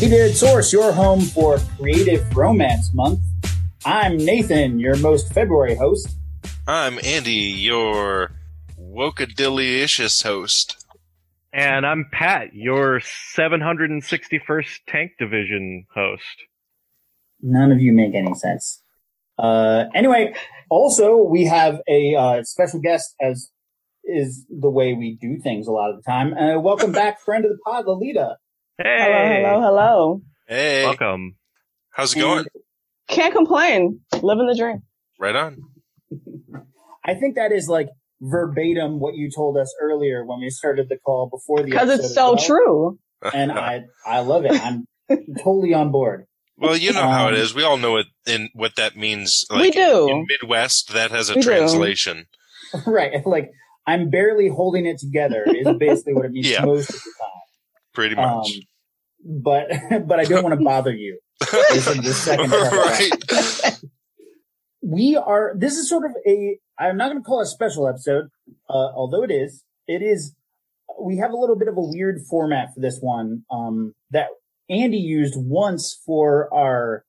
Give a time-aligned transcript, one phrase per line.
[0.00, 3.18] Be Dead Source, your home for Creative Romance Month.
[3.84, 6.16] I'm Nathan, your most February host.
[6.68, 8.30] I'm Andy, your
[8.80, 10.86] Wokadilicious host.
[11.52, 16.44] And I'm Pat, your 761st Tank Division host.
[17.42, 18.80] None of you make any sense.
[19.36, 20.32] Uh, anyway,
[20.70, 23.50] also we have a uh, special guest, as
[24.04, 26.34] is the way we do things a lot of the time.
[26.34, 28.36] Uh, welcome back, friend of the pod, Lolita.
[28.80, 30.22] Hey, Hello, hello, hello.
[30.46, 31.34] Hey, welcome.
[31.90, 32.44] how's it going?
[33.08, 34.00] Can't complain.
[34.22, 34.82] Living the dream.
[35.18, 35.56] Right on.
[37.04, 37.88] I think that is like
[38.20, 42.14] verbatim what you told us earlier when we started the call before the Because it's
[42.14, 42.44] so well.
[42.44, 42.98] true.
[43.34, 44.52] and I I love it.
[44.52, 44.86] I'm
[45.42, 46.26] totally on board.
[46.56, 47.54] well, you know how it Um.
[47.56, 49.44] We all know it in what that means.
[49.50, 50.08] We do.
[50.08, 51.48] In Midwest, that has a We do.
[51.48, 52.26] translation.
[52.86, 53.50] right, like
[53.88, 56.64] I'm barely holding it together is basically what it means Yeah.
[56.64, 57.32] most of the time.
[57.98, 58.60] Pretty Um, much.
[59.24, 59.66] but
[60.06, 61.18] but I don't want to bother you.
[61.40, 63.62] The second part of that.
[63.64, 63.80] right.
[64.82, 67.88] we are this is sort of a i'm not going to call it a special
[67.88, 68.26] episode
[68.70, 70.34] uh, although it is it is
[71.00, 74.26] we have a little bit of a weird format for this one um, that
[74.70, 77.04] andy used once for our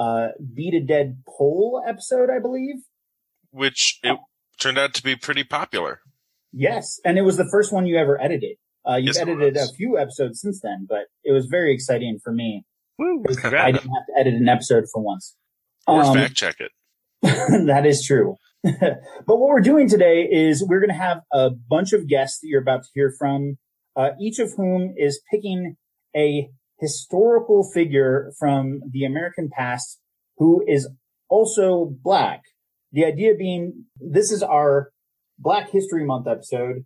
[0.00, 2.76] uh, beat a dead poll episode i believe
[3.52, 4.18] Which it
[4.60, 6.00] turned out to be pretty popular.
[6.52, 8.56] yes and it was the first one you ever edited
[8.88, 12.32] uh, you've Yes, edited a few episodes since then but it was very exciting for
[12.32, 12.64] me
[12.98, 15.34] Woo, i didn't have to edit an episode for once
[15.86, 16.72] Or Um, fact check it.
[17.22, 18.36] that is true.
[18.62, 22.48] but what we're doing today is we're going to have a bunch of guests that
[22.48, 23.56] you're about to hear from,
[23.96, 25.76] uh, each of whom is picking
[26.16, 26.48] a
[26.80, 30.00] historical figure from the American past
[30.38, 30.88] who is
[31.28, 32.42] also black.
[32.92, 34.90] The idea being this is our
[35.38, 36.84] Black History Month episode.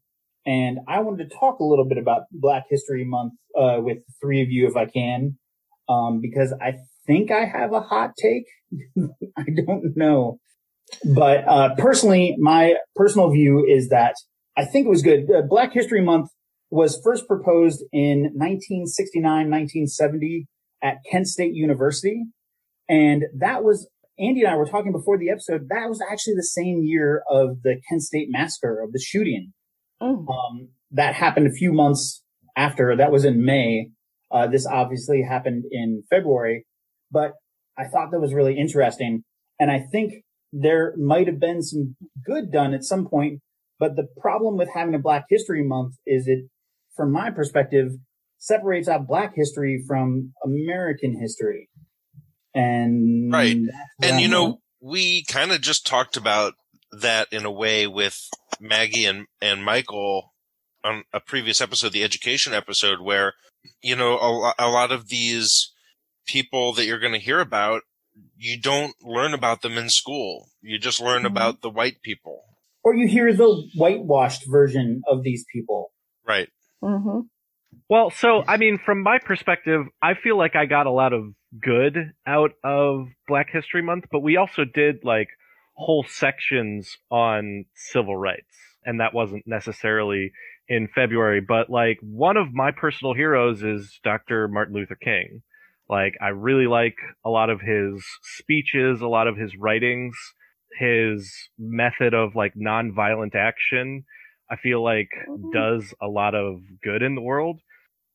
[0.48, 4.40] And I wanted to talk a little bit about Black History Month, uh, with three
[4.40, 5.36] of you if I can.
[5.90, 6.76] Um, because I
[7.06, 8.44] think I have a hot take.
[9.36, 10.38] I don't know.
[11.04, 14.14] But uh, personally, my personal view is that
[14.56, 15.30] I think it was good.
[15.30, 16.30] Uh, Black History Month
[16.70, 20.46] was first proposed in 1969, 1970
[20.82, 22.24] at Kent State University.
[22.88, 23.86] And that was,
[24.18, 27.60] Andy and I were talking before the episode, that was actually the same year of
[27.62, 29.52] the Kent State massacre, of the shooting.
[30.02, 30.26] Mm.
[30.28, 32.22] Um, that happened a few months
[32.56, 32.96] after.
[32.96, 33.90] That was in May.
[34.30, 36.66] Uh, this obviously happened in February,
[37.10, 37.32] but
[37.78, 39.24] I thought that was really interesting.
[39.58, 43.40] And I think there might have been some good done at some point,
[43.78, 46.46] but the problem with having a Black History Month is it,
[46.96, 47.92] from my perspective,
[48.38, 51.68] separates out Black history from American history.
[52.54, 53.56] And Right.
[54.02, 54.58] And you I'm know, on.
[54.80, 56.54] we kind of just talked about
[56.92, 58.28] that in a way with
[58.60, 60.32] Maggie and, and Michael
[60.84, 63.34] on a previous episode, the education episode, where,
[63.82, 65.72] you know, a, a lot of these
[66.26, 67.82] people that you're going to hear about,
[68.36, 70.48] you don't learn about them in school.
[70.60, 71.26] You just learn Mhm.
[71.26, 72.44] about the white people.
[72.84, 75.90] or you hear the whitewashed version of these people.
[76.26, 76.48] Right.
[76.80, 77.20] hmm
[77.88, 81.24] Well, so I mean, from my perspective, I feel like I got a lot of
[81.60, 85.28] good out of Black History Month, but we also did like
[85.78, 90.32] whole sections on civil rights, and that wasn't necessarily
[90.68, 91.40] in February.
[91.40, 94.48] But like one of my personal heroes is Dr.
[94.48, 95.42] Martin Luther King.
[95.88, 98.04] Like I really like a lot of his
[98.38, 100.14] speeches, a lot of his writings,
[100.78, 104.04] his method of like nonviolent action.
[104.50, 105.52] I feel like Mhm.
[105.52, 107.60] does a lot of good in the world.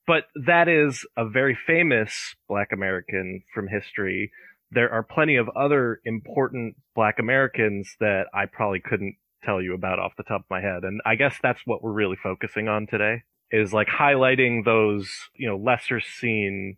[0.06, 4.32] But that is a very famous black American from history.
[4.74, 10.00] There are plenty of other important black Americans that I probably couldn't tell you about
[10.00, 10.84] off the top of my head.
[10.84, 15.48] And I guess that's what we're really focusing on today is like highlighting those, you
[15.48, 16.78] know, lesser seen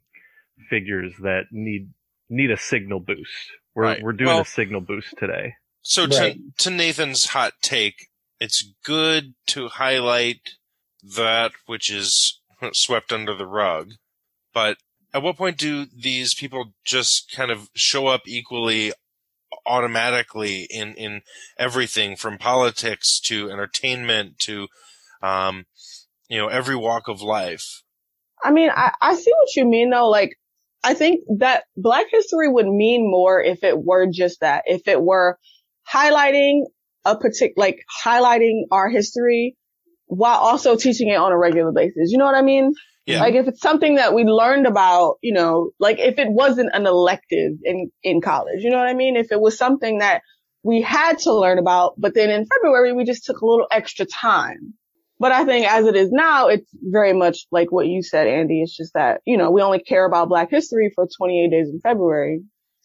[0.70, 1.90] figures that need
[2.30, 3.52] need a signal boost.
[3.76, 4.02] We're Right.
[4.04, 5.54] we're doing Well- a signal boost today.
[5.84, 6.38] So Right.
[6.58, 8.08] to, to Nathan's hot take,
[8.40, 10.56] it's good to highlight
[11.04, 12.42] that which is
[12.74, 13.92] swept under the rug.
[14.54, 14.78] But
[15.16, 18.92] at what point do these people just kind of show up equally
[19.66, 21.22] automatically in, in
[21.58, 24.68] everything from politics to entertainment to,
[25.24, 25.66] um,
[26.28, 27.82] you know, every walk of life?
[28.44, 30.10] I mean, I, I see what you mean though.
[30.10, 30.38] Like,
[30.84, 34.64] I think that Black history would mean more if it were just that.
[34.66, 35.40] If it were
[35.90, 36.64] highlighting
[37.06, 39.56] a particular, like highlighting our history
[40.08, 42.12] while also teaching it on a regular basis.
[42.12, 42.74] You know what I mean?
[43.06, 43.22] Yeah.
[43.22, 46.88] Like if it's something that we learned about, you know, like if it wasn't an
[46.88, 49.16] elective in, in college, you know what I mean?
[49.18, 50.22] If it was something that
[50.64, 54.06] we had to learn about, but then in February we just took a little extra
[54.06, 54.74] time
[55.20, 58.62] But I think as it is now, it's very much like what you said, Andy.
[58.62, 61.80] It's just that, you know, we only care about Black history for 28 days in
[61.82, 62.42] February,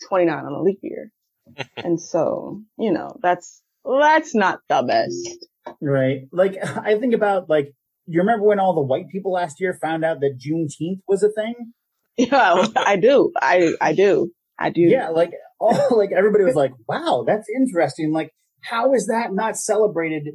[0.08, 1.10] 29 on a leap year.
[1.76, 5.46] and so, you know, that's, that's not the best.
[5.82, 6.28] Right.
[6.32, 7.74] Like I think about like
[8.12, 11.30] you remember when all the white people last year found out that Juneteenth was a
[11.30, 11.72] thing?
[12.16, 13.32] Yeah, I do.
[13.40, 14.30] I I do.
[14.58, 14.82] I do.
[14.82, 18.30] Yeah, like all like everybody was like, "Wow, that's interesting." Like,
[18.62, 20.28] how is that not celebrated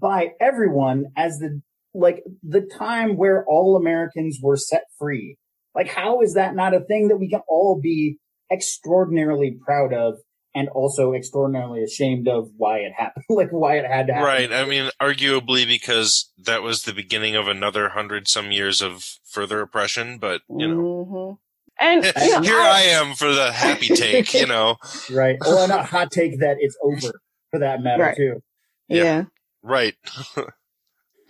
[0.00, 1.60] by everyone as the
[1.94, 5.36] like the time where all Americans were set free?
[5.74, 8.18] Like, how is that not a thing that we can all be
[8.52, 10.16] extraordinarily proud of
[10.54, 14.26] and also extraordinarily ashamed of why it happened, like why it had to happen.
[14.26, 14.52] Right.
[14.52, 19.60] I mean, arguably because that was the beginning of another hundred some years of further
[19.60, 20.76] oppression, but you know.
[20.76, 21.34] Mm-hmm.
[21.82, 24.76] And you know, here I, I, am for the happy take, you know.
[25.10, 25.38] Right.
[25.40, 27.20] Well, not hot take that it's over
[27.50, 28.16] for that matter right.
[28.16, 28.42] too.
[28.88, 29.02] Yeah.
[29.02, 29.24] yeah.
[29.62, 29.94] Right.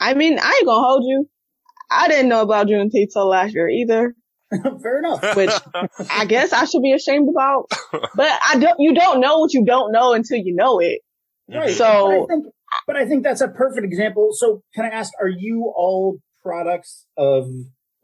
[0.00, 1.28] I mean, I ain't gonna hold you.
[1.90, 4.14] I didn't know about Juneteenth till last year either.
[4.82, 5.36] Fair enough.
[5.36, 5.50] Which
[6.10, 7.66] I guess I should be ashamed about.
[8.14, 8.78] But I don't.
[8.78, 11.00] You don't know what you don't know until you know it.
[11.52, 11.72] Right.
[11.72, 12.46] So, but I, think,
[12.86, 14.28] but I think that's a perfect example.
[14.32, 17.48] So, can I ask, are you all products of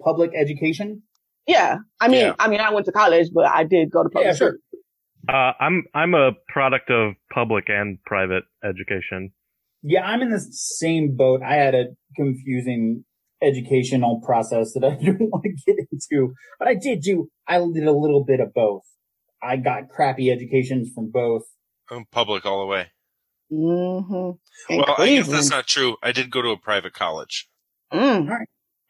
[0.04, 1.02] public education?
[1.46, 1.76] Yeah.
[2.00, 2.34] I mean, yeah.
[2.40, 4.56] I mean, I went to college, but I did go to public yeah, sure.
[5.28, 9.32] Uh, I'm I'm a product of public and private education.
[9.82, 11.42] Yeah, I'm in the same boat.
[11.42, 11.84] I had a
[12.16, 13.04] confusing
[13.42, 17.86] educational process that I don't want to get into, but I did do, I did
[17.86, 18.82] a little bit of both.
[19.42, 21.42] I got crappy educations from both.
[21.90, 22.86] I'm public all the way.
[23.52, 24.76] Mm-hmm.
[24.76, 25.96] Well, I guess that's not true.
[26.02, 27.48] I did go to a private college.
[27.92, 28.28] Mm.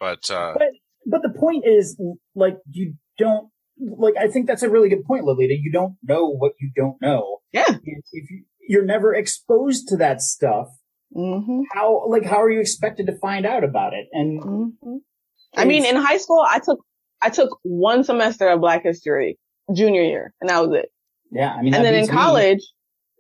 [0.01, 0.69] But, uh, but,
[1.05, 2.01] but the point is,
[2.35, 5.55] like, you don't, like, I think that's a really good point, Lolita.
[5.55, 7.39] You don't know what you don't know.
[7.53, 7.65] Yeah.
[7.69, 10.69] If you, you're never exposed to that stuff,
[11.15, 11.63] Mm-hmm.
[11.73, 14.07] How like how are you expected to find out about it?
[14.13, 14.97] And mm-hmm.
[15.57, 16.81] I mean, in high school, I took
[17.23, 19.39] I took one semester of Black History
[19.75, 20.91] junior year, and that was it.
[21.31, 22.65] Yeah, I mean, and then in college, me.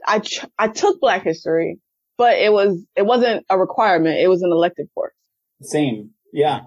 [0.06, 1.78] I ch- I took Black History,
[2.18, 5.14] but it was it wasn't a requirement; it was an elective course.
[5.62, 6.60] Same, yeah.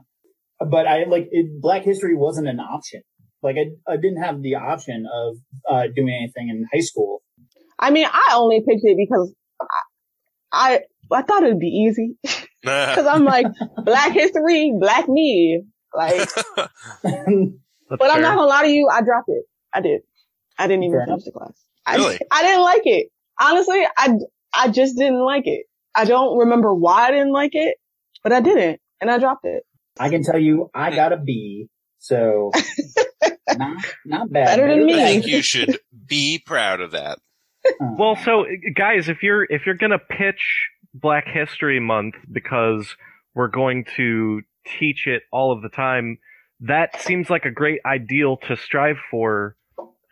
[0.59, 3.01] But I like it, Black History wasn't an option.
[3.41, 5.37] Like I, I didn't have the option of
[5.69, 7.21] uh, doing anything in high school.
[7.77, 9.65] I mean, I only picked it because I,
[10.51, 10.81] I
[11.11, 12.15] I thought it'd be easy
[12.61, 13.47] because I'm like
[13.83, 15.63] Black History, Black me,
[15.93, 16.29] like.
[16.55, 16.69] but
[17.03, 18.11] fair.
[18.11, 19.45] I'm not gonna lie to you, I dropped it.
[19.73, 20.01] I did.
[20.57, 21.53] I didn't even fair finish the class.
[21.87, 22.19] Really?
[22.31, 23.07] I, I didn't like it.
[23.39, 24.13] Honestly, I
[24.53, 25.65] I just didn't like it.
[25.95, 27.77] I don't remember why I didn't like it,
[28.23, 29.63] but I didn't, and I dropped it.
[29.99, 30.95] I can tell you, I hmm.
[30.95, 31.67] got a B,
[31.97, 32.51] so
[33.57, 34.57] not not bad.
[34.57, 35.01] Better than me.
[35.01, 37.19] I think you should be proud of that.
[37.65, 37.95] Uh-huh.
[37.97, 38.45] well, so
[38.75, 42.95] guys, if you're if you're gonna pitch Black History Month because
[43.35, 44.41] we're going to
[44.79, 46.17] teach it all of the time.
[46.61, 49.55] That seems like a great ideal to strive for.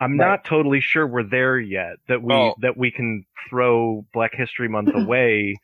[0.00, 0.28] I'm right.
[0.28, 2.54] not totally sure we're there yet that we oh.
[2.60, 5.56] that we can throw Black History Month away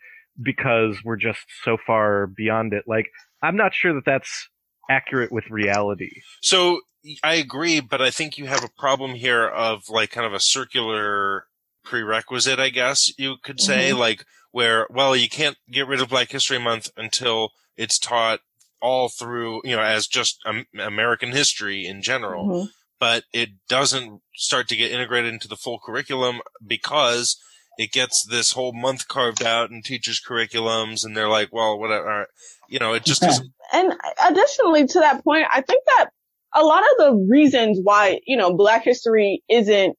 [0.43, 2.85] because we're just so far beyond it.
[2.87, 3.07] Like
[3.43, 4.49] I'm not sure that that's
[4.91, 6.21] accurate with reality.
[6.43, 6.81] So
[7.23, 10.41] I agree, but I think you have a problem here of like kind of a
[10.41, 11.47] circular
[11.85, 13.91] prerequisite, I guess you could say.
[13.91, 13.99] Mm-hmm.
[13.99, 18.39] Like where, well, you can't get rid of Black History Month until it's taught
[18.81, 22.47] all through, you know, as just um, American history in general.
[22.47, 22.67] Mm-hmm.
[23.01, 27.37] But it doesn't start to get integrated into the full curriculum because
[27.79, 32.29] it gets this whole month carved out in teachers' curriculums, and they're like, well, whatever,
[32.69, 33.51] you know, it just doesn't.
[33.73, 33.93] And
[34.25, 36.11] additionally to that point, I think that
[36.55, 39.97] a lot of the reasons why, you know, Black history isn't,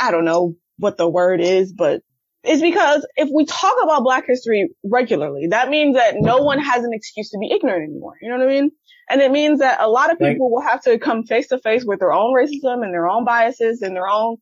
[0.00, 2.00] I don't know what the word is, but
[2.48, 6.84] is because if we talk about black history regularly, that means that no one has
[6.84, 8.14] an excuse to be ignorant anymore.
[8.20, 8.70] You know what I mean?
[9.08, 11.84] And it means that a lot of people will have to come face to face
[11.84, 14.36] with their own racism and their own biases and their own,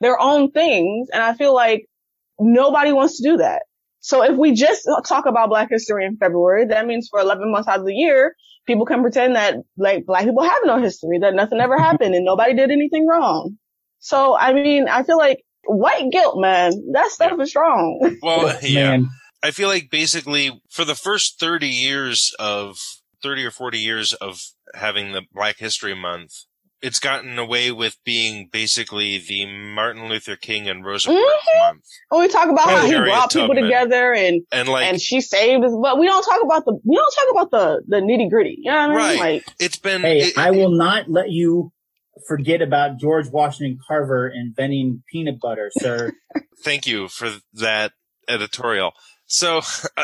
[0.00, 1.08] their own things.
[1.12, 1.86] And I feel like
[2.38, 3.62] nobody wants to do that.
[4.00, 7.68] So if we just talk about black history in February, that means for 11 months
[7.68, 8.34] out of the year,
[8.66, 12.24] people can pretend that like black people have no history, that nothing ever happened and
[12.24, 13.56] nobody did anything wrong.
[14.00, 16.72] So, I mean, I feel like white guilt, man.
[16.92, 17.42] That stuff yeah.
[17.42, 18.16] is strong.
[18.22, 18.90] Well, yeah.
[18.90, 19.10] Man.
[19.42, 22.78] I feel like basically for the first 30 years of
[23.22, 24.40] 30 or 40 years of
[24.74, 26.32] having the Black History Month,
[26.82, 31.68] it's gotten away with being basically the Martin Luther King and Rosa Parks mm-hmm.
[31.68, 31.84] month.
[32.08, 35.64] When we talk about how he brought people together and and like and she saved
[35.64, 38.56] us, but we don't talk about the we don't talk about the the nitty gritty.
[38.58, 38.96] You know what I mean?
[38.96, 39.18] Right.
[39.18, 40.02] Like it's been.
[40.02, 41.72] Hey, it, I will not let you
[42.26, 46.12] forget about George Washington Carver inventing peanut butter, sir.
[46.64, 47.92] Thank you for that
[48.28, 48.92] editorial.
[49.26, 49.62] So,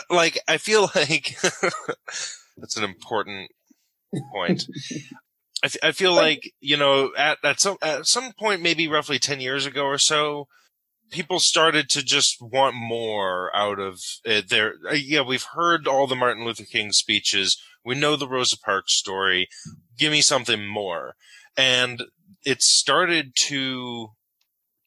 [0.09, 1.37] like, I feel like
[2.57, 3.51] that's an important
[4.33, 4.65] point.
[5.63, 9.19] I, f- I feel like you know at at some at some point, maybe roughly
[9.19, 10.49] ten years ago or so,
[11.11, 14.49] people started to just want more out of it.
[14.49, 17.61] There, uh, yeah, we've heard all the Martin Luther King speeches.
[17.85, 19.49] We know the Rosa Parks story.
[19.99, 21.15] Give me something more,
[21.57, 22.03] and
[22.45, 24.11] it started to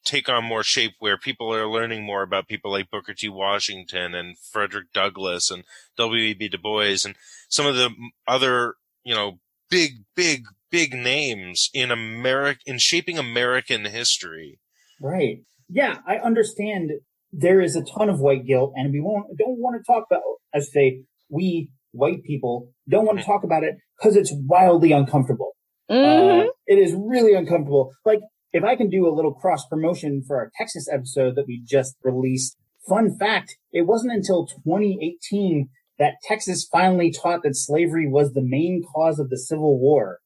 [0.05, 3.29] take on more shape where people are learning more about people like Booker T.
[3.29, 5.63] Washington and Frederick Douglass and
[5.97, 6.49] W.E.B.
[6.49, 7.15] Du Bois and
[7.49, 7.89] some of the
[8.27, 14.59] other, you know, big, big, big names in America, in shaping American history.
[15.01, 15.39] Right.
[15.67, 16.91] Yeah, I understand
[17.31, 20.21] there is a ton of white guilt and we won't, don't want to talk about,
[20.53, 23.31] as say, we white people don't want to mm-hmm.
[23.31, 25.55] talk about it because it's wildly uncomfortable.
[25.89, 26.47] Mhm.
[26.47, 27.91] Uh, it is really uncomfortable.
[28.05, 28.19] Like,
[28.53, 31.95] if I can do a little cross promotion for our Texas episode that we just
[32.03, 32.57] released.
[32.87, 35.69] Fun fact, it wasn't until 2018
[35.99, 40.19] that Texas finally taught that slavery was the main cause of the Civil War.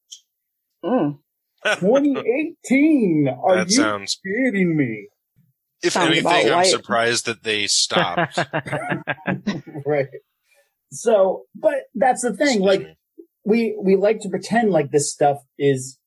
[0.84, 1.18] Mm.
[1.80, 3.28] 2018!
[3.28, 4.18] Are that you sounds.
[4.24, 5.08] kidding me?
[5.82, 8.38] If Sounds anything, I'm surprised that they stopped.
[9.86, 10.06] right.
[10.90, 12.60] So, but that's the thing.
[12.60, 12.96] Like, me.
[13.44, 15.98] We we like to pretend like this stuff is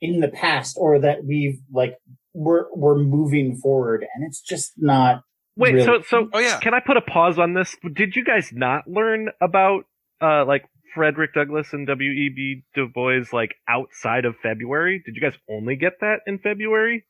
[0.00, 1.96] in the past or that we've like
[2.32, 5.22] we're we're moving forward, and it's just not.
[5.56, 5.84] Wait, really.
[5.84, 7.76] so so oh yeah, can I put a pause on this?
[7.94, 9.84] Did you guys not learn about
[10.22, 12.62] uh like Frederick Douglass and W.E.B.
[12.74, 15.02] Du Bois like outside of February?
[15.04, 17.04] Did you guys only get that in February?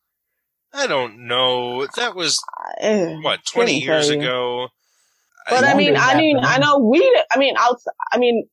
[0.73, 1.87] I don't know.
[1.97, 2.39] That was
[2.81, 4.69] Eh, what 20 years ago.
[5.49, 7.81] But I mean, longer I mean, that, I know we, I mean, out,
[8.13, 8.49] I mean,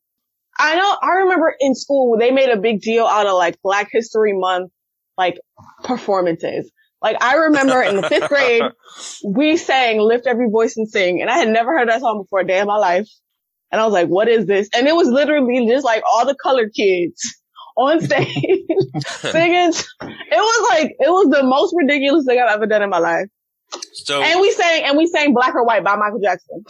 [0.59, 3.89] I know, I remember in school, they made a big deal out of like Black
[3.91, 4.71] History Month,
[5.17, 5.37] like
[5.83, 6.71] performances.
[7.01, 8.63] Like I remember in the fifth grade,
[9.25, 12.39] we sang Lift Every Voice and Sing, and I had never heard that song before
[12.39, 13.07] a day in my life.
[13.71, 14.69] And I was like, what is this?
[14.73, 17.21] And it was literally just like all the colored kids
[17.75, 18.25] on stage
[19.07, 19.73] singing.
[19.73, 23.27] It was like, it was the most ridiculous thing I've ever done in my life.
[23.93, 26.63] So And we sang, and we sang Black or White by Michael Jackson.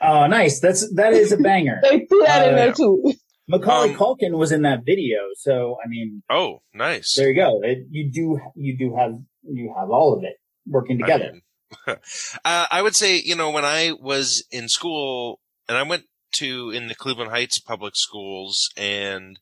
[0.00, 0.58] Oh, nice.
[0.60, 1.78] That's that is a banger.
[1.82, 3.12] They threw that in Uh, there too.
[3.50, 7.14] Macaulay Um, Culkin was in that video, so I mean, oh, nice.
[7.16, 7.60] there you go.
[7.62, 11.32] It, you do you do have you have all of it working I together.
[11.32, 11.42] mean,
[12.44, 16.04] uh, I would say, you know, when I was in school and I went
[16.34, 19.38] to in the Cleveland Heights public schools and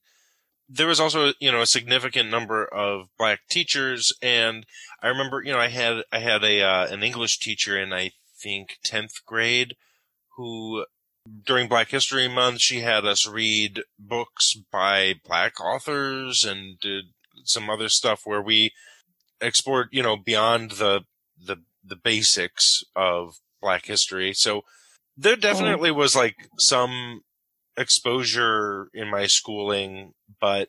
[0.69, 4.13] there was also, you know, a significant number of black teachers.
[4.21, 4.67] And
[5.03, 8.11] I remember, you know, I had, I had a, uh, an English teacher in, I
[8.39, 9.77] think, 10th grade
[10.37, 10.85] who
[11.45, 17.07] during Black History Month, she had us read books by black authors and did
[17.45, 18.73] some other stuff where we
[19.41, 21.03] explored, you know, beyond the,
[21.43, 24.33] the, the basics of black history.
[24.33, 24.63] So
[25.17, 25.37] there oh.
[25.37, 27.23] definitely was like some
[27.77, 30.69] exposure in my schooling, but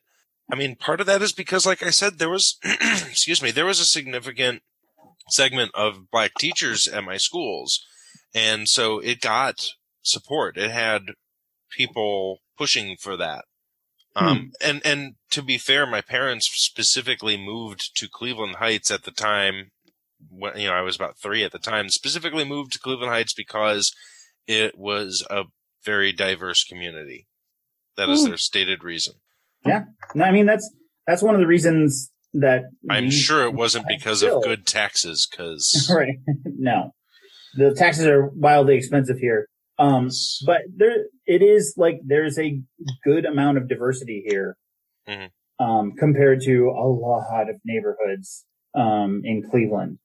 [0.52, 3.68] I mean, part of that is because, like I said, there was, excuse me, there
[3.68, 4.64] was a significant
[5.30, 7.86] segment of black teachers at my schools.
[8.34, 9.68] And so it got
[10.02, 10.58] support.
[10.58, 11.12] It had
[11.76, 13.46] people pushing for that.
[14.16, 19.12] Um, and, and to be fair, my parents specifically moved to Cleveland Heights at the
[19.12, 19.72] time
[20.30, 23.34] when, you know, I was about three at the time, specifically moved to Cleveland Heights
[23.34, 23.94] because
[24.48, 25.44] it was a
[25.86, 27.28] very diverse community.
[27.96, 28.30] That is Hmm.
[28.30, 29.14] their stated reason.
[29.66, 29.84] Yeah.
[30.16, 30.70] No, I mean that's
[31.06, 34.38] that's one of the reasons that I'm sure it wasn't because Still.
[34.40, 36.16] of good taxes, cause right.
[36.46, 36.92] no,
[37.56, 39.48] the taxes are wildly expensive here.
[39.80, 40.10] Um,
[40.46, 42.62] but there it is like there's a
[43.04, 44.58] good amount of diversity here,
[45.08, 45.30] Mhm.
[45.60, 48.46] um, compared to a lot of neighborhoods
[48.76, 49.98] um in Cleveland.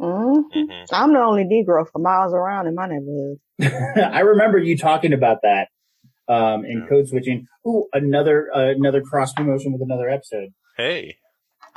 [0.00, 0.44] Mhm.
[0.54, 0.86] Mhm.
[0.92, 3.38] I'm the only Negro for miles around in my neighborhood.
[4.12, 5.68] I remember you talking about that
[6.28, 6.88] um in Yeah.
[6.88, 7.46] code switching.
[7.66, 10.50] Ooh, another uh, another cross promotion with another episode.
[10.76, 11.16] hey,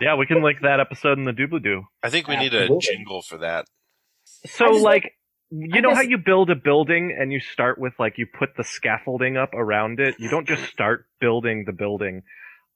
[0.02, 1.84] Yeah, we can link that episode in the doobly doo.
[2.04, 3.66] I think we need a jingle for that.
[4.24, 5.14] So just like
[5.52, 8.64] you know how you build a building and you start with like you put the
[8.64, 10.16] scaffolding up around it.
[10.20, 12.24] You don't just start building the building.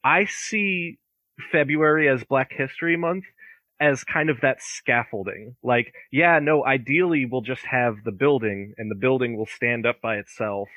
[0.03, 0.99] I see
[1.51, 3.25] February as Black History Month
[3.79, 5.55] as kind of that scaffolding.
[5.63, 10.01] Like, yeah, no, ideally we'll just have the building and the building will stand up
[10.01, 10.69] by itself.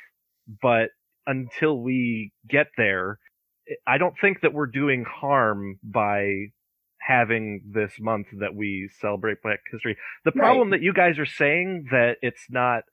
[0.62, 0.90] But
[1.26, 3.18] until we get there,
[3.86, 6.48] I don't think that we're doing harm by
[7.06, 9.96] having this month that we celebrate Black History.
[10.24, 10.40] The Right.
[10.42, 12.84] problem that you guys are saying that it's not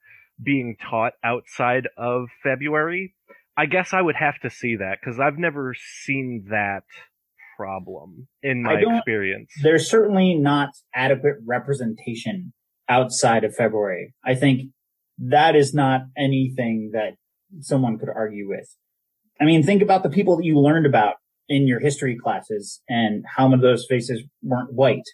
[0.42, 3.14] being taught outside of February,
[3.56, 6.84] I guess I would have to see that because I've never seen that
[7.56, 9.52] problem in my experience.
[9.62, 12.52] There's certainly not adequate representation
[12.88, 14.14] outside of February.
[14.24, 14.72] I think
[15.18, 17.14] that is not anything that
[17.60, 18.76] someone could argue with.
[19.40, 21.14] I mean, think about the people that you learned about
[21.48, 25.04] in your history classes and how many of those faces weren't white.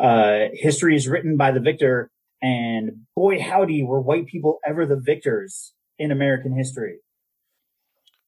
[0.00, 2.10] Uh, history is written by the victor
[2.40, 6.98] and boy howdy were white people ever the victors in American history.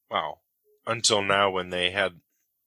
[0.09, 0.39] Wow.
[0.85, 2.13] Until now when they had,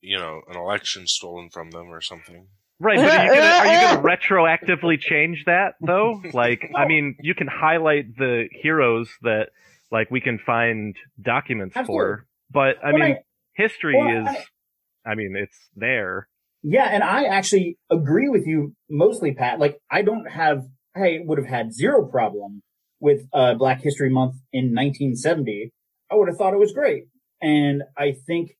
[0.01, 2.47] you know, an election stolen from them or something.
[2.81, 6.21] Right, but are you, gonna, are you gonna retroactively change that though?
[6.33, 9.51] Like, I mean, you can highlight the heroes that
[9.91, 12.03] like we can find documents Absolutely.
[12.05, 13.19] for, but I Well, mean, I-
[13.55, 14.37] history well, is,
[15.07, 16.29] I mean, it's there.
[16.63, 19.59] Yeah, and I actually agree with you mostly, Pat.
[19.59, 20.63] Like, I don't have,
[20.97, 22.63] I would have had zero problem
[23.01, 25.73] with uh, Black History Month in 1970.
[26.11, 27.05] I would have thought it was great.
[27.43, 28.53] And I think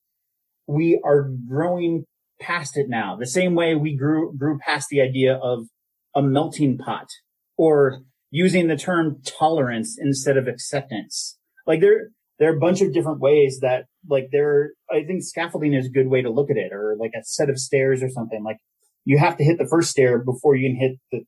[0.67, 2.05] we are growing
[2.41, 5.67] past it now, the same way we grew, grew past the idea of
[6.15, 7.09] a melting pot
[7.57, 11.39] or using the term tolerance instead of acceptance.
[11.67, 15.75] Like there, there are a bunch of different ways that like there, I think scaffolding
[15.75, 18.09] is a good way to look at it or like a set of stairs or
[18.09, 18.43] something.
[18.43, 18.59] Like
[19.05, 21.25] you have to hit the first stair before you can hit the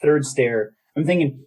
[0.00, 0.72] third stair.
[0.96, 1.44] I'm thinking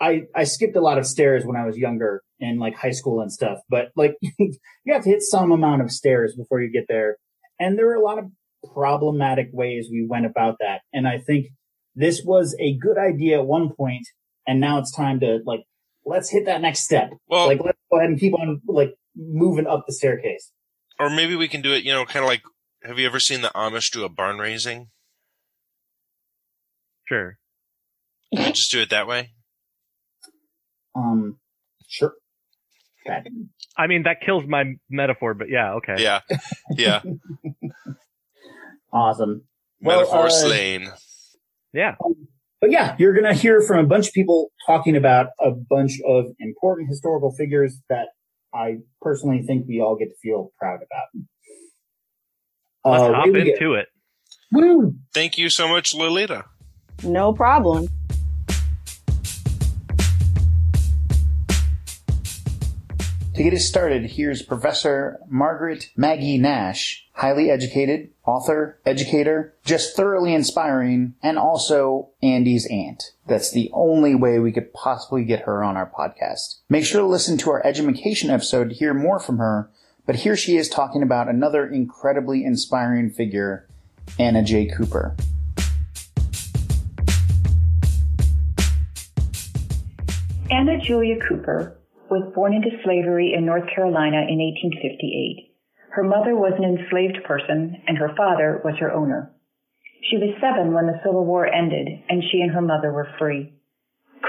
[0.00, 3.20] I, I skipped a lot of stairs when I was younger in like high school
[3.20, 6.86] and stuff, but like you have to hit some amount of stairs before you get
[6.88, 7.16] there.
[7.58, 8.26] And there are a lot of
[8.72, 10.80] problematic ways we went about that.
[10.92, 11.46] And I think
[11.94, 14.06] this was a good idea at one point,
[14.46, 15.60] and now it's time to like,
[16.06, 17.10] let's hit that next step.
[17.28, 20.50] Well, like, let's go ahead and keep on like moving up the staircase.
[20.98, 22.42] or maybe we can do it, you know, kind of like,
[22.82, 24.88] have you ever seen the Amish do a barn raising?
[27.06, 27.38] Sure.
[28.34, 29.30] Can we just do it that way?
[30.94, 31.38] Um,
[31.88, 32.14] sure.
[33.06, 33.26] Pat.
[33.76, 35.96] I mean, that kills my metaphor, but yeah, okay.
[35.98, 36.20] Yeah.
[36.76, 37.02] Yeah.
[38.92, 39.42] Awesome.
[39.80, 40.88] Well, Metaphor uh, slain.
[41.72, 41.96] Yeah.
[42.60, 46.00] But yeah, you're going to hear from a bunch of people talking about a bunch
[46.06, 48.08] of important historical figures that
[48.54, 51.24] I personally think we all get to feel proud about.
[52.84, 53.88] Let's Uh, hop way we get- into it.
[54.52, 54.94] Woo!
[55.12, 56.44] Thank you so much, Lolita.
[57.02, 57.88] No problem.
[63.34, 70.32] To get us started, here's Professor Margaret Maggie Nash, highly educated, author, educator, just thoroughly
[70.32, 73.10] inspiring, and also Andy's aunt.
[73.26, 76.60] That's the only way we could possibly get her on our podcast.
[76.68, 79.68] Make sure to listen to our edumacation episode to hear more from her,
[80.06, 83.66] but here she is talking about another incredibly inspiring figure,
[84.16, 84.66] Anna J.
[84.66, 85.16] Cooper.
[90.52, 91.76] Anna Julia Cooper
[92.14, 95.50] was born into slavery in North Carolina in 1858.
[95.98, 99.34] Her mother was an enslaved person and her father was her owner.
[100.06, 103.50] She was seven when the Civil War ended and she and her mother were free.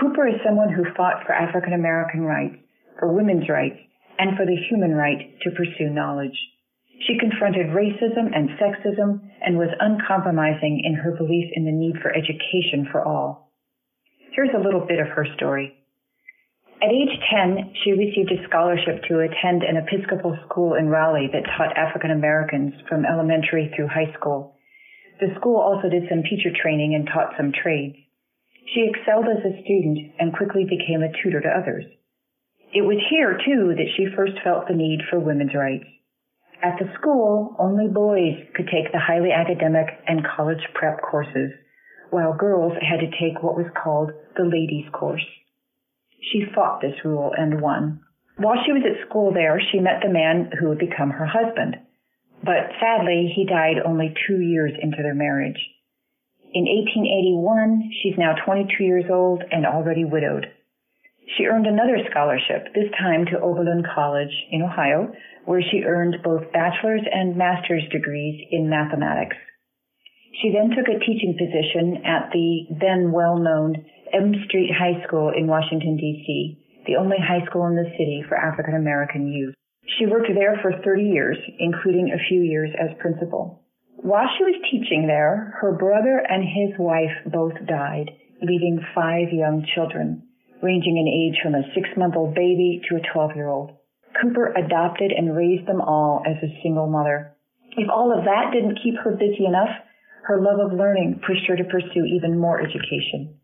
[0.02, 2.58] Cooper is someone who fought for African American rights,
[2.98, 3.78] for women's rights,
[4.18, 6.36] and for the human right to pursue knowledge.
[7.06, 12.10] She confronted racism and sexism and was uncompromising in her belief in the need for
[12.10, 13.54] education for all.
[14.34, 15.85] Here's a little bit of her story.
[16.84, 21.48] At age 10, she received a scholarship to attend an Episcopal school in Raleigh that
[21.56, 24.58] taught African Americans from elementary through high school.
[25.20, 27.96] The school also did some teacher training and taught some trades.
[28.74, 31.86] She excelled as a student and quickly became a tutor to others.
[32.74, 35.88] It was here, too, that she first felt the need for women's rights.
[36.62, 41.52] At the school, only boys could take the highly academic and college prep courses,
[42.10, 45.26] while girls had to take what was called the ladies' course.
[46.32, 48.02] She fought this rule and won.
[48.38, 51.78] While she was at school there, she met the man who would become her husband.
[52.44, 55.60] But sadly, he died only two years into their marriage.
[56.54, 60.52] In 1881, she's now 22 years old and already widowed.
[61.38, 65.12] She earned another scholarship, this time to Oberlin College in Ohio,
[65.46, 69.36] where she earned both bachelor's and master's degrees in mathematics.
[70.42, 75.46] She then took a teaching position at the then well-known M Street High School in
[75.46, 79.56] Washington, D.C., the only high school in the city for African American youth.
[80.00, 83.62] She worked there for 30 years, including a few years as principal.
[83.98, 89.66] While she was teaching there, her brother and his wife both died, leaving five young
[89.76, 90.24] children,
[90.62, 93.72] ranging in age from a six-month-old baby to a 12-year-old.
[94.22, 97.36] Cooper adopted and raised them all as a single mother.
[97.76, 99.76] If all of that didn't keep her busy enough,
[100.24, 103.40] her love of learning pushed her to pursue even more education.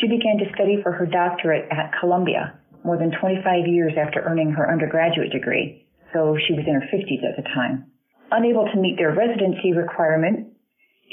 [0.00, 4.52] She began to study for her doctorate at Columbia, more than 25 years after earning
[4.52, 7.90] her undergraduate degree, so she was in her 50s at the time.
[8.30, 10.52] Unable to meet their residency requirement,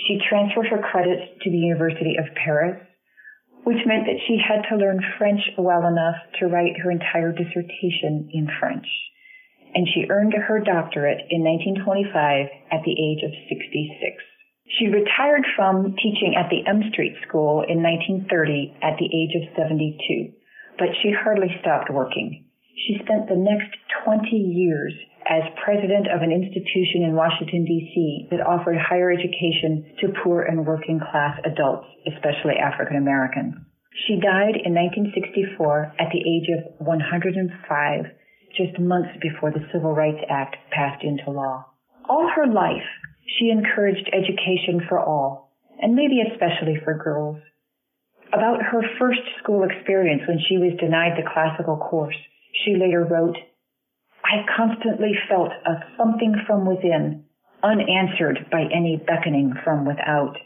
[0.08, 2.80] she transferred her credits to the University of Paris,
[3.64, 8.30] which meant that she had to learn French well enough to write her entire dissertation
[8.34, 8.88] in French.
[9.74, 14.24] And she earned her doctorate in 1925 at the age of 66.
[14.80, 19.56] She retired from teaching at the M Street School in 1930 at the age of
[19.56, 20.32] 72,
[20.80, 22.46] but she hardly stopped working.
[22.88, 24.94] She spent the next 20 years
[25.30, 28.28] as president of an institution in Washington, D.C.
[28.32, 33.56] that offered higher education to poor and working class adults, especially African Americans.
[34.08, 38.06] She died in 1964 at the age of 105,
[38.56, 41.66] just months before the Civil Rights Act passed into law.
[42.10, 42.88] All her life,
[43.26, 47.38] she encouraged education for all, and maybe especially for girls.
[48.34, 52.16] About her first school experience when she was denied the classical course,
[52.64, 53.38] she later wrote,
[54.24, 57.26] I constantly felt a something from within,
[57.64, 60.38] unanswered by any beckoning from without.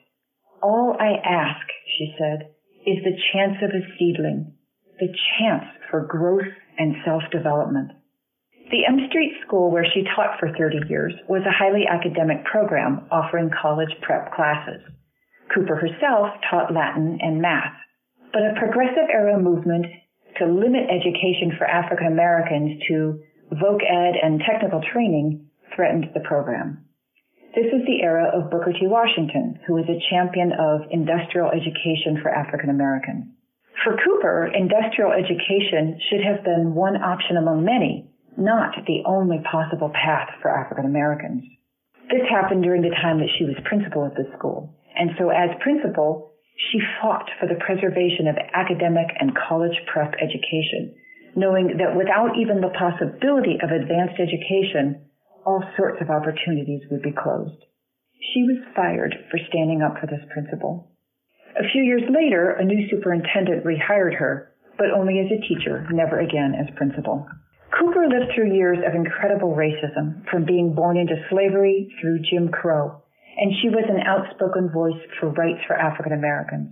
[0.64, 2.50] All I ask, she said,
[2.86, 4.54] is the chance of a seedling,
[5.00, 7.92] the chance for growth and self-development.
[8.72, 13.06] The M Street School, where she taught for 30 years, was a highly academic program
[13.12, 14.82] offering college prep classes.
[15.54, 17.78] Cooper herself taught Latin and math,
[18.34, 19.86] but a progressive era movement
[20.38, 23.22] to limit education for African Americans to
[23.54, 26.86] voc ed and technical training threatened the program.
[27.54, 28.88] This was the era of Booker T.
[28.88, 33.26] Washington, who was a champion of industrial education for African Americans.
[33.84, 39.90] For Cooper, industrial education should have been one option among many, not the only possible
[39.90, 41.44] path for African Americans.
[42.10, 44.76] This happened during the time that she was principal at the school.
[44.96, 46.32] And so as principal,
[46.72, 50.96] she fought for the preservation of academic and college prep education,
[51.36, 55.04] knowing that without even the possibility of advanced education,
[55.46, 57.60] all sorts of opportunities would be closed.
[58.34, 60.92] She was fired for standing up for this principle.
[61.60, 66.20] A few years later, a new superintendent rehired her, but only as a teacher, never
[66.20, 67.28] again as principal.
[67.80, 73.04] Cooper lived through years of incredible racism, from being born into slavery through Jim Crow,
[73.38, 76.70] and she was an outspoken voice for rights for African Americans.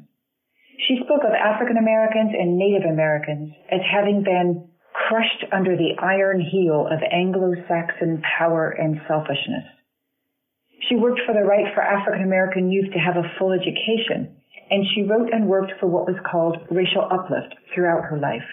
[0.88, 6.40] She spoke of African Americans and Native Americans as having been crushed under the iron
[6.40, 9.66] heel of Anglo-Saxon power and selfishness.
[10.88, 14.38] She worked for the right for African American youth to have a full education,
[14.70, 18.48] and she wrote and worked for what was called racial uplift throughout her life.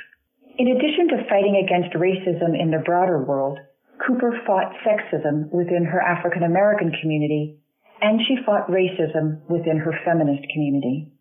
[0.58, 3.58] In addition to fighting against racism in the broader world,
[4.06, 7.58] Cooper fought sexism within her African American community,
[8.00, 11.12] and she fought racism within her feminist community.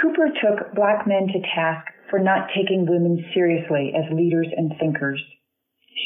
[0.00, 5.22] Cooper took black men to task for not taking women seriously as leaders and thinkers.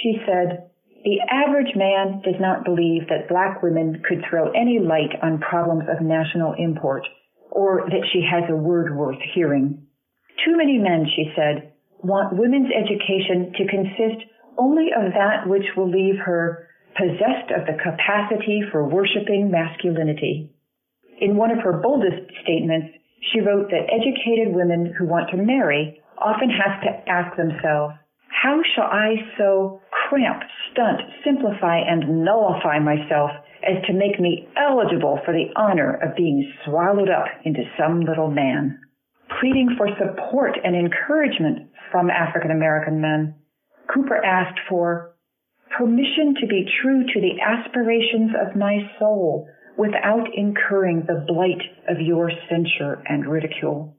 [0.02, 0.70] She said,
[1.04, 5.84] the average man does not believe that black women could throw any light on problems
[5.90, 7.02] of national import
[7.50, 9.86] or that she has a word worth hearing.
[10.44, 11.71] Too many men, she said,
[12.02, 14.26] want women's education to consist
[14.58, 20.50] only of that which will leave her possessed of the capacity for worshiping masculinity.
[21.20, 22.88] In one of her boldest statements,
[23.30, 27.94] she wrote that educated women who want to marry often have to ask themselves,
[28.28, 33.30] how shall I so cramp, stunt, simplify, and nullify myself
[33.62, 38.30] as to make me eligible for the honor of being swallowed up into some little
[38.30, 38.80] man?
[39.40, 43.36] Pleading for support and encouragement from African American men,
[43.94, 45.14] Cooper asked for
[45.76, 52.00] permission to be true to the aspirations of my soul without incurring the blight of
[52.00, 53.96] your censure and ridicule.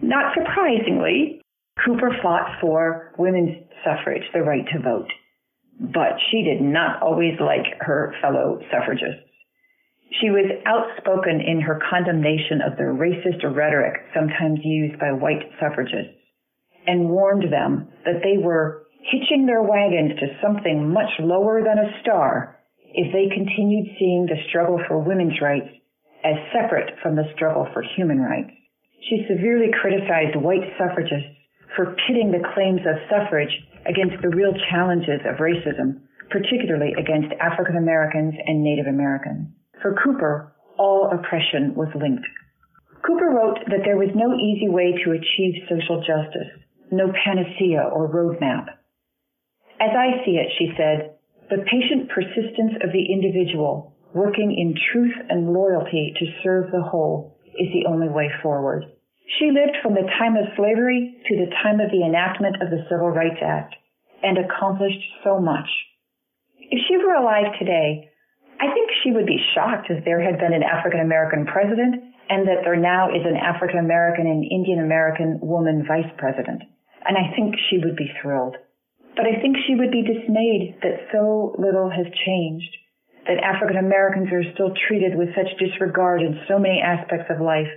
[0.00, 1.40] Not surprisingly,
[1.84, 5.10] Cooper fought for women's suffrage, the right to vote.
[5.80, 9.22] But she did not always like her fellow suffragists.
[10.20, 16.14] She was outspoken in her condemnation of the racist rhetoric sometimes used by white suffragists
[16.86, 21.92] and warned them that they were hitching their wagons to something much lower than a
[22.00, 22.56] star
[22.94, 25.68] if they continued seeing the struggle for women's rights
[26.24, 28.54] as separate from the struggle for human rights.
[29.10, 31.36] She severely criticized white suffragists
[31.76, 33.52] for pitting the claims of suffrage
[33.84, 39.52] against the real challenges of racism, particularly against African Americans and Native Americans.
[39.82, 42.24] For Cooper, all oppression was linked.
[43.04, 48.08] Cooper wrote that there was no easy way to achieve social justice no panacea or
[48.08, 48.66] roadmap.
[49.80, 51.16] As I see it, she said,
[51.50, 57.36] the patient persistence of the individual working in truth and loyalty to serve the whole
[57.58, 58.84] is the only way forward.
[59.38, 62.86] She lived from the time of slavery to the time of the enactment of the
[62.88, 63.74] Civil Rights Act
[64.22, 65.68] and accomplished so much.
[66.58, 68.08] If she were alive today,
[68.60, 72.48] I think she would be shocked if there had been an African American president and
[72.48, 76.62] that there now is an African American and Indian American woman vice president.
[77.04, 78.56] And I think she would be thrilled.
[79.16, 82.72] But I think she would be dismayed that so little has changed,
[83.26, 87.70] that African Americans are still treated with such disregard in so many aspects of life,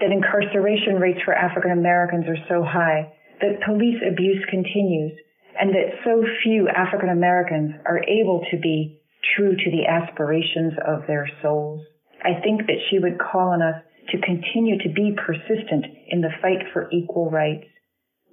[0.00, 5.12] that incarceration rates for African Americans are so high, that police abuse continues,
[5.58, 9.00] and that so few African Americans are able to be
[9.36, 11.80] true to the aspirations of their souls.
[12.26, 16.30] I think that she would call on us to continue to be persistent in the
[16.40, 17.66] fight for equal rights,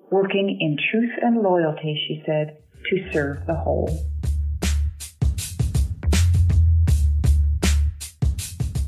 [0.09, 2.55] working in truth and loyalty, she said,
[2.89, 3.89] to serve the whole.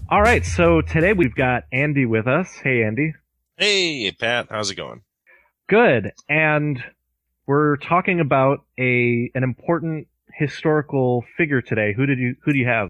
[0.09, 2.53] All right, so today we've got Andy with us.
[2.63, 3.13] Hey, Andy.
[3.57, 5.01] Hey, Pat, how's it going?
[5.67, 6.13] Good.
[6.29, 6.81] And
[7.45, 11.93] we're talking about a an important historical figure today.
[11.93, 12.87] Who did you who do you have?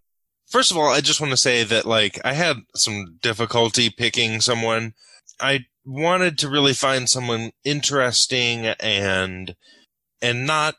[0.50, 4.42] First of all, I just want to say that like I had some difficulty picking
[4.42, 4.94] someone.
[5.40, 9.56] I wanted to really find someone interesting and
[10.22, 10.76] and not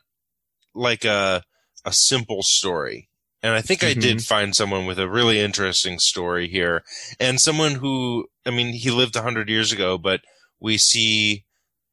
[0.73, 1.43] like a
[1.83, 3.09] a simple story.
[3.43, 3.99] And I think mm-hmm.
[3.99, 6.83] I did find someone with a really interesting story here
[7.19, 10.21] and someone who I mean he lived 100 years ago but
[10.59, 11.45] we see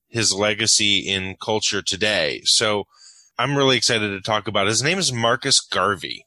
[0.08, 2.42] his legacy in culture today.
[2.44, 2.85] So
[3.38, 4.66] I'm really excited to talk about.
[4.66, 6.26] His name is Marcus Garvey.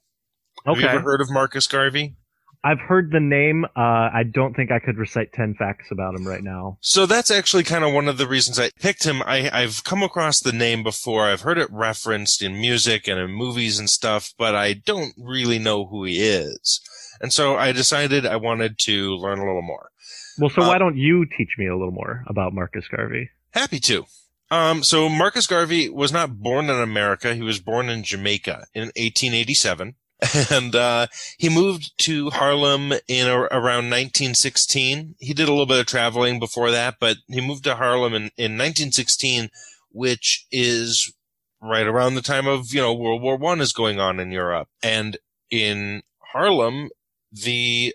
[0.67, 0.81] Okay.
[0.81, 2.15] Have you ever heard of Marcus Garvey?
[2.63, 3.63] I've heard the name.
[3.65, 6.79] Uh, I don't think I could recite 10 facts about him right now.
[6.81, 9.21] So that's actually kind of one of the reasons I picked him.
[9.21, 11.25] I, I've come across the name before.
[11.25, 15.59] I've heard it referenced in music and in movies and stuff, but I don't really
[15.59, 16.81] know who he is.
[17.21, 19.91] And so I decided I wanted to learn a little more.
[20.39, 23.29] Well, so uh, why don't you teach me a little more about Marcus Garvey?
[23.51, 24.05] Happy to.
[24.49, 27.35] Um, so Marcus Garvey was not born in America.
[27.35, 29.95] He was born in Jamaica in 1887.
[30.51, 35.15] And, uh, he moved to Harlem in a, around 1916.
[35.19, 38.23] He did a little bit of traveling before that, but he moved to Harlem in,
[38.37, 39.49] in 1916,
[39.91, 41.13] which is
[41.61, 44.69] right around the time of, you know, World War One is going on in Europe.
[44.81, 45.17] And
[45.49, 46.89] in Harlem,
[47.31, 47.93] the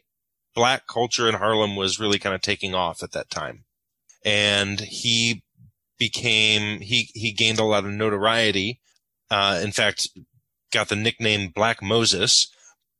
[0.54, 3.64] black culture in Harlem was really kind of taking off at that time.
[4.24, 5.42] And he
[5.98, 8.80] became he he gained a lot of notoriety.
[9.30, 10.08] Uh, in fact,
[10.70, 12.48] got the nickname Black Moses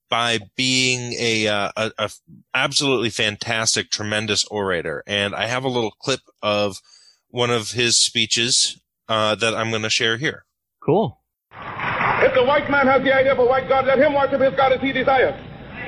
[0.09, 2.11] by being a, uh, a, a
[2.53, 5.05] absolutely fantastic, tremendous orator.
[5.07, 6.81] And I have a little clip of
[7.29, 10.45] one of his speeches uh, that I'm going to share here.
[10.85, 11.17] Cool.
[11.53, 14.55] If the white man has the idea of a white God, let him worship his
[14.55, 15.41] God as he desires.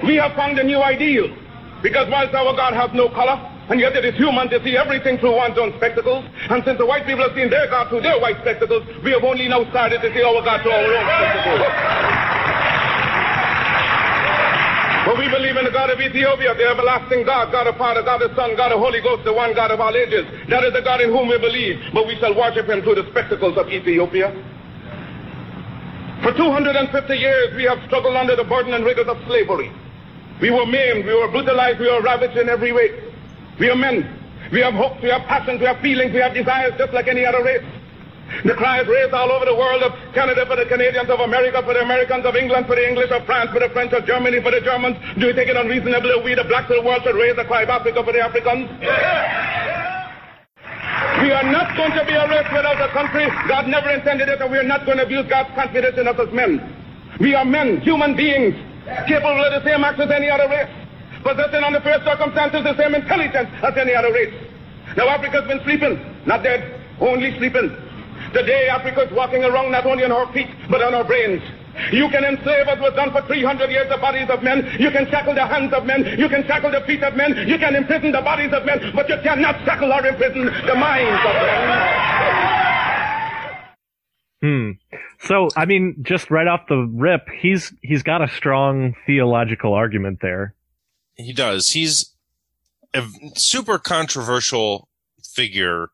[0.04, 1.28] We have found a new ideal
[1.82, 5.18] because whilst our God has no color, and yet it is human to see everything
[5.18, 6.24] through one's own spectacles.
[6.50, 9.22] And since the white people have seen their God through their white spectacles, we have
[9.22, 11.62] only now started to see our God through our own spectacles.
[15.06, 18.22] But we believe in the God of Ethiopia, the everlasting God, God of Father, God
[18.22, 20.26] of Son, God of Holy Ghost, the one God of all ages.
[20.48, 23.06] That is the God in whom we believe, but we shall worship him through the
[23.10, 24.30] spectacles of Ethiopia.
[26.22, 29.72] For 250 years, we have struggled under the burden and rigors of slavery.
[30.40, 33.11] We were maimed, we were brutalized, we were ravaged in every way.
[33.58, 34.08] We are men.
[34.52, 37.24] We have hopes, we have passions, we have feelings, we have desires just like any
[37.24, 37.64] other race.
[38.44, 41.62] The cry is raised all over the world of Canada for the Canadians, of America
[41.64, 44.40] for the Americans, of England for the English, of France for the French, of Germany
[44.40, 44.96] for the Germans.
[45.16, 47.44] Do you think it unreasonable that we, the blacks of the world, should raise the
[47.44, 48.68] cry of Africa for the Africans?
[51.20, 53.28] We are not going to be a race without a country.
[53.48, 56.18] God never intended it, and we are not going to abuse God's confidence in us
[56.18, 56.60] as men.
[57.20, 58.56] We are men, human beings,
[59.08, 60.72] capable of the same acts as any other race
[61.22, 64.34] possessing under fair circumstances the same intelligence as any other race.
[64.96, 67.70] Now Africa's been sleeping, not dead, only sleeping.
[68.32, 71.42] Today Africa is walking around not only on her feet, but on her brains.
[71.90, 74.76] You can enslave as was done for 300 years the bodies of men.
[74.78, 76.04] You can shackle the hands of men.
[76.18, 77.48] You can shackle the feet of men.
[77.48, 78.92] You can imprison the bodies of men.
[78.94, 82.02] But you cannot shackle or imprison the minds of men.
[84.42, 84.70] Hmm.
[85.20, 90.18] So, I mean, just right off the rip, he's he's got a strong theological argument
[90.20, 90.54] there.
[91.22, 91.70] He does.
[91.70, 92.12] He's
[92.94, 93.04] a
[93.34, 94.88] super controversial
[95.22, 95.88] figure.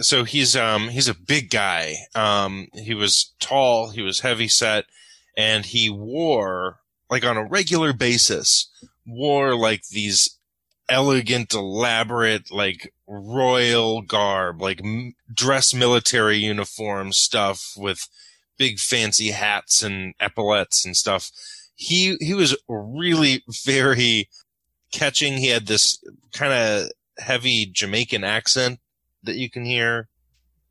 [0.00, 1.96] so he's um he's a big guy.
[2.14, 4.84] Um he was tall, he was heavy set,
[5.36, 6.80] and he wore
[7.10, 8.70] like on a regular basis
[9.06, 10.38] wore like these
[10.88, 18.08] elegant, elaborate, like royal garb, like m- dress military uniform stuff with
[18.58, 21.30] big fancy hats and epaulets and stuff.
[21.74, 24.28] He he was really very
[24.92, 25.38] catching.
[25.38, 26.02] He had this
[26.32, 28.78] kind of heavy Jamaican accent
[29.24, 30.08] that you can hear,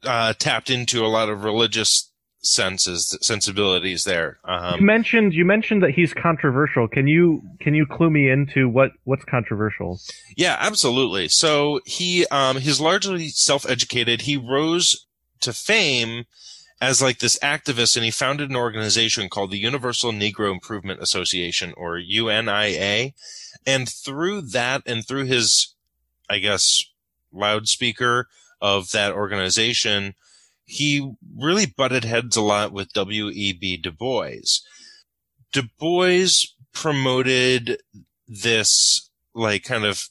[0.04, 2.12] uh, tapped into a lot of religious
[2.44, 4.40] senses sensibilities there.
[4.48, 6.88] you Um, mentioned you mentioned that he's controversial.
[6.88, 10.00] Can you can you clue me into what what's controversial?
[10.36, 11.28] yeah, absolutely.
[11.28, 14.22] So he um, he's largely self-educated.
[14.22, 15.06] He rose
[15.42, 16.26] to fame
[16.82, 21.74] as like this activist, and he founded an organization called the Universal Negro Improvement Association,
[21.78, 23.14] or UNIA.
[23.66, 25.76] And through that, and through his,
[26.30, 26.84] I guess,
[27.32, 28.28] loudspeaker
[28.60, 30.16] of that organization,
[30.66, 33.78] he really butted heads a lot with W.E.B.
[33.78, 34.62] Du Bois.
[35.52, 36.30] Du Bois
[36.74, 37.82] promoted
[38.28, 40.10] this like kind of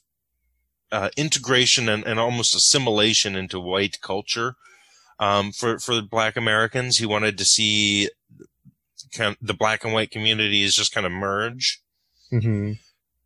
[0.91, 4.55] uh, integration and, and almost assimilation into white culture
[5.19, 6.97] um, for for Black Americans.
[6.97, 8.09] He wanted to see
[9.13, 11.81] kind the black and white communities just kind of merge.
[12.31, 12.73] Mm-hmm.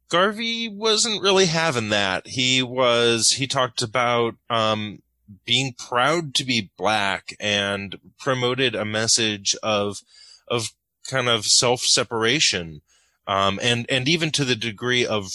[0.09, 2.27] Garvey wasn't really having that.
[2.27, 5.01] He was, he talked about, um,
[5.45, 10.01] being proud to be black and promoted a message of,
[10.47, 10.69] of
[11.09, 12.81] kind of self-separation.
[13.27, 15.31] Um, and, and even to the degree of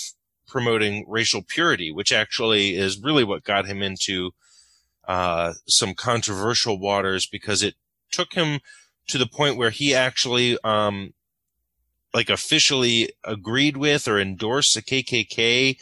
[0.47, 4.31] promoting racial purity, which actually is really what got him into,
[5.09, 7.75] uh, some controversial waters because it
[8.13, 8.61] took him
[9.09, 11.15] to the point where he actually, um,
[12.13, 15.79] like officially agreed with or endorsed the KKK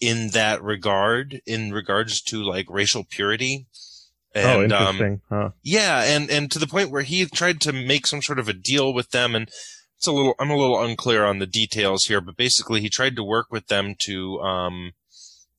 [0.00, 3.66] in that regard, in regards to like racial purity.
[4.34, 5.20] oh, And, um, interesting.
[5.28, 5.50] huh.
[5.62, 8.52] yeah, and and to the point where he tried to make some sort of a
[8.52, 9.48] deal with them, and
[9.96, 13.14] it's a little I'm a little unclear on the details here, but basically he tried
[13.16, 14.92] to work with them to um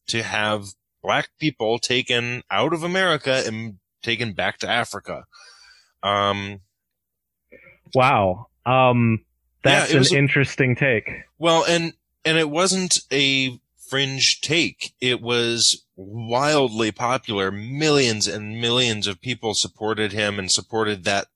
[0.08, 0.66] to have
[1.02, 5.24] black people taken out of America and taken back to Africa.
[6.02, 6.60] Um,
[7.96, 8.48] Wow.
[8.66, 9.24] Um,
[9.63, 11.10] that's Yeah, an a- interesting take.
[11.38, 11.93] Well, and
[12.26, 14.93] and it wasn't a fringe take.
[15.02, 17.52] It was wildly popular.
[17.52, 21.28] Millions and millions of people supported him and supported that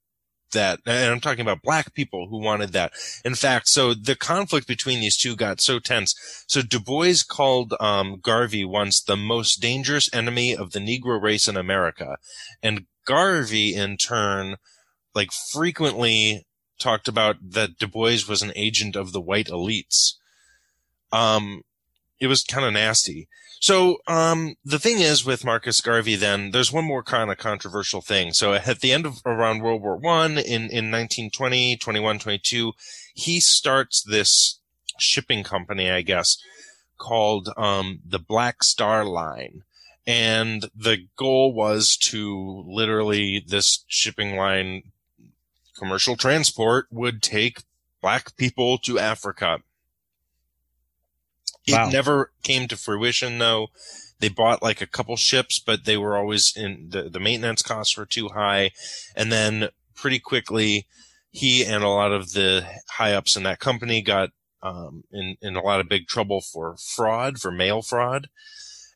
[0.54, 2.94] that and I'm talking about black people who wanted that.
[3.26, 6.16] In fact, so the conflict between these two got so tense.
[6.48, 11.50] So Du Bois called um, Garvey once the most dangerous enemy of the Negro race
[11.50, 12.18] in America.
[12.64, 14.56] And Garvey in turn
[15.14, 16.47] like frequently
[16.80, 20.14] talked about that Du Bois was an agent of the white elites.
[21.12, 21.64] Um,
[22.20, 23.28] it was kind of nasty.
[23.60, 28.02] So, um, the thing is with Marcus Garvey, then there's one more kind of controversial
[28.02, 28.34] thing.
[28.34, 32.74] So at the end of around World War One in, in 1920, 21, 22,
[33.16, 34.60] he starts this
[35.00, 36.38] shipping company, I guess,
[36.98, 39.64] called, um, the Black Star Line.
[40.06, 44.84] And the goal was to literally this shipping line
[45.78, 47.64] commercial transport would take
[48.02, 49.60] black people to Africa.
[51.68, 51.88] Wow.
[51.88, 53.68] It never came to fruition though.
[54.20, 57.98] They bought like a couple ships, but they were always in the, the maintenance costs
[57.98, 58.72] were too high.
[59.16, 60.88] And then pretty quickly,
[61.30, 64.32] he and a lot of the high ups in that company got
[64.64, 68.28] um, in, in a lot of big trouble for fraud, for mail fraud.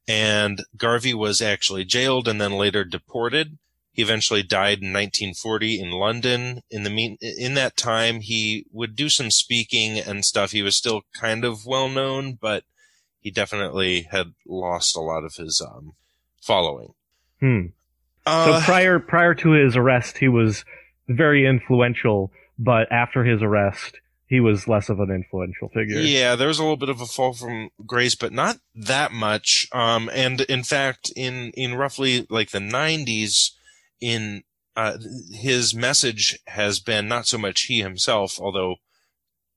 [0.08, 3.60] And Garvey was actually jailed and then later deported.
[3.94, 6.62] He eventually died in 1940 in London.
[6.70, 10.52] In the mean, in that time, he would do some speaking and stuff.
[10.52, 12.64] He was still kind of well known, but
[13.20, 15.94] he definitely had lost a lot of his um,
[16.42, 16.94] following.
[17.40, 17.68] Hmm.
[18.26, 20.64] So Uh, prior prior to his arrest, he was
[21.08, 26.00] very influential, but after his arrest, he was less of an influential figure.
[26.00, 29.68] Yeah, there was a little bit of a fall from grace, but not that much.
[29.74, 33.52] Um, and in fact, in, in roughly like the 90s,
[34.02, 34.44] in,
[34.76, 34.98] uh,
[35.32, 38.76] his message has been not so much he himself, although,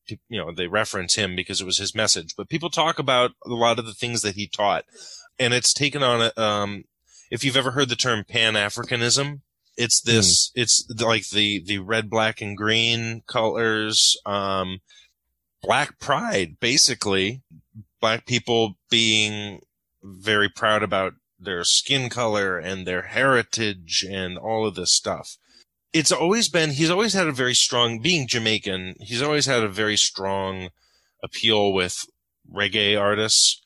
[0.07, 3.51] you know, they reference him because it was his message, but people talk about a
[3.51, 4.85] lot of the things that he taught.
[5.39, 6.85] And it's taken on a, um,
[7.31, 9.41] if you've ever heard the term Pan-Africanism,
[9.77, 14.81] it's this, it's like the, the red, black, and green colors, um,
[15.63, 17.43] black pride, basically.
[18.01, 19.61] Black people being
[20.03, 25.37] very proud about their skin color and their heritage and all of this stuff.
[25.93, 29.69] It's always been, he's always had a very strong, being Jamaican, he's always had a
[29.69, 30.71] very strong
[31.23, 32.05] appeal with
[32.53, 33.63] reggae artists.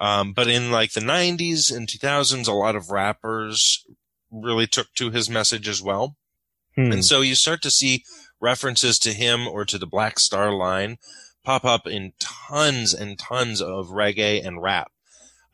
[0.00, 3.84] Um, but in like the 90s and 2000s, a lot of rappers
[4.30, 6.16] really took to his message as well.
[6.74, 6.92] Hmm.
[6.92, 8.04] And so you start to see
[8.40, 10.98] references to him or to the Black Star Line
[11.44, 14.92] pop up in tons and tons of reggae and rap.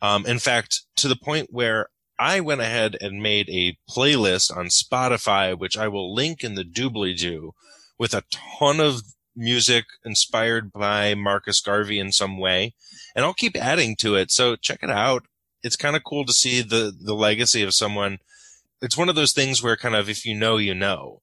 [0.01, 4.67] Um, in fact, to the point where I went ahead and made a playlist on
[4.67, 7.53] Spotify, which I will link in the doobly doo
[7.97, 8.23] with a
[8.59, 9.01] ton of
[9.35, 12.73] music inspired by Marcus Garvey in some way.
[13.15, 14.31] And I'll keep adding to it.
[14.31, 15.25] So check it out.
[15.61, 18.19] It's kind of cool to see the, the legacy of someone.
[18.81, 21.21] It's one of those things where kind of if you know, you know.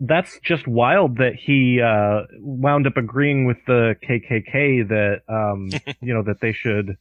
[0.00, 6.14] That's just wild that he uh, wound up agreeing with the KKK that um, you
[6.14, 6.96] know that they should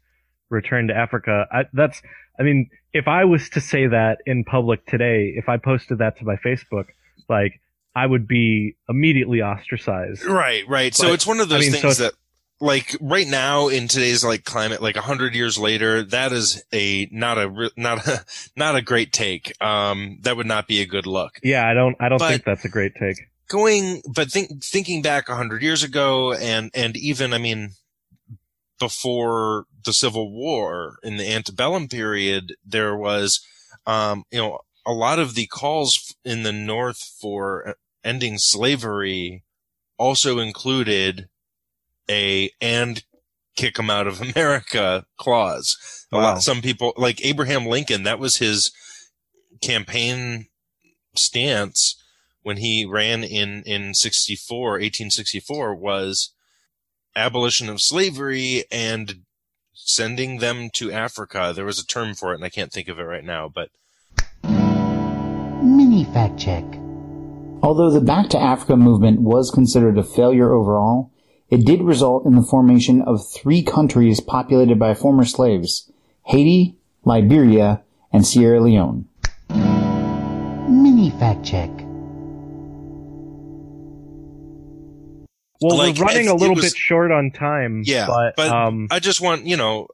[0.50, 1.48] return to Africa.
[1.52, 2.02] I, that's,
[2.39, 6.18] I mean, if I was to say that in public today, if I posted that
[6.20, 6.86] to my Facebook,
[7.30, 7.60] like
[7.95, 10.24] I would be immediately ostracized.
[10.24, 10.93] Right, right.
[10.93, 12.14] so it's one of those I mean, things it's- that
[12.60, 17.08] like right now in today's like climate like a hundred years later that is a
[17.12, 18.26] not a not a
[18.56, 21.95] not a great take um that would not be a good look Yeah, I don't,
[22.00, 23.18] I don't But- think that's a great take.
[23.48, 27.74] going but think thinking back a hundred years ago and and even i mean
[28.80, 33.42] before the civil war in the antebellum period there was
[33.86, 39.44] um you know a lot of the calls in the north for ending slavery
[39.98, 41.28] also included
[42.10, 43.04] a and
[43.56, 46.22] kick them out of america clause a Wow.
[46.24, 48.72] lot some people like abraham lincoln that was his
[49.62, 50.48] campaign
[51.16, 52.02] stance
[52.44, 56.34] when he ran in in 64 1864 was
[57.18, 59.22] abolition of slavery and
[59.74, 62.99] sending them to africa there was a term for it and i can't think of
[62.99, 63.70] it right now but
[65.68, 66.63] Mini fact check.
[67.61, 71.11] Although the Back to Africa movement was considered a failure overall,
[71.49, 75.91] it did result in the formation of three countries populated by former slaves
[76.26, 79.07] Haiti, Liberia, and Sierra Leone.
[79.49, 81.70] Mini fact check.
[85.62, 87.82] Well, Like, we're running a little was- bit short on time.
[87.86, 89.88] Yeah, but, but um, I just want, you know,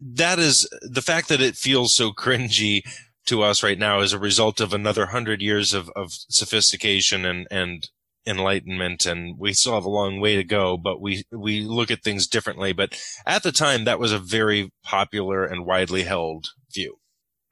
[0.00, 2.82] that is the fact that it feels so cringy
[3.26, 7.46] to us right now is a result of another hundred years of, of sophistication and,
[7.50, 7.88] and
[8.26, 9.04] enlightenment.
[9.06, 12.26] And we still have a long way to go, but we, we look at things
[12.26, 12.72] differently.
[12.72, 16.96] But at the time, that was a very popular and widely held view.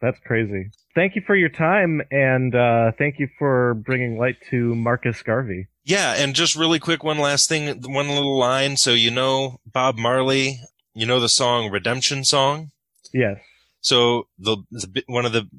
[0.00, 0.70] that's crazy.
[0.96, 5.66] Thank you for your time, and uh, thank you for bringing light to Marcus Garvey.
[5.84, 8.78] Yeah, and just really quick, one last thing, one little line.
[8.78, 10.58] So you know Bob Marley,
[10.94, 12.70] you know the song Redemption Song?
[13.12, 13.36] Yes.
[13.82, 15.50] So the, the one of the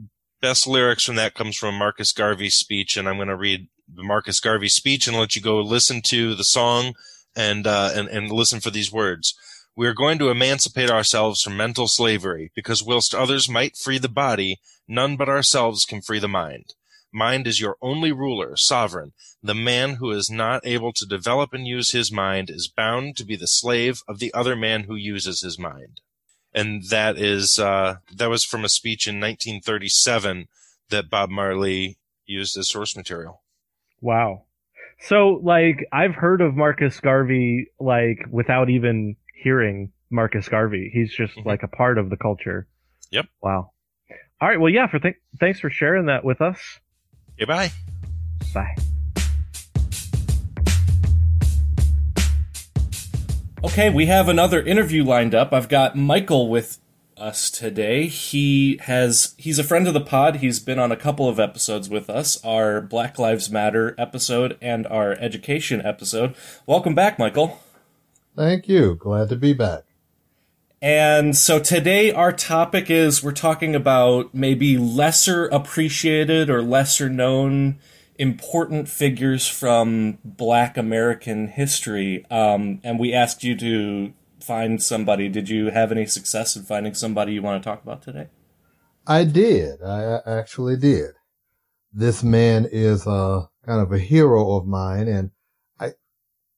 [0.42, 4.04] best lyrics from that comes from Marcus Garvey's speech, and I'm going to read the
[4.04, 6.96] Marcus Garvey speech and let you go listen to the song
[7.36, 9.36] and uh, and and listen for these words.
[9.76, 14.10] We are going to emancipate ourselves from mental slavery, because whilst others might free the
[14.10, 16.74] body, none but ourselves can free the mind.
[17.12, 19.14] Mind is your only ruler, sovereign.
[19.42, 23.26] The man who is not able to develop and use his mind is bound to
[23.26, 26.02] be the slave of the other man who uses his mind
[26.54, 30.48] and that is uh, that was from a speech in 1937
[30.90, 33.42] that Bob Marley used as source material.
[34.02, 34.44] Wow.
[35.02, 40.90] So, like, I've heard of Marcus Garvey, like, without even hearing Marcus Garvey.
[40.92, 41.46] He's just, Mhm.
[41.46, 42.68] like, a part of the culture.
[43.12, 43.28] Yep.
[43.42, 43.72] Wow.
[44.40, 44.60] All right.
[44.60, 46.80] Well, yeah, for th- thanks for sharing that with us.
[47.34, 47.72] Okay, bye.
[48.54, 48.76] Bye.
[53.64, 55.52] Okay, we have another interview lined up.
[55.54, 56.78] I've got Michael with
[57.18, 58.06] us today.
[58.06, 60.38] He has he's a friend of the pod.
[60.38, 64.86] He's been on a couple of episodes with us, our Black Lives Matter episode and
[64.86, 66.36] our education episode.
[66.68, 67.60] Welcome back, Michael.
[68.36, 68.94] Thank you.
[68.94, 69.87] Glad to be back.
[70.82, 77.80] And so today our topic is we're talking about maybe lesser appreciated or lesser known
[78.20, 82.26] important figures from black American history.
[82.30, 85.30] Um, and we asked you to find somebody.
[85.30, 88.28] Did you have any success in finding somebody you want to talk about today?
[89.06, 89.82] I did.
[89.82, 91.12] I actually did.
[91.92, 95.32] This man is a kind of a hero of mine, and
[95.80, 95.94] I,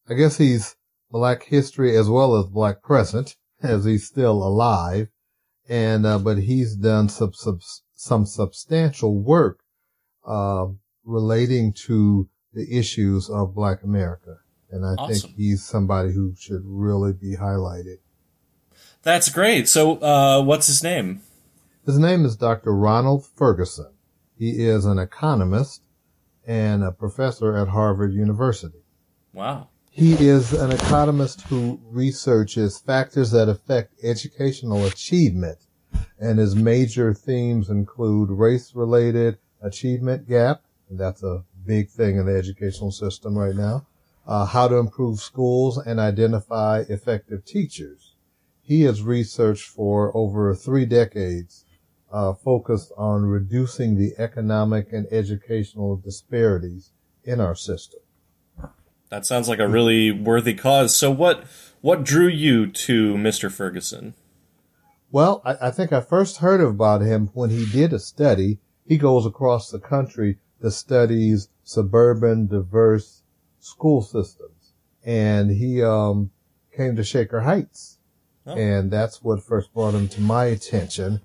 [0.10, 0.76] I guess he's
[1.12, 5.10] black history as well as black present, as he's still alive.
[5.68, 7.60] And, uh, but he's done some, some,
[7.94, 9.60] some substantial work,
[10.26, 10.68] uh,
[11.06, 14.38] relating to the issues of black America.
[14.72, 15.14] And I Awesome.
[15.30, 17.98] think he's somebody who should really be highlighted.
[19.02, 19.68] That's great.
[19.68, 21.22] So, uh, what's his name?
[21.86, 22.76] His name is Dr.
[22.76, 23.92] Ronald Ferguson.
[24.38, 25.82] He is an economist
[26.46, 28.84] and a professor at Harvard University.
[29.34, 29.70] Wow.
[30.00, 35.58] He is an economist who researches factors that affect educational achievement,
[36.18, 42.94] and his major themes include race-related achievement gap, that's a big thing in the educational
[42.94, 43.88] system right now,
[44.26, 48.16] uh, how to improve schools and identify effective teachers.
[48.62, 51.66] He has researched for over three decades,
[52.10, 56.94] uh, focused on reducing the economic and educational disparities
[57.26, 58.00] in our system.
[59.10, 60.96] That sounds like a really worthy cause.
[60.96, 61.44] So, what
[61.82, 63.52] what drew you to Mr.
[63.52, 64.14] Ferguson?
[65.12, 68.60] Well, I, I think I first heard about him when he did a study.
[68.86, 73.24] He goes across the country that studies suburban diverse
[73.60, 74.74] school systems.
[75.04, 76.32] And he, um,
[76.76, 77.98] came to Shaker Heights.
[78.46, 78.56] Oh.
[78.56, 81.22] And that's what first brought him to my attention.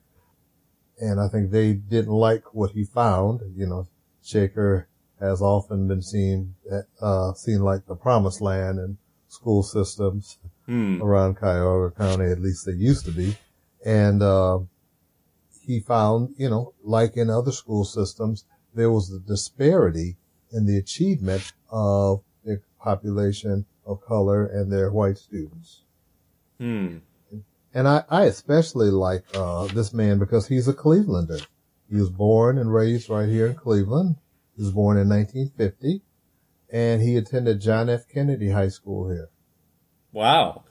[0.98, 3.40] And I think they didn't like what he found.
[3.56, 3.88] You know,
[4.22, 4.88] Shaker
[5.20, 6.54] has often been seen,
[7.00, 8.98] uh, seen like the promised land in
[9.28, 11.02] school systems Hmm.
[11.02, 13.36] around Cuyahoga County, at least they used to be.
[13.84, 14.60] And, uh,
[15.60, 18.44] he found, you know, like in other school systems,
[18.74, 20.16] there was a disparity
[20.52, 25.82] in the achievement of the population of color and their white students.
[26.58, 26.98] Hmm.
[27.74, 31.44] And I, I especially like, uh, this man because he's a Clevelander.
[31.90, 34.16] He was born and raised right here in Cleveland.
[34.56, 36.02] He was born in 1950
[36.72, 38.08] and he attended John F.
[38.08, 39.30] Kennedy High School here.
[40.12, 40.64] Wow.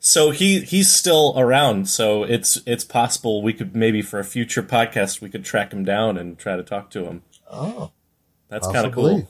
[0.00, 1.88] So he he's still around.
[1.88, 5.84] So it's it's possible we could maybe for a future podcast we could track him
[5.84, 7.22] down and try to talk to him.
[7.50, 7.92] Oh,
[8.48, 9.28] That's kind of cool.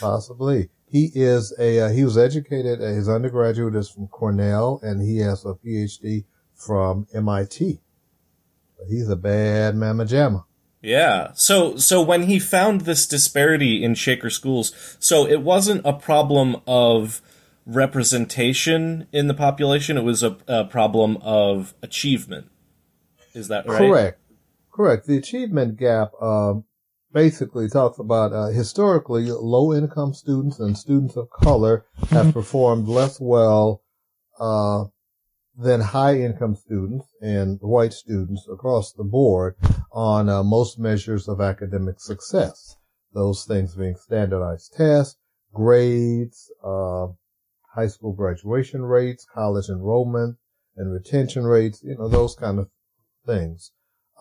[0.00, 0.70] Possibly.
[0.88, 5.18] He is a, uh, he was educated, uh, his undergraduate is from Cornell and he
[5.18, 6.24] has a PhD
[6.54, 7.80] from MIT.
[8.78, 10.44] But He's a bad mamma jamma.
[10.86, 11.32] Yeah.
[11.34, 16.62] So so when he found this disparity in Shaker schools, so it wasn't a problem
[16.64, 17.20] of
[17.66, 22.46] representation in the population, it was a, a problem of achievement.
[23.34, 23.78] Is that right?
[23.78, 24.20] Correct.
[24.72, 25.06] Correct.
[25.06, 26.64] The achievement gap, um,
[27.12, 33.18] basically talks about, uh, historically low income students and students of color have performed less
[33.20, 33.82] well,
[34.38, 34.84] uh,
[35.56, 39.56] than high income students and white students across the board
[39.92, 42.76] on uh, most measures of academic success.
[43.14, 45.16] Those things being standardized tests,
[45.54, 47.06] grades, uh,
[47.74, 50.36] high school graduation rates, college enrollment
[50.76, 52.68] and retention rates, you know, those kind of
[53.24, 53.72] things.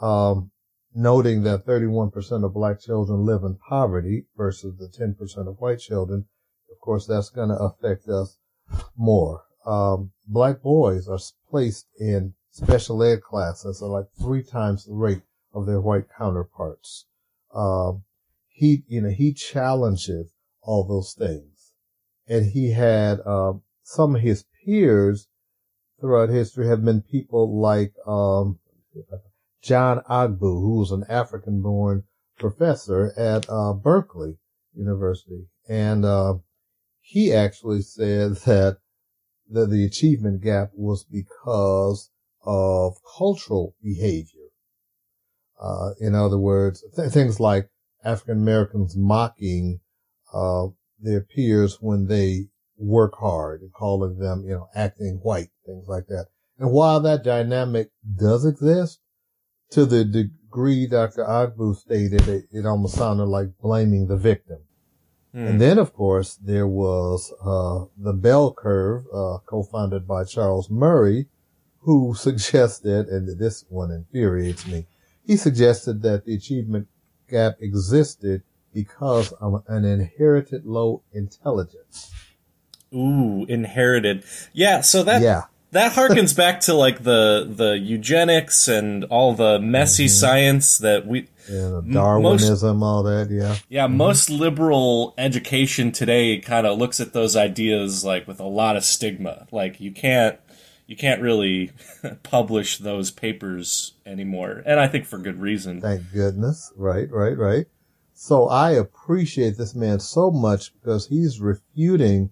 [0.01, 0.51] Um,
[0.93, 6.25] noting that 31% of black children live in poverty versus the 10% of white children.
[6.71, 8.39] Of course, that's going to affect us
[8.95, 9.43] more.
[9.65, 15.23] Um, black boys are placed in special ed classes at like three times the rate
[15.53, 17.05] of their white counterparts.
[17.53, 18.03] Um,
[18.47, 21.71] he, you know, he challenges all those things.
[22.27, 25.27] And he had, um, some of his peers
[25.99, 28.59] throughout history have been people like, um,
[29.61, 32.03] John Ogbu, who was an African born
[32.37, 34.37] professor at, uh, Berkeley
[34.73, 35.47] University.
[35.67, 36.35] And, uh,
[37.01, 38.77] he actually said that
[39.49, 42.09] the, the achievement gap was because
[42.45, 44.49] of cultural behavior.
[45.61, 47.69] Uh, in other words, th- things like
[48.03, 49.79] African Americans mocking,
[50.33, 50.67] uh,
[50.99, 56.07] their peers when they work hard and calling them, you know, acting white, things like
[56.07, 56.27] that.
[56.59, 58.99] And while that dynamic does exist,
[59.71, 61.23] to the degree Dr.
[61.23, 64.59] Ogbu stated, it, it almost sounded like blaming the victim.
[65.35, 65.47] Hmm.
[65.47, 71.27] And then, of course, there was uh, the bell curve, uh, co-founded by Charles Murray,
[71.81, 74.85] who suggested, and this one infuriates me,
[75.27, 76.87] he suggested that the achievement
[77.29, 82.13] gap existed because of an inherited low intelligence.
[82.93, 84.23] Ooh, inherited.
[84.53, 85.43] Yeah, so that Yeah.
[85.71, 90.11] That harkens back to like the the eugenics and all the messy mm-hmm.
[90.11, 93.57] science that we Yeah, Darwinism, all that, yeah.
[93.69, 93.97] Yeah, mm-hmm.
[93.97, 98.83] most liberal education today kind of looks at those ideas like with a lot of
[98.83, 99.47] stigma.
[99.51, 100.39] Like you can't
[100.87, 101.71] you can't really
[102.23, 104.63] publish those papers anymore.
[104.65, 105.81] And I think for good reason.
[105.81, 106.71] Thank goodness.
[106.75, 107.65] Right, right, right.
[108.13, 112.29] So I appreciate this man so much because he's refuting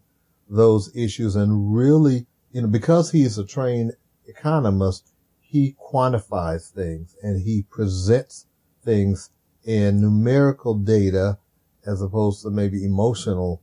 [0.50, 3.94] those issues and really, you know, because he's a trained
[4.28, 8.46] economist, he quantifies things and he presents
[8.86, 9.32] things
[9.66, 11.38] in numerical data
[11.86, 13.62] as opposed to maybe emotional,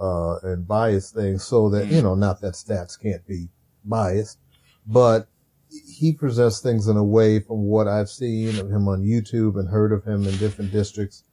[0.00, 3.48] uh, and biased things so that, you know, not that stats can't be
[3.84, 4.38] biased,
[4.86, 5.28] but
[5.70, 9.68] he presents things in a way from what I've seen of him on YouTube and
[9.68, 11.24] heard of him in different districts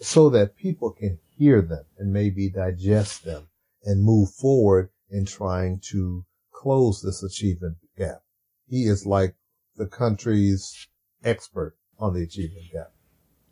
[0.00, 3.48] so that people can hear them and maybe digest them
[3.84, 8.22] and move forward in trying to close this achievement gap.
[8.68, 9.34] He is like
[9.76, 10.88] the country's
[11.24, 12.92] expert on the achievement gap.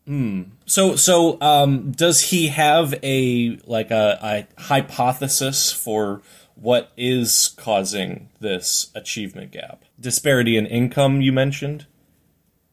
[0.06, 0.42] Hmm.
[0.64, 6.22] So so um does he have a like a, a hypothesis for
[6.60, 9.84] what is causing this achievement gap?
[10.00, 11.86] Disparity in income you mentioned?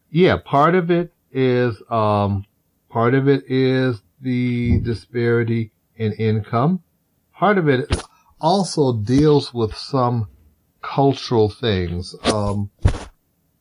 [0.10, 2.46] Yeah, part of it is, um,
[2.90, 6.82] part of it is the disparity in income.
[7.34, 7.92] Part of it
[8.46, 10.28] also deals with some
[10.84, 12.14] cultural things.
[12.26, 12.70] Um,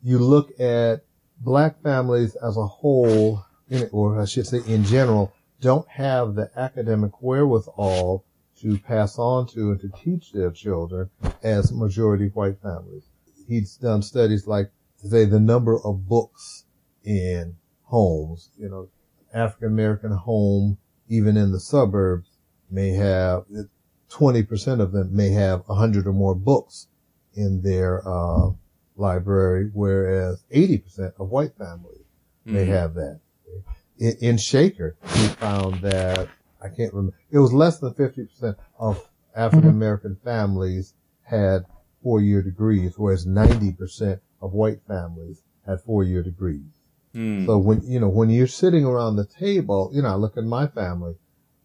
[0.03, 1.07] you look at
[1.41, 3.47] black families as a whole,
[3.93, 5.33] or I should say in general,
[5.63, 8.27] don't have the academic wherewithal
[8.61, 11.09] to pass on to and to teach their children
[11.43, 13.05] as majority white families.
[13.49, 16.67] He's done studies like, say, the number of books
[17.05, 18.91] in homes, you know,
[19.33, 20.77] African American home,
[21.09, 22.29] even in the suburbs,
[22.71, 23.47] may have
[24.15, 26.87] 20% of them may have 100 or more books
[27.35, 28.51] in their uh,
[28.97, 32.05] library, whereas 80% of white families
[32.45, 32.69] may Mhm.
[32.69, 33.19] have that.
[33.99, 36.29] In, in Shaker, we found that
[36.63, 37.17] I can't remember.
[37.31, 41.65] It was less than 50% of African American families had
[42.03, 46.71] four-year degrees, whereas 90% of white families had four-year degrees.
[47.15, 47.47] Hmm.
[47.47, 50.45] So when, you know, when you're sitting around the table, you know, I look at
[50.45, 51.15] my family,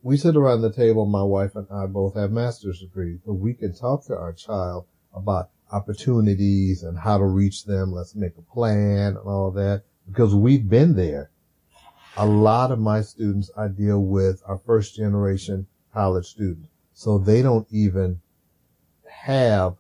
[0.10, 3.54] we sit around the table, my wife and I both have master's degrees, but we
[3.54, 7.92] can talk to our child about opportunities and how to reach them.
[7.92, 11.30] Let's make a plan and all that because we've been there.
[12.18, 16.70] A lot of my students I deal with are first generation college students.
[16.96, 18.20] So they don't even
[19.08, 19.76] have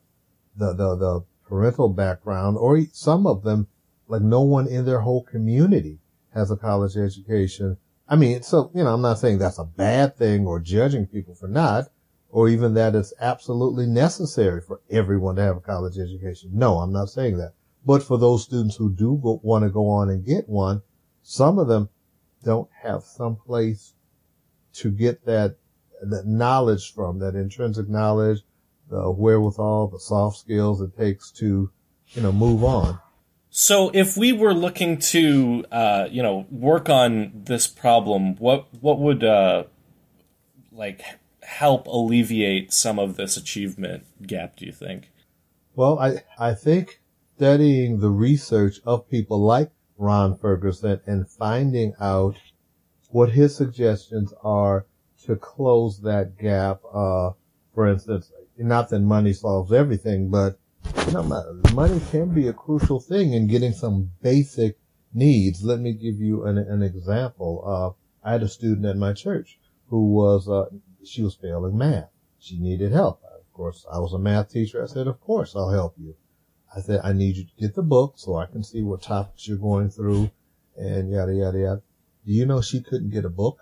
[0.55, 3.65] the, the, the parental background or some of them,
[4.07, 5.97] like no one in their whole community
[6.35, 7.77] has a college education.
[8.11, 11.35] I mean, so, you know, I'm not saying that's a bad thing or judging people
[11.35, 11.85] for not,
[12.29, 16.49] or even that it's absolutely necessary for everyone to have a college education.
[16.53, 17.53] No, I'm not saying that.
[17.85, 20.81] But for those students who do go, want to go on and get one,
[21.21, 21.89] some of them
[22.43, 23.93] don't have some place
[24.73, 25.57] to get that,
[26.01, 28.39] that knowledge from, that intrinsic knowledge,
[28.89, 31.69] the wherewithal, the soft skills it takes to,
[32.07, 32.99] you know, move on.
[33.51, 38.99] So, if we were looking to, uh, you know, work on this problem, what what
[38.99, 39.63] would uh,
[40.71, 41.01] like
[41.41, 44.55] help alleviate some of this achievement gap?
[44.55, 45.11] Do you think?
[45.75, 47.01] Well, I, I think
[47.35, 52.35] studying the research of people like Ron Ferguson and finding out
[53.09, 54.85] what his suggestions are
[55.25, 56.81] to close that gap.
[56.93, 57.31] Uh,
[57.73, 60.59] for instance, not that money solves everything, but
[61.07, 61.23] you know,
[61.73, 64.77] money can be a crucial thing in getting some basic
[65.13, 65.63] needs.
[65.63, 67.63] Let me give you an, an example.
[67.65, 70.65] Uh, I had a student at my church who was, uh,
[71.03, 72.09] she was failing math.
[72.39, 73.21] She needed help.
[73.23, 74.83] Of course, I was a math teacher.
[74.83, 76.15] I said, of course, I'll help you.
[76.75, 79.47] I said, I need you to get the book so I can see what topics
[79.47, 80.29] you're going through
[80.77, 81.81] and yada, yada, yada.
[82.25, 83.59] Do you know she couldn't get a book?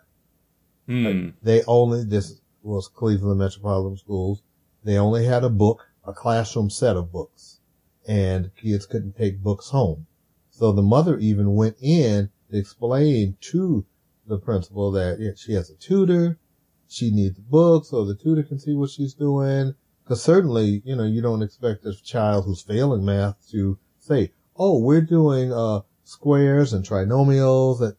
[0.88, 1.30] Hmm.
[1.42, 4.44] They only, this was Cleveland Metropolitan Schools.
[4.84, 7.60] They only had a book, a classroom set of books
[8.08, 10.08] and kids couldn't take books home.
[10.50, 13.86] So the mother even went in to explain to
[14.26, 16.40] the principal that she has a tutor.
[16.88, 19.76] She needs books so the tutor can see what she's doing.
[20.08, 24.80] Cause certainly, you know, you don't expect a child who's failing math to say, Oh,
[24.80, 27.94] we're doing, uh, squares and trinomials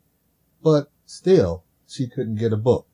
[0.63, 2.87] but still she couldn't get a book.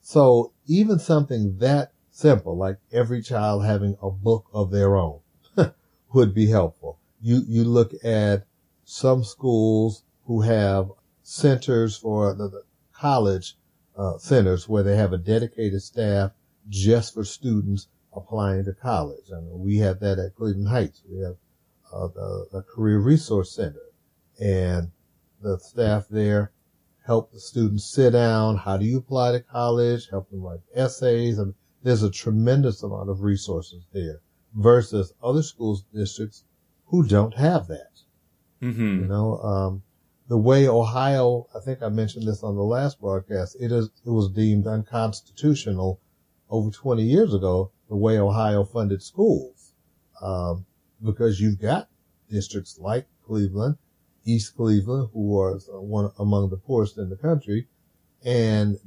[0.00, 5.20] So even something that simple, like every child having a book of their own
[6.12, 6.98] would be helpful.
[7.22, 8.44] You, you look at
[8.84, 10.90] some schools who have
[11.22, 12.62] centers for the, the
[12.92, 13.56] college,
[13.96, 16.32] uh, centers where they have a dedicated staff
[16.68, 19.30] just for students applying to college.
[19.34, 21.02] I mean, we have that at Cleveland Heights.
[21.10, 21.36] We have
[21.92, 23.80] uh, the, the Career Resource Center
[24.38, 24.90] and
[25.40, 26.52] the staff there
[27.10, 28.56] help the students sit down.
[28.56, 30.08] How do you apply to college?
[30.10, 31.38] Help them write essays.
[31.38, 34.20] And there's a tremendous amount of resources there
[34.54, 36.44] versus other schools districts
[36.86, 38.00] who don't have that.
[38.62, 39.02] Mm-hmm.
[39.02, 39.82] You know, um,
[40.28, 44.10] the way Ohio, I think I mentioned this on the last broadcast, it is, it
[44.10, 46.00] was deemed unconstitutional
[46.50, 49.72] over 20 years ago, the way Ohio funded schools.
[50.20, 50.66] Um,
[51.02, 51.88] because you've got
[52.28, 53.76] districts like Cleveland,
[54.24, 57.68] East Cleveland, who are one among the poorest in the country,
[58.22, 58.78] and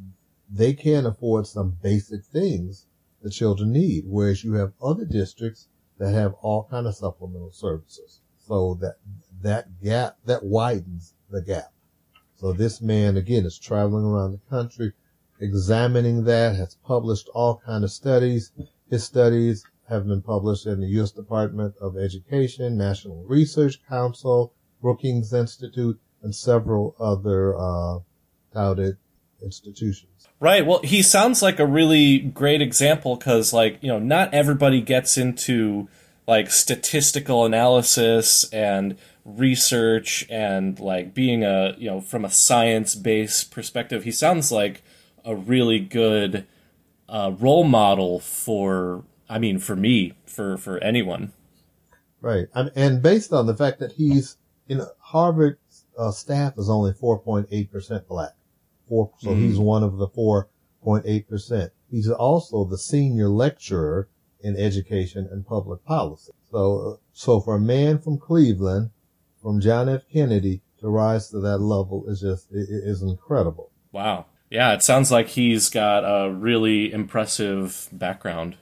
[0.56, 2.86] they can't afford some basic things
[3.24, 8.22] the children need, whereas you have other districts that have all kind of supplemental services.
[8.38, 8.98] So that
[9.42, 11.74] that gap that widens the gap.
[12.36, 14.94] So this man again is traveling around the country,
[15.40, 18.52] examining that, has published all kind of studies.
[18.90, 21.12] His studies have been published in the U.S.
[21.12, 28.00] Department of Education, National Research Council, Brookings Institute, and several other uh,
[28.54, 28.98] touted
[29.42, 30.13] institutions.
[30.40, 30.66] Right.
[30.66, 35.18] Well, he sounds like a really great example because, like, you know, not everybody gets
[35.18, 35.88] into
[36.28, 43.52] like statistical analysis and research and like being a, you know, from a science based
[43.52, 44.04] perspective.
[44.04, 44.84] He sounds like
[45.24, 46.46] a really good
[47.08, 51.32] uh, role model for, I mean, for me, for, for anyone.
[52.22, 52.48] Right.
[52.54, 54.38] And, based on the fact that he's,
[54.78, 55.58] know, Harvard
[55.98, 58.32] uh, staff is only 4.8% black.
[58.94, 59.42] Four, so Mhm.
[59.42, 61.72] he's one of the 4.8%.
[61.90, 64.08] He's also the senior lecturer
[64.40, 66.32] in education and public policy.
[66.52, 68.92] So, so for a man from Cleveland,
[69.42, 70.04] from John F.
[70.12, 73.72] Kennedy to rise to that level is just, is incredible.
[73.92, 74.28] Wow.
[74.52, 78.58] Yeah, it sounds like he's got a really impressive background.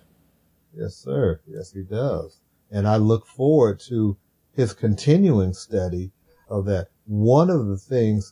[0.74, 1.42] Yes, sir.
[1.46, 2.40] Yes, he does.
[2.70, 4.16] And I look forward to
[4.54, 6.14] his continuing study
[6.50, 6.88] of that.
[7.06, 8.32] One of the things,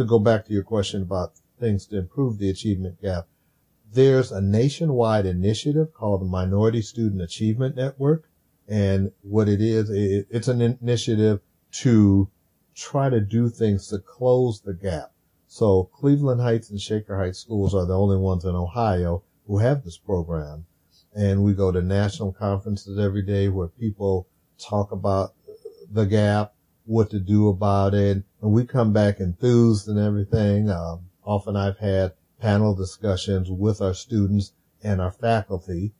[0.00, 3.26] to go back to your question about things to improve the achievement gap,
[3.92, 8.28] there's a nationwide initiative called the Minority Student Achievement Network.
[8.68, 11.40] And what it is, it, it's an initiative
[11.72, 12.28] to
[12.74, 15.12] try to do things to close the gap.
[15.48, 19.84] So Cleveland Heights and Shaker Heights schools are the only ones in Ohio who have
[19.84, 20.66] this program
[21.14, 24.28] and we go to national conferences every day where people
[24.58, 25.34] talk about
[25.90, 26.54] the gap,
[26.90, 30.68] what to do about it, and we come back enthused and everything.
[30.68, 35.92] Um, often I've had panel discussions with our students and our faculty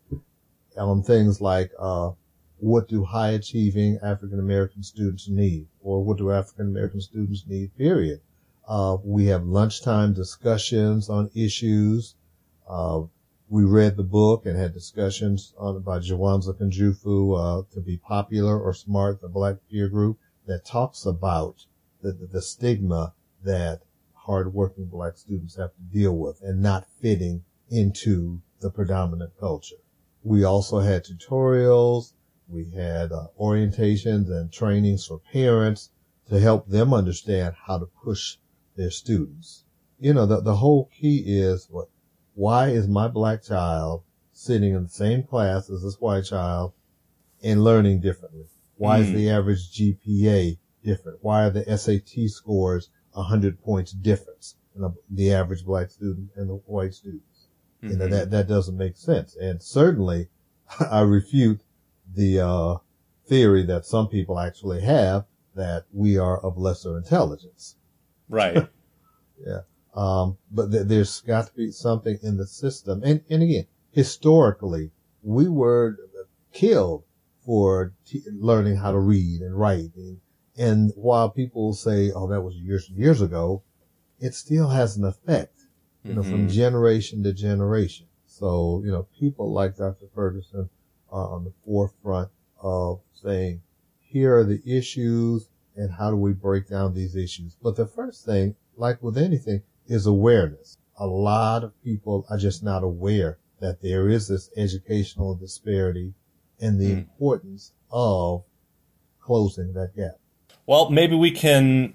[0.76, 2.10] on things like uh,
[2.58, 7.76] what do high achieving African American students need, or what do African American students need?
[7.76, 8.20] Period.
[8.66, 12.16] Uh, we have lunchtime discussions on issues.
[12.68, 13.02] Uh,
[13.48, 18.60] we read the book and had discussions on by Jawanza Kunjufu, uh, to be popular
[18.60, 20.18] or smart, the black peer group
[20.50, 21.64] that talks about
[22.02, 23.82] the, the, stigma that
[24.14, 29.76] hardworking black students have to deal with and not fitting into the predominant culture.
[30.24, 32.14] We also had tutorials.
[32.48, 35.90] We had uh, orientations and trainings for parents
[36.28, 38.38] to help them understand how to push
[38.76, 39.62] their students.
[40.00, 41.88] You know, the, the whole key is what
[42.34, 46.72] why is my black child sitting in the same class as this white child
[47.40, 48.46] and learning differently?
[48.80, 49.14] Why is Mm.
[49.14, 51.18] the average GPA different?
[51.22, 56.30] Why are the SAT scores a 100 points difference in the, the average black student
[56.34, 57.46] and the white students?
[57.82, 58.10] You know, Mhm.
[58.10, 59.36] that, that doesn't make sense.
[59.36, 60.28] And certainly
[60.80, 61.60] I refute
[62.14, 62.76] the, uh,
[63.26, 65.24] theory that some people actually have
[65.54, 67.76] that we are of lesser intelligence.
[68.28, 68.66] Right.
[69.46, 69.60] Yeah.
[69.94, 73.00] Um, but th- there's got to be something in the system.
[73.04, 74.90] And, and again, historically,
[75.22, 75.96] we were
[76.52, 77.04] killed
[77.50, 79.90] for t- learning how to read and write.
[79.96, 80.20] And,
[80.56, 83.64] and while people say, oh, that was years and years ago,
[84.20, 85.66] it still has an effect,
[86.04, 86.52] you know, from Mhm.
[86.52, 88.06] generation to generation.
[88.24, 90.06] So, you know, people like Dr.
[90.14, 90.70] Ferguson
[91.10, 92.30] are on the forefront
[92.62, 93.62] of saying,
[93.98, 97.56] here are the issues and how do we break down these issues?
[97.60, 100.78] But the first thing, like with anything, is awareness.
[100.98, 106.14] A lot of people are just not aware that there is this educational disparity
[106.60, 106.98] and the Hmm.
[106.98, 108.44] importance of
[109.20, 110.18] closing that gap.
[110.66, 111.94] Well, maybe we can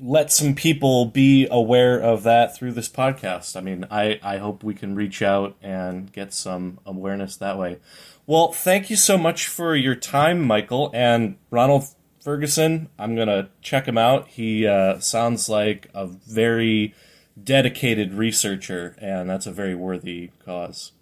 [0.00, 3.56] let some people be aware of that through this podcast.
[3.56, 7.78] I mean, I, I hope we can reach out and get some awareness that way.
[8.26, 10.90] Well, thank you so much for your time, Michael.
[10.92, 11.84] And Ronald
[12.22, 14.28] Ferguson, I'm going to check him out.
[14.28, 16.94] He uh, sounds like a very
[17.42, 20.92] dedicated researcher, and that's a very worthy cause.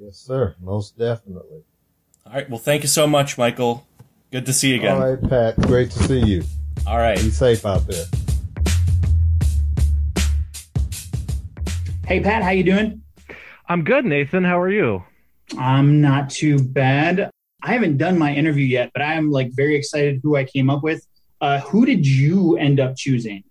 [0.00, 0.54] Yes, sir.
[0.60, 1.62] Most definitely.
[2.28, 2.50] All right.
[2.50, 3.86] Well, thank you so much, Michael.
[4.30, 4.96] Good to see you again.
[5.00, 5.56] All right, Pat.
[5.62, 6.44] Great to see you.
[6.86, 7.16] All right.
[7.16, 8.04] Be safe out there.
[12.06, 13.00] Hey, Pat, how you doing?
[13.66, 14.44] I'm good, Nathan.
[14.44, 15.02] How are you?
[15.56, 17.30] I'm not too bad.
[17.62, 20.68] I haven't done my interview yet, but I am like very excited who I came
[20.68, 21.06] up with.
[21.40, 23.42] Uh, who did you end up choosing?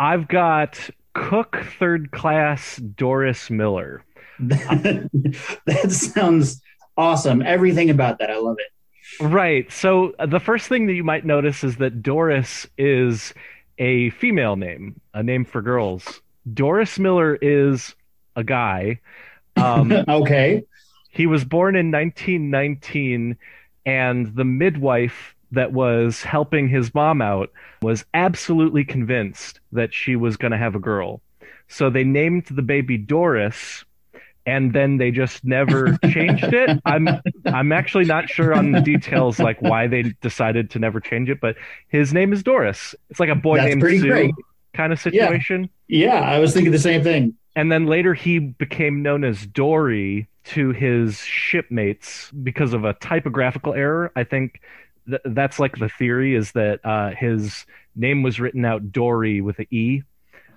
[0.00, 4.04] I've got Cook Third Class Doris Miller.
[4.40, 6.60] that sounds
[6.96, 7.42] awesome.
[7.42, 9.22] Everything about that, I love it.
[9.22, 9.70] Right.
[9.70, 13.34] So uh, the first thing that you might notice is that Doris is
[13.78, 16.20] a female name, a name for girls.
[16.52, 17.94] Doris Miller is
[18.36, 19.00] a guy.
[19.56, 20.64] Um, okay.
[21.10, 23.36] he was born in 1919,
[23.86, 27.50] and the midwife that was helping his mom out
[27.82, 31.20] was absolutely convinced that she was going to have a girl.
[31.68, 33.84] So they named the baby Doris,
[34.46, 36.78] and then they just never changed it.
[36.84, 37.08] I'm
[37.46, 41.40] I'm actually not sure on the details like why they decided to never change it,
[41.40, 41.56] but
[41.88, 42.94] his name is Doris.
[43.10, 44.34] It's like a boy That's named Sue great.
[44.74, 45.70] kind of situation.
[45.88, 47.34] Yeah, I was thinking the same thing.
[47.56, 53.72] And then later he became known as Dory to his shipmates because of a typographical
[53.74, 54.10] error.
[54.16, 54.60] I think
[55.08, 57.64] th- that's like the theory is that uh, his
[57.96, 60.02] name was written out Dory with an E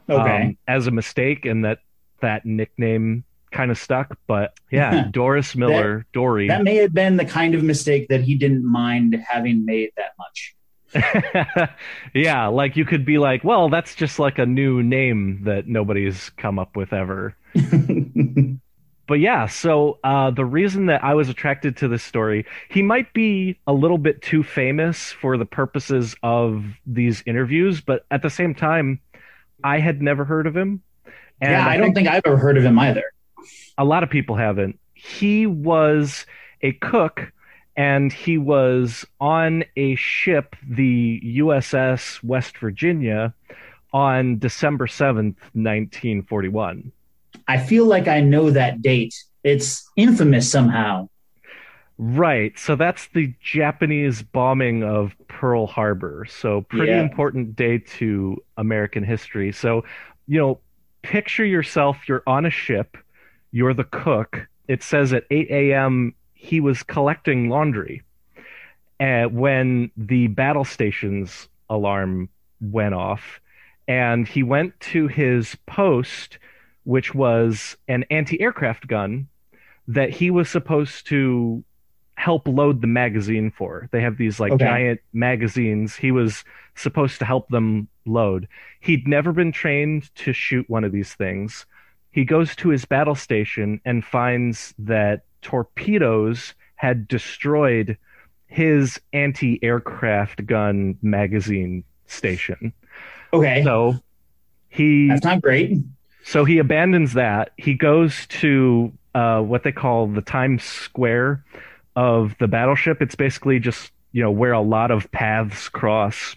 [0.10, 0.42] Okay.
[0.44, 1.80] um, as a mistake, and that
[2.22, 4.18] that nickname kind of stuck.
[4.28, 6.48] But yeah, Doris Miller, Dory.
[6.48, 10.14] That may have been the kind of mistake that he didn't mind having made that
[10.18, 10.56] much.
[12.14, 16.30] yeah, like you could be like, well, that's just like a new name that nobody's
[16.38, 17.36] come up with ever.
[19.08, 23.14] but yeah, so uh, the reason that I was attracted to this story, he might
[23.14, 28.30] be a little bit too famous for the purposes of these interviews, but at the
[28.30, 29.02] same time,
[29.64, 30.82] I had never heard of him.
[31.42, 33.04] And yeah, I, I don't think I've ever heard of him either.
[33.78, 34.80] A lot of people haven't.
[34.94, 36.26] He was
[36.62, 37.32] a cook
[37.76, 43.34] and he was on a ship, the USS West Virginia,
[43.94, 46.92] on December 7th, 1941.
[47.48, 49.14] I feel like I know that date.
[49.44, 51.08] It's infamous somehow.
[52.00, 52.58] Right.
[52.60, 56.26] So that's the Japanese bombing of Pearl Harbor.
[56.30, 57.02] So, pretty yeah.
[57.02, 59.52] important day to American history.
[59.52, 59.84] So,
[60.28, 60.60] you know,
[61.02, 62.98] picture yourself you're on a ship,
[63.52, 64.48] you're the cook.
[64.68, 68.04] It says at 8 a.m he was collecting laundry
[69.00, 72.30] uh, when the battle stations alarm
[72.62, 73.42] went off,
[73.88, 76.38] and he went to his post,
[76.84, 79.28] which was an anti-aircraft gun
[79.88, 81.64] that he was supposed to
[82.16, 83.88] help load the magazine for.
[83.92, 84.66] They have these like okay.
[84.66, 85.96] giant magazines.
[85.96, 86.44] He was
[86.76, 88.48] supposed to help them load.
[88.80, 91.66] He'd never been trained to shoot one of these things.
[92.18, 97.96] He goes to his battle station and finds that torpedoes had destroyed
[98.48, 102.74] his anti-aircraft gun magazine station.
[103.32, 103.64] Okay.
[103.64, 104.00] So
[104.68, 105.78] he That's not great.
[106.26, 107.52] So he abandons that.
[107.56, 111.46] He goes to uh, what they call the Times Square
[111.96, 113.00] of the battleship.
[113.00, 116.36] It's basically just, you know, where a lot of paths cross.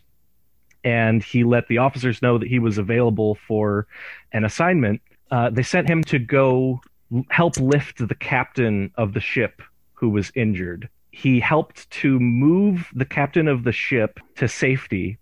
[0.85, 3.87] And he let the officers know that he was available for
[4.31, 5.01] an assignment.
[5.31, 6.81] Uh, they sent him to go
[7.31, 9.63] help lift the captain of the ship
[9.95, 10.89] who was injured.
[11.13, 15.19] He helped to move the captain of the ship to safety,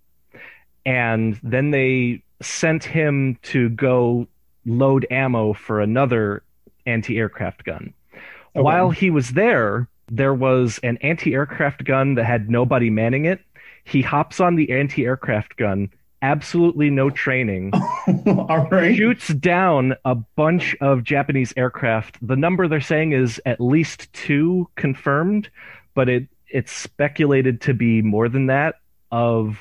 [0.85, 4.27] and then they sent him to go
[4.65, 6.43] load ammo for another
[6.87, 7.93] anti aircraft gun.
[8.13, 8.63] Okay.
[8.63, 13.41] While he was there, there was an anti aircraft gun that had nobody manning it.
[13.85, 15.91] He hops on the anti aircraft gun,
[16.23, 17.73] absolutely no training,
[18.27, 18.97] All right.
[18.97, 22.19] shoots down a bunch of Japanese aircraft.
[22.27, 25.51] The number they're saying is at least two confirmed,
[25.95, 28.77] but it it's speculated to be more than that
[29.11, 29.59] of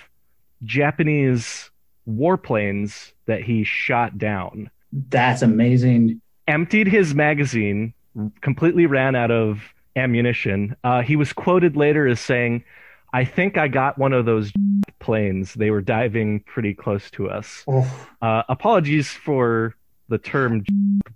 [0.63, 1.69] Japanese
[2.09, 4.69] warplanes that he shot down.
[5.09, 6.21] That's amazing.
[6.47, 7.93] Emptied his magazine,
[8.41, 9.61] completely ran out of
[9.97, 10.75] ammunition.
[10.83, 12.63] Uh, he was quoted later as saying,
[13.13, 14.51] I think I got one of those
[15.07, 15.53] planes.
[15.53, 17.63] They were diving pretty close to us.
[17.65, 18.07] Oh.
[18.21, 19.73] Uh, apologies for
[20.09, 20.65] the term,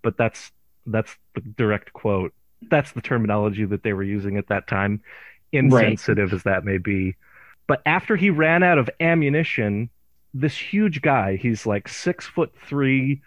[0.02, 0.54] but that's
[0.86, 2.34] that's the direct quote.
[2.70, 5.02] That's the terminology that they were using at that time,
[5.52, 6.36] insensitive right.
[6.38, 7.18] as that may be.
[7.68, 9.90] But after he ran out of ammunition,
[10.34, 13.22] this huge guy, he's like six foot three,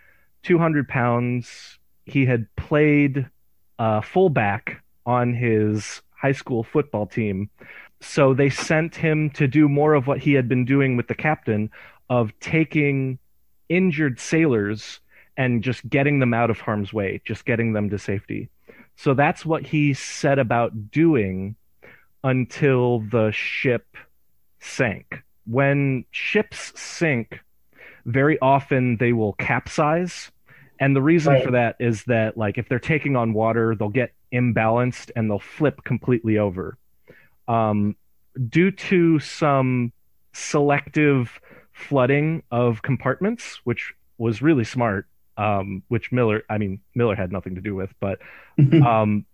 [0.45, 1.79] 200 pounds.
[2.07, 3.29] He had played
[3.79, 7.51] uh, fullback on his high school football team
[8.05, 11.15] so they sent him to do more of what he had been doing with the
[11.15, 11.71] captain
[12.11, 13.19] of taking
[13.69, 15.01] injured sailors
[15.37, 18.49] and just getting them out of harm's way, just getting them to safety.
[18.97, 21.57] So that's what he set about doing
[22.23, 23.97] until the ship
[24.61, 25.23] sank.
[25.47, 27.41] When ships sink,
[28.05, 30.31] very often they will capsize.
[30.79, 31.45] And the reason right.
[31.45, 35.39] for that is that, like, if they're taking on water, they'll get imbalanced and they'll
[35.39, 36.79] flip completely over
[37.49, 37.97] um,
[38.49, 39.93] due to some
[40.33, 41.41] selective
[41.73, 45.07] flooding of compartments, which was really smart.
[45.37, 48.21] Um, which Miller, I mean, Miller had nothing to do with, but
[48.87, 49.27] um,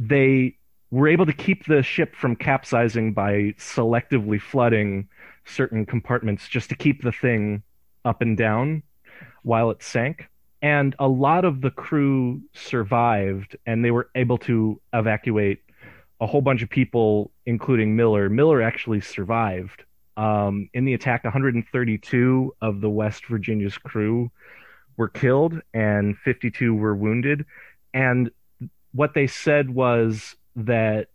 [0.00, 0.56] they
[0.90, 5.08] were able to keep the ship from capsizing by selectively flooding
[5.44, 7.62] certain compartments just to keep the thing
[8.04, 8.82] up and down
[9.42, 10.28] while it sank.
[10.62, 15.60] And a lot of the crew survived and they were able to evacuate
[16.20, 18.28] a whole bunch of people, including Miller.
[18.28, 19.84] Miller actually survived.
[20.16, 24.30] Um, in the attack, 132 of the West Virginia's crew
[24.96, 27.44] were killed and 52 were wounded.
[27.92, 28.30] And
[28.92, 31.08] what they said was that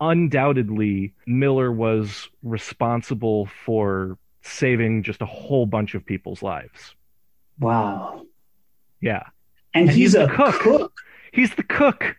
[0.00, 6.94] undoubtedly Miller was responsible for saving just a whole bunch of people's lives.
[7.58, 8.26] Wow.
[9.00, 9.22] Yeah.
[9.72, 10.60] And, and he's, he's, a cook.
[10.60, 10.92] cook.
[11.32, 12.16] He's the cook.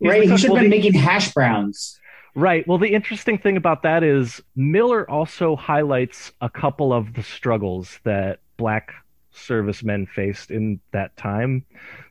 [0.00, 0.22] He's right.
[0.22, 2.00] He should have been making hash browns.
[2.36, 2.68] Right.
[2.68, 7.98] Well, the interesting thing about that is Miller also highlights a couple of the struggles
[8.04, 8.92] that black
[9.30, 11.64] servicemen faced in that time.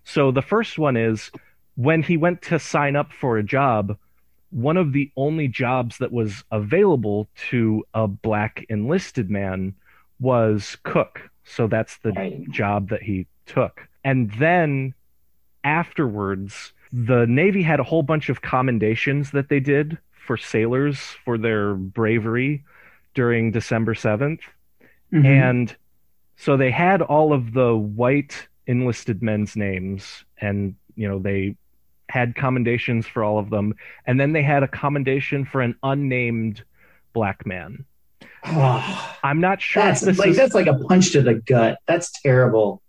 [0.04, 1.30] So the first one is
[1.76, 3.98] when he went to sign up for a job,
[4.50, 9.76] one of the only jobs that was available to a black enlisted man
[10.20, 11.22] was cook.
[11.44, 12.50] So that's the Right.
[12.50, 13.88] job that he took.
[14.04, 14.96] And then
[15.64, 21.38] afterwards, the Navy had a whole bunch of commendations that they did for sailors for
[21.38, 22.64] their bravery
[23.14, 24.42] during December 7th.
[25.14, 25.26] Mhm.
[25.26, 25.76] And
[26.36, 31.56] so they had all of the white enlisted men's names and, you know, they
[32.10, 33.74] had commendations for all of them.
[34.06, 36.64] And then they had a commendation for an unnamed
[37.14, 37.86] black man.
[38.44, 41.80] I'm not sure that's this like is that's like a punch to the gut.
[41.88, 42.82] That's terrible.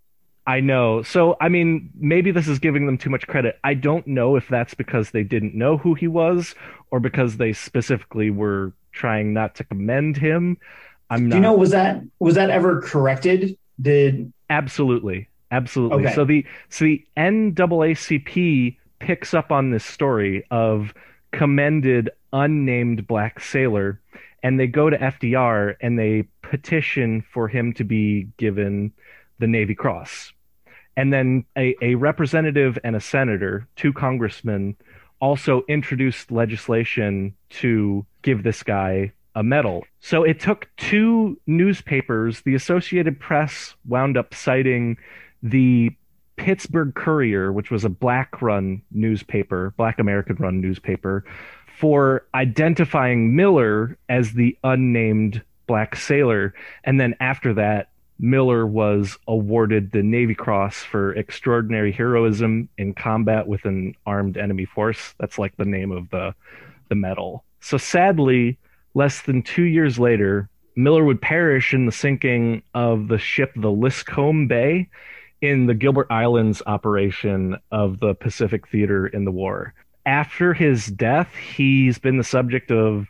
[0.46, 1.02] I know.
[1.02, 3.58] So, I mean, maybe this is giving them too much credit.
[3.64, 6.54] I don't know if that's because they didn't know who he was
[6.90, 10.56] or because they specifically were trying not to commend him.
[11.10, 13.58] I'm not Do you know was that was that ever corrected?
[13.80, 15.28] Did absolutely.
[15.50, 16.04] Absolutely.
[16.06, 16.14] Okay.
[16.14, 20.94] So the so the NAACP picks up on this story of
[21.32, 24.00] commended unnamed black sailor
[24.42, 28.92] and they go to FDR and they petition for him to be given
[29.38, 30.32] the Navy Cross.
[30.96, 34.76] And then a, a representative and a senator, two congressmen,
[35.20, 39.84] also introduced legislation to give this guy a medal.
[40.00, 42.40] So it took two newspapers.
[42.42, 44.96] The Associated Press wound up citing
[45.42, 45.90] the
[46.36, 51.24] Pittsburgh Courier, which was a black run newspaper, black American run newspaper,
[51.78, 56.54] for identifying Miller as the unnamed black sailor.
[56.84, 63.46] And then after that, Miller was awarded the Navy Cross for extraordinary heroism in combat
[63.46, 65.14] with an armed enemy force.
[65.18, 66.34] That's like the name of the
[66.88, 67.44] the medal.
[67.60, 68.58] So sadly,
[68.94, 73.68] less than two years later, Miller would perish in the sinking of the ship the
[73.68, 74.88] Liscome Bay
[75.40, 79.74] in the Gilbert Islands operation of the Pacific Theater in the war.
[80.04, 83.08] After his death, he's been the subject of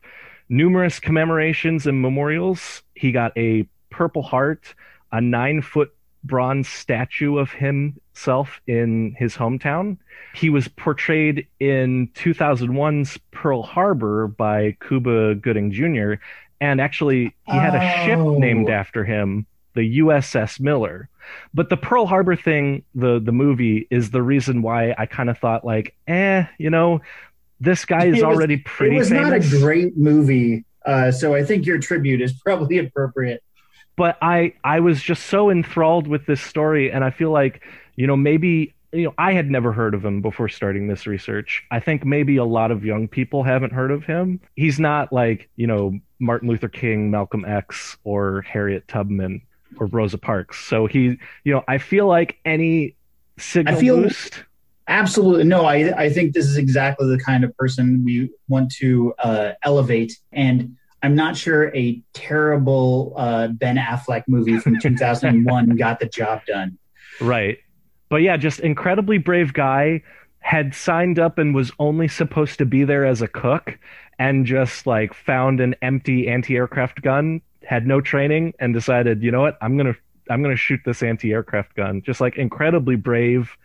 [0.48, 2.82] numerous commemorations and memorials.
[2.94, 4.74] He got a Purple Heart,
[5.12, 5.92] a nine foot
[6.24, 9.96] bronze statue of himself in his hometown.
[10.34, 16.14] He was portrayed in 2001's Pearl Harbor by Cuba Gooding Jr.
[16.60, 18.38] And actually, he had a ship Oh.
[18.38, 21.08] named after him, the USS Miller.
[21.52, 25.38] But the Pearl Harbor thing, the the movie, is the reason why I kind of
[25.38, 27.00] thought like, eh, you know,
[27.60, 29.50] this guy is was- already pretty it was famous.
[29.52, 30.64] not a great movie.
[30.84, 33.42] Uh, so I think your tribute is probably appropriate.
[33.96, 37.62] But I I was just so enthralled with this story, and I feel like
[37.96, 41.64] you know maybe you know I had never heard of him before starting this research.
[41.70, 44.40] I think maybe a lot of young people haven't heard of him.
[44.54, 49.42] He's not like you know Martin Luther King, Malcolm X, or Harriet Tubman
[49.78, 50.64] or Rosa Parks.
[50.64, 52.94] So he you know I feel like any
[53.38, 54.44] signal I feel- boost.
[54.88, 55.42] Absolutely.
[55.42, 59.52] No, I, I think this is exactly the kind of person we want to uh,
[59.64, 60.16] elevate.
[60.30, 66.44] And I'm not sure a terrible uh, Ben Affleck movie from 2001 got the job
[66.46, 66.78] done.
[67.20, 67.58] Right.
[68.08, 70.02] But yeah, just incredibly brave guy.
[70.40, 73.78] Had signed up and was only supposed to be there as a cook
[74.18, 79.40] and just like found an empty anti-aircraft gun, had no training and decided, you know
[79.40, 79.98] what, I'm going to
[80.30, 82.02] I'm going to shoot this anti-aircraft gun.
[82.02, 83.56] Just like incredibly brave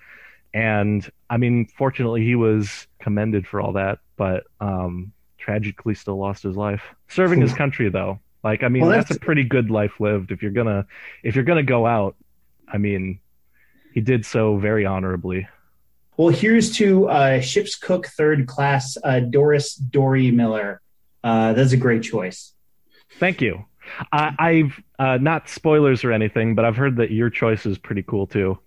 [0.53, 6.43] and I mean fortunately he was commended for all that, but um tragically still lost
[6.43, 6.81] his life.
[7.09, 8.19] Serving his country though.
[8.43, 10.85] Like I mean Well, that's, that's- a pretty good life lived if you're to
[11.23, 12.15] if you're to go out.
[12.67, 13.19] I mean
[13.93, 15.47] he did so very honorably.
[16.17, 20.81] Well, here's to uh, ship's cook third class uh, Doris Dory Miller.
[21.23, 22.53] Uh, that's a great choice.
[23.19, 23.65] Thank you.
[24.11, 28.03] I, I've uh, not spoilers or anything, but I've heard that your choice is pretty
[28.03, 28.57] cool too.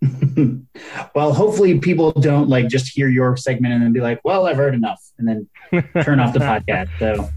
[1.14, 4.56] well, hopefully people don't like just hear your segment and then be like, "Well, I've
[4.56, 6.88] heard enough," and then turn off the podcast.
[6.98, 7.28] So,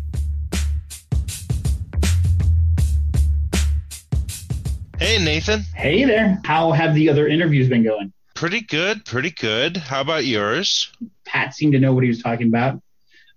[5.00, 5.62] Hey, Nathan.
[5.76, 8.14] hey there, how have the other interviews been going?
[8.36, 9.76] Pretty good, pretty good.
[9.78, 10.92] How about yours?
[11.26, 12.80] Pat seemed to know what he was talking about,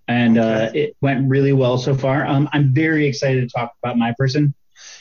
[0.07, 2.25] and uh, it went really well so far.
[2.25, 4.53] Um, I'm very excited to talk about my person.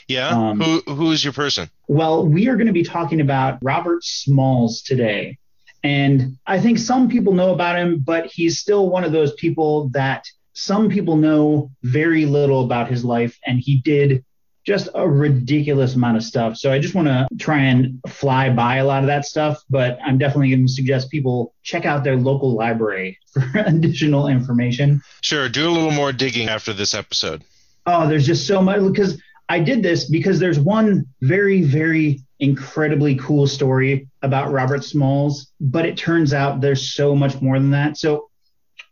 [0.09, 0.29] Yeah.
[0.29, 1.71] Um, Who Who's your person?
[1.89, 5.39] Well, we are going to be talking about Robert Smalls today.
[5.83, 9.91] And I think some people know about him, but he's still one of those people
[9.91, 10.25] that
[10.55, 13.39] some people know very little about his life.
[13.47, 14.25] And he did
[14.65, 16.57] just a ridiculous amount of stuff.
[16.57, 19.63] So I just want to try and fly by a lot of that stuff.
[19.69, 25.03] But I'm definitely going to suggest people check out their local library for additional information.
[25.21, 25.51] Sure.
[25.51, 27.45] Do a little more digging after this episode.
[27.85, 29.21] Oh, there's just so much because
[29.55, 35.87] I did this because there's one very, very incredibly cool story about Robert Smalls, but
[35.87, 37.97] it turns out there's so much more than that.
[37.97, 38.31] So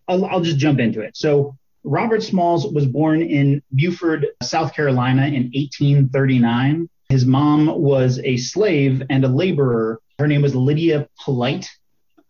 [0.07, 1.17] I'll, I'll just jump into it.
[1.17, 6.89] So Robert Smalls was born in Beaufort, South Carolina in 1839.
[7.09, 9.99] His mom was a slave and a laborer.
[10.21, 11.69] Her name was Lydia Polite.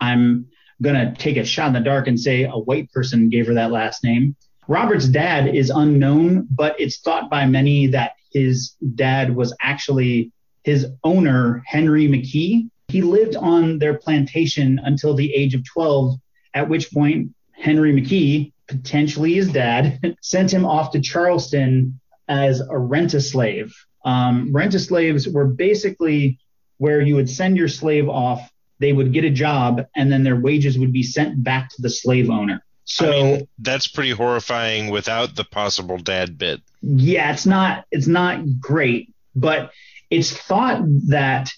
[0.00, 0.46] I'm
[0.80, 3.54] going to take a shot in the dark and say a white person gave her
[3.54, 4.36] that last name.
[4.68, 10.32] Robert's dad is unknown, but it's thought by many that his dad was actually
[10.64, 12.68] his owner, Henry McKee.
[12.88, 16.18] He lived on their plantation until the age of 12,
[16.54, 22.78] at which point Henry McKee, potentially his dad, sent him off to Charleston as a
[22.78, 23.74] rent a slave.
[24.04, 26.38] Um, rent a slaves were basically
[26.78, 30.40] where you would send your slave off, they would get a job, and then their
[30.40, 32.64] wages would be sent back to the slave owner.
[32.84, 36.60] So I mean, that's pretty horrifying without the possible dad bit.
[36.82, 39.70] yeah, it's not it's not great, but
[40.10, 41.50] it's thought that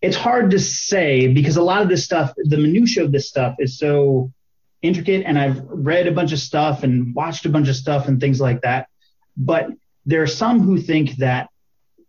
[0.00, 3.56] it's hard to say because a lot of this stuff, the minutia of this stuff
[3.58, 4.32] is so
[4.82, 8.20] intricate and I've read a bunch of stuff and watched a bunch of stuff and
[8.20, 8.88] things like that.
[9.36, 9.68] But
[10.04, 11.50] there are some who think that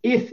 [0.02, 0.32] if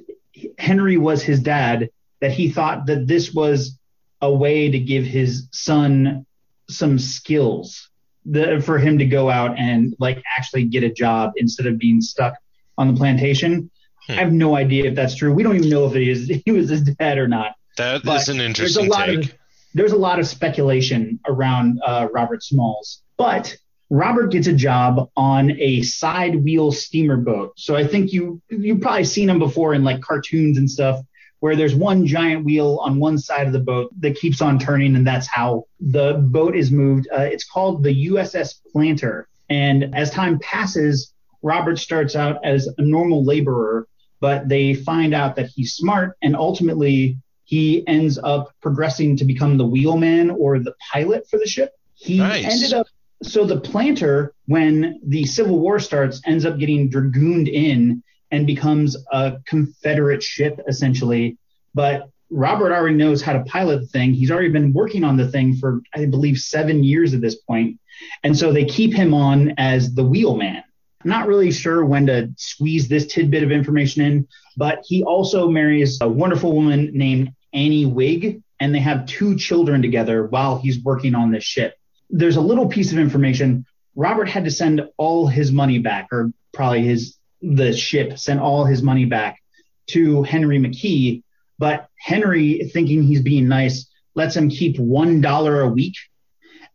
[0.57, 1.89] Henry was his dad,
[2.21, 3.77] that he thought that this was
[4.21, 6.25] a way to give his son
[6.69, 7.89] some skills
[8.25, 12.01] the, for him to go out and like actually get a job instead of being
[12.01, 12.35] stuck
[12.77, 13.69] on the plantation.
[14.07, 14.11] Hmm.
[14.11, 15.33] I have no idea if that's true.
[15.33, 17.55] We don't even know if it is he was his dad or not.
[17.77, 19.25] That is But an there's a interesting lot take.
[19.25, 19.35] of
[19.73, 23.55] there's a lot of speculation around uh, Robert Smalls, but
[23.89, 27.53] Robert gets a job on a side wheel steamer boat.
[27.57, 31.01] So I think you you've probably seen him before in like cartoons and stuff,
[31.45, 34.95] where there's one giant wheel on one side of the boat that keeps on turning,
[34.95, 37.07] and that's how the boat is moved.
[37.15, 42.81] Uh, it's called the USS Planter, and as time passes, Robert starts out as a
[42.81, 43.87] normal laborer,
[44.19, 49.55] but they find out that he's smart, and ultimately he ends up progressing to become
[49.55, 51.73] the wheelman or the pilot for the ship.
[51.93, 52.51] He Nice.
[52.51, 52.87] ended up
[53.21, 58.97] so the planter, when the Civil War starts, ends up getting dragooned in and becomes
[59.11, 61.37] a Confederate ship essentially.
[61.73, 64.13] But Robert already knows how to pilot the thing.
[64.13, 67.79] He's already been working on the thing for, I believe, seven years at this point.
[68.23, 70.63] And so they keep him on as the wheelman.
[71.03, 75.47] I'm not really sure when to squeeze this tidbit of information in, but he also
[75.47, 80.83] marries a wonderful woman named Annie Wig, and they have two children together while he's
[80.83, 81.75] working on this ship.
[82.09, 83.65] There's a little piece of information.
[83.95, 87.17] Robert had to send all his money back, or probably his
[87.53, 89.41] the ship sent all his money back
[89.87, 91.21] to Henry McKee,
[91.59, 95.95] but Henry, thinking he's being nice, lets him keep one dollar a week.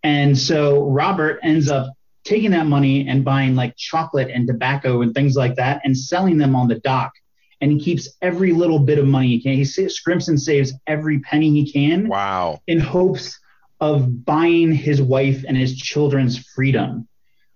[0.02, 1.92] And so Robert ends up
[2.24, 6.38] taking that money and buying like chocolate and tobacco and things like that and selling
[6.38, 7.12] them on the dock.
[7.60, 9.54] And he keeps every little bit of money he can.
[9.54, 12.60] He scrimps and saves every penny he can Wow.
[12.66, 13.38] in hopes
[13.80, 17.08] of buying his wife and his children's freedom,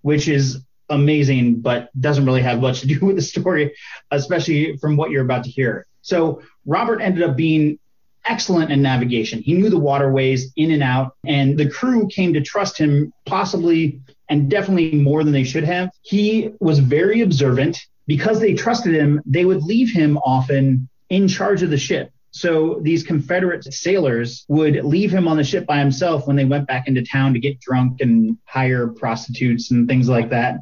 [0.03, 3.75] which is amazing, but doesn't really have much to do with the story,
[4.11, 5.87] especially from what you're about to hear.
[6.03, 7.79] So Robert ended up being
[8.27, 9.43] excellent in navigation.
[9.43, 14.01] He knew the waterways in and out, and the crew came to trust him possibly
[14.29, 15.91] and definitely more than they should have.
[16.03, 17.79] He was very observant.
[18.07, 22.11] Because they trusted him, they would leave him often in charge of the ship.
[22.33, 26.67] So these Confederate sailors would leave him on the ship by himself when they went
[26.67, 30.57] back into town to get drunk and hire prostitutes and things like that.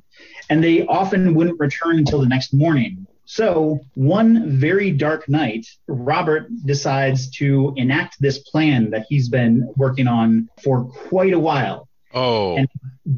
[0.52, 3.06] And they often wouldn't return until the next morning.
[3.24, 10.06] So one very dark night, Robert decides to enact this plan that he's been working
[10.06, 11.88] on for quite a while.
[12.12, 12.58] Oh.
[12.58, 12.68] And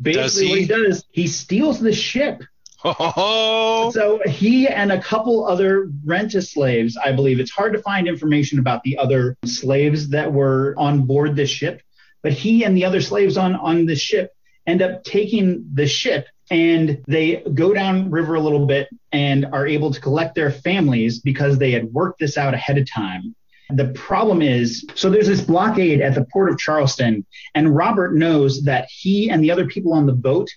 [0.01, 0.51] basically, he?
[0.51, 2.45] what he does, he steals the ship.
[2.85, 3.91] Oh.
[3.93, 7.41] So he and a couple other rent a slaves, I believe.
[7.41, 11.83] It's hard to find information about the other slaves that were on board this ship,
[12.23, 14.31] but he and the other slaves on on the ship
[14.69, 19.67] end up taking the ship and they go down river a little bit and are
[19.67, 23.35] able to collect their families because they had worked this out ahead of time.
[23.71, 28.63] The problem is, so there's this blockade at the port of Charleston, and Robert knows
[28.65, 30.51] that he and the other people on the boat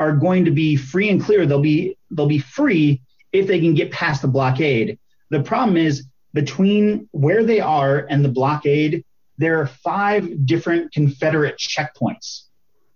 [0.00, 1.46] are going to be free and clear.
[1.46, 3.02] They'll be they'll be free
[3.32, 4.98] if they can get past the blockade.
[5.30, 9.04] The problem is between where they are and the blockade,
[9.38, 12.44] there are five different Confederate checkpoints.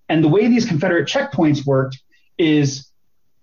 [0.09, 2.03] And the way these Confederate checkpoints worked
[2.39, 2.91] is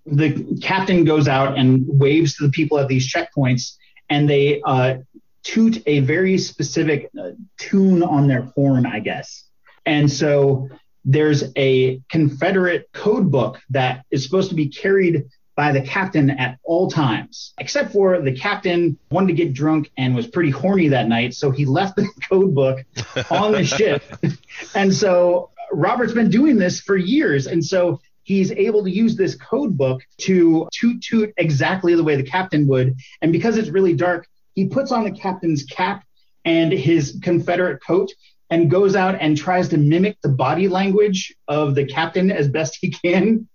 [0.05, 3.75] the captain goes out and waves to the people at these checkpoints,
[4.09, 4.97] and they uh,
[5.43, 9.45] toot a very specific uh, tune on their horn, I guess.
[9.85, 10.69] And so
[11.05, 16.57] there's a Confederate code book that is supposed to be carried by the captain at
[16.63, 21.07] all times, except for the captain wanted to get drunk and was pretty horny that
[21.07, 21.33] night.
[21.33, 22.83] So he left the code book
[23.31, 24.03] on the ship.
[24.73, 27.47] And so Robert's been doing this for years.
[27.47, 32.17] And so he's able to use this code book to toot toot exactly the way
[32.17, 32.95] the captain would.
[33.21, 36.03] And because it's really dark, he puts on the captain's cap
[36.43, 38.11] and his Confederate coat
[38.49, 42.77] and goes out and tries to mimic the body language of the captain as best
[42.79, 43.47] he can.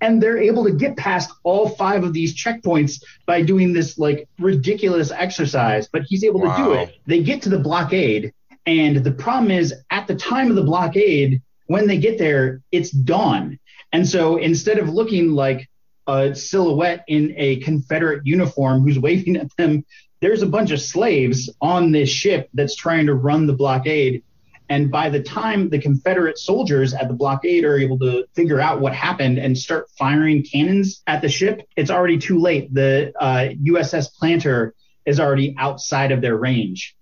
[0.00, 4.28] And they're able to get past all five of these checkpoints by doing this like
[4.38, 6.96] ridiculous exercise, but he's able to do it.
[7.06, 8.32] They get to the blockade,
[8.66, 12.90] and the problem is at the time of the blockade, when they get there, it's
[12.90, 13.60] dawn.
[13.94, 15.70] And so instead of looking like
[16.08, 19.84] a silhouette in a Confederate uniform who's waving at them,
[20.20, 24.24] there's a bunch of slaves on this ship that's trying to run the blockade.
[24.68, 28.80] And by the time the Confederate soldiers at the blockade are able to figure out
[28.80, 32.74] what happened and start firing cannons at the ship, it's already too late.
[32.74, 34.74] The uh, USS Planter
[35.06, 36.96] is already outside of their range.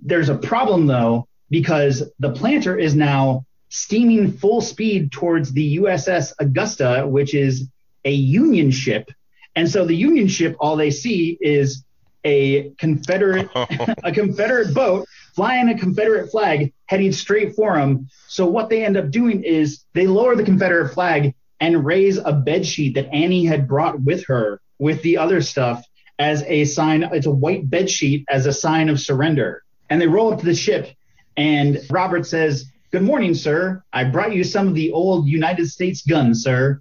[0.00, 6.32] There's a problem though, because the Planter is now steaming full speed towards the USS
[6.38, 7.68] Augusta, which is
[8.04, 9.10] a Union ship.
[9.54, 11.84] And so the Union ship, all they see is
[12.24, 13.66] a Confederate oh.
[14.04, 18.08] a Confederate boat flying a Confederate flag heading straight for them.
[18.26, 22.32] So what they end up doing is they lower the Confederate flag and raise a
[22.32, 25.84] bed sheet that Annie had brought with her with the other stuff
[26.18, 27.02] as a sign.
[27.02, 29.62] It's a white bed sheet as a sign of surrender.
[29.90, 30.94] And they roll up to the ship
[31.38, 33.82] and Robert says, Good morning, sir.
[33.92, 36.80] I brought you some of the old United States guns, sir.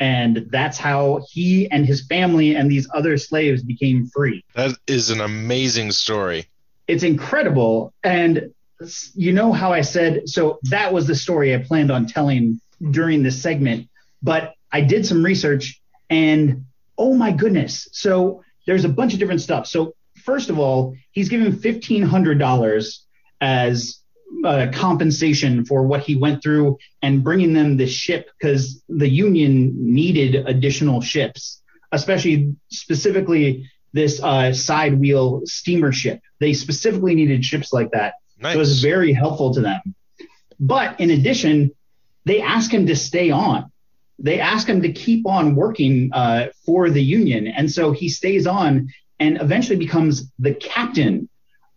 [0.00, 5.10] And that's how he and his family and these other slaves became free That is
[5.10, 6.46] an amazing story.
[6.88, 7.94] it's incredible.
[8.02, 8.52] And
[9.14, 12.60] you know how I said, so that was the story I planned on telling
[12.90, 13.88] during this segment,
[14.20, 16.66] but I did some research and
[16.98, 17.88] oh my goodness.
[17.92, 19.68] So there's a bunch of different stuff.
[19.68, 19.94] So
[20.24, 22.98] first of all, he's given $1,500
[23.40, 24.00] as
[24.44, 29.72] uh, compensation for what he went through and bringing them the ship because the Union
[29.76, 31.62] needed additional ships,
[31.92, 36.20] especially specifically this uh, side wheel steamer ship.
[36.40, 38.14] They specifically needed ships like that.
[38.42, 39.94] So it was very helpful to them.
[40.58, 41.70] But in addition,
[42.24, 43.70] they ask him to stay on.
[44.18, 47.46] They ask him to keep on working uh, for the Union.
[47.46, 48.88] And so he stays on
[49.18, 51.28] and eventually becomes the captain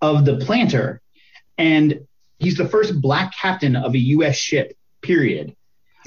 [0.02, 1.02] of the planter.
[1.58, 2.07] And
[2.40, 4.36] he's the first black captain of a U.S.
[4.36, 5.56] ship, period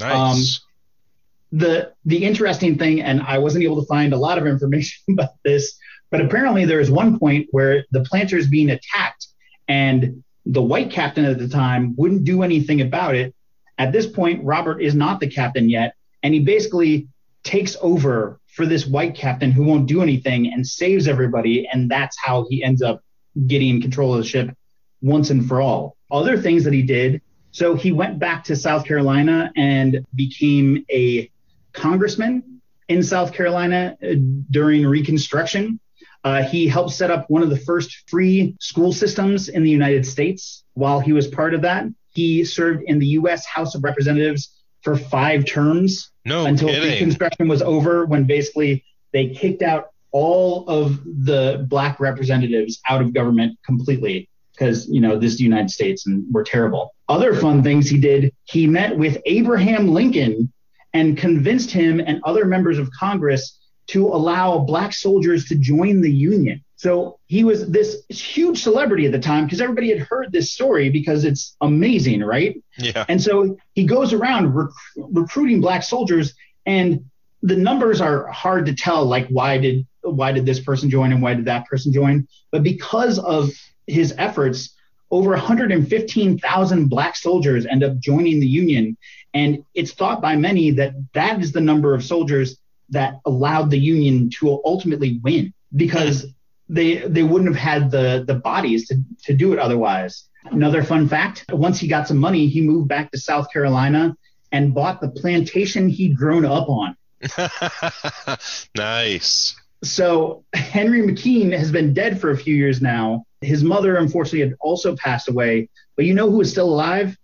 [0.01, 0.61] Nice.
[0.63, 5.01] Um, the the interesting thing, and I wasn't able to find a lot of information
[5.11, 5.79] about this,
[6.11, 9.27] but apparently there is one point where the planter is being attacked,
[9.69, 13.35] and the white captain at the time wouldn't do anything about it.
[13.79, 17.09] At this point, Robert is not the captain yet, and he basically
[17.43, 22.17] takes over for this white captain who won't do anything and saves everybody, and that's
[22.21, 23.03] how he ends up
[23.47, 24.55] getting control of the ship
[25.01, 25.97] once and for all.
[26.11, 27.23] Other things that he did.
[27.53, 31.31] So he went back to South Carolina and became a
[31.73, 34.15] congressman in South Carolina uh,
[34.51, 35.81] during Reconstruction.
[36.23, 40.05] Uh, he helped set up one of the first free school systems in the United
[40.05, 41.87] States while he was part of that.
[42.13, 43.47] He served in the U.S.
[43.47, 46.91] House of Representatives for five terms no until kidding.
[46.91, 53.15] Reconstruction was over, when basically they kicked out all of the black representatives out of
[53.15, 54.29] government completely
[54.61, 56.95] because you know this is the United States and we're terrible.
[57.09, 60.53] Other fun things he did, he met with Abraham Lincoln
[60.93, 63.59] and convinced him and other members of Congress
[63.89, 66.63] to allow black soldiers to join the Union.
[66.77, 70.89] So he was this huge celebrity at the time because everybody had heard this story
[70.91, 72.63] because it's amazing, right?
[72.79, 73.05] Yeah.
[73.09, 76.35] And so he goes around rec- recruiting black soldiers,
[76.67, 77.05] and
[77.43, 79.05] the numbers are hard to tell.
[79.07, 82.27] Like why did why did this person join and why did that person join?
[82.53, 83.51] But because of
[83.91, 84.75] his efforts,
[85.11, 88.97] over 115,000 black soldiers end up joining the Union,
[89.35, 92.59] and it's thought by many that that is the number of soldiers
[92.91, 96.27] that allowed the Union to ultimately win because
[96.69, 100.25] they they wouldn't have had the the bodies to to do it otherwise.
[100.45, 104.17] Another fun fact: once he got some money, he moved back to South Carolina
[104.53, 106.97] and bought the plantation he'd grown up on.
[108.77, 109.55] nice.
[109.83, 113.25] So Henry McKean has been dead for a few years now.
[113.41, 115.69] His mother, unfortunately, had also passed away.
[115.97, 117.17] But you know who is still alive?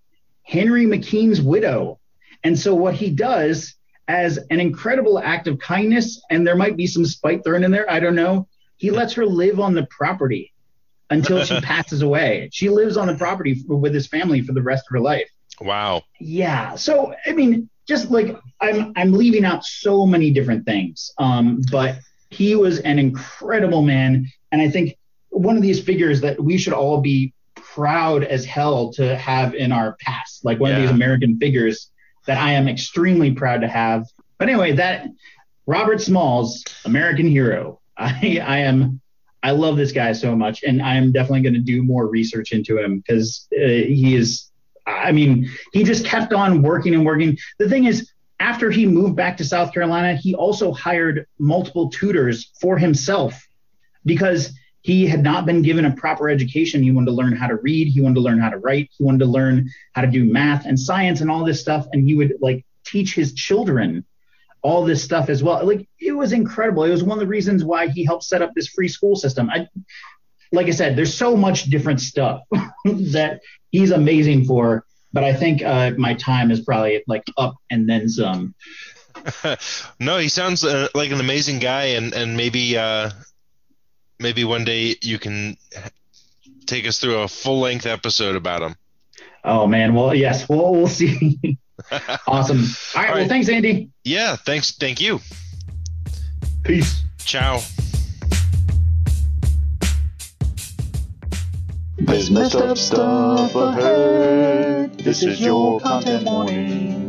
[0.43, 1.99] Henry McKean's widow.
[2.45, 3.75] And so what he does
[4.09, 7.91] as an incredible act of kindness, and there might be some spite thrown in there,
[7.91, 8.47] I don't know.
[8.77, 10.53] He lets her live on the property
[11.11, 12.49] until she passes away.
[12.53, 15.29] She lives on the property with his family for the rest of her life.
[15.61, 16.03] Wow.
[16.21, 16.77] Yeah.
[16.77, 21.11] So I mean, just like I'm I'm leaving out so many different things.
[21.19, 21.99] Um, but
[22.31, 24.97] he was an incredible man, and I think
[25.31, 29.73] one of these figures that we should all be proud as hell to have in
[29.73, 31.91] our past, like one of these American figures
[32.27, 34.07] that I am extremely proud to have.
[34.39, 35.09] But anyway, that
[35.67, 37.81] Robert Smalls, American hero.
[37.99, 39.01] I, I am,
[39.43, 42.53] I love this guy so much, and I am definitely going to do more research
[42.53, 44.51] into him because uh, he is.
[44.87, 47.37] I mean, he just kept on working and working.
[47.59, 52.53] The thing is, after he moved back to South Carolina, he also hired multiple tutors
[52.61, 53.49] for himself
[54.05, 54.53] because
[54.87, 56.81] he had not been given a proper education.
[56.81, 59.03] He wanted to learn how to read, he wanted to learn how to write, he
[59.03, 61.89] wanted to learn how to do math and science and all this stuff.
[61.93, 64.05] And he would like teach his children
[64.63, 65.67] all this stuff as well.
[65.67, 66.85] Like it was incredible.
[66.85, 69.51] It was one of the reasons why he helped set up this free school system.
[69.51, 69.67] I,
[70.53, 72.43] like I said, there's so much different stuff
[72.85, 73.41] that
[73.73, 74.85] he's amazing for.
[75.13, 78.55] But I think uh, my time is probably like up and then some.
[79.99, 83.11] no, he sounds uh, like an amazing guy, and and maybe uh,
[84.19, 85.57] maybe one day you can
[86.67, 88.77] take us through a full length episode about him.
[89.45, 91.59] Oh man, well yes, we'll we'll see.
[92.27, 92.65] awesome.
[92.95, 93.91] All right, well thanks Andy.
[94.05, 94.73] Yeah, thanks.
[94.73, 95.21] Thank you.
[96.65, 97.03] Peace.
[97.19, 97.61] Ciao.
[101.99, 104.99] There's messed up stuff ahead.
[104.99, 107.07] This is your content warning.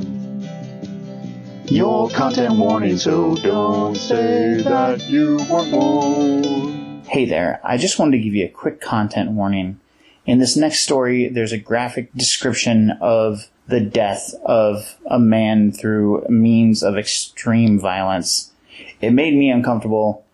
[1.65, 6.76] Your content warning, so don't say that you weren't warned.
[7.09, 9.79] Hey there, I just wanted to give you a quick content warning.
[10.25, 16.25] In this next story, there's a graphic description of the death of a man through
[16.27, 18.51] means of extreme violence.
[18.99, 20.25] It made me uncomfortable,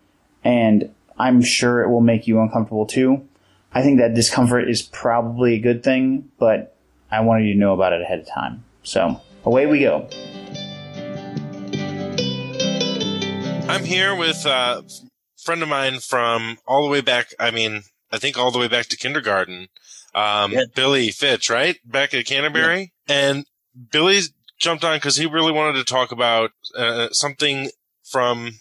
[0.42, 3.24] and I'm sure it will make you uncomfortable too.
[3.72, 6.74] I think that discomfort is probably a good thing, but
[7.08, 8.64] I wanted you to know about it ahead of time.
[8.82, 10.08] So, away we go.
[13.68, 14.82] I'm here with a
[15.44, 17.28] friend of mine from all the way back.
[17.38, 19.68] I mean, I think all the way back to kindergarten.
[20.14, 21.76] Um, Billy Fitch, right?
[21.84, 22.92] Back at Canterbury.
[23.08, 23.46] And
[23.90, 24.20] Billy
[24.58, 27.70] jumped on because he really wanted to talk about uh, something
[28.04, 28.60] from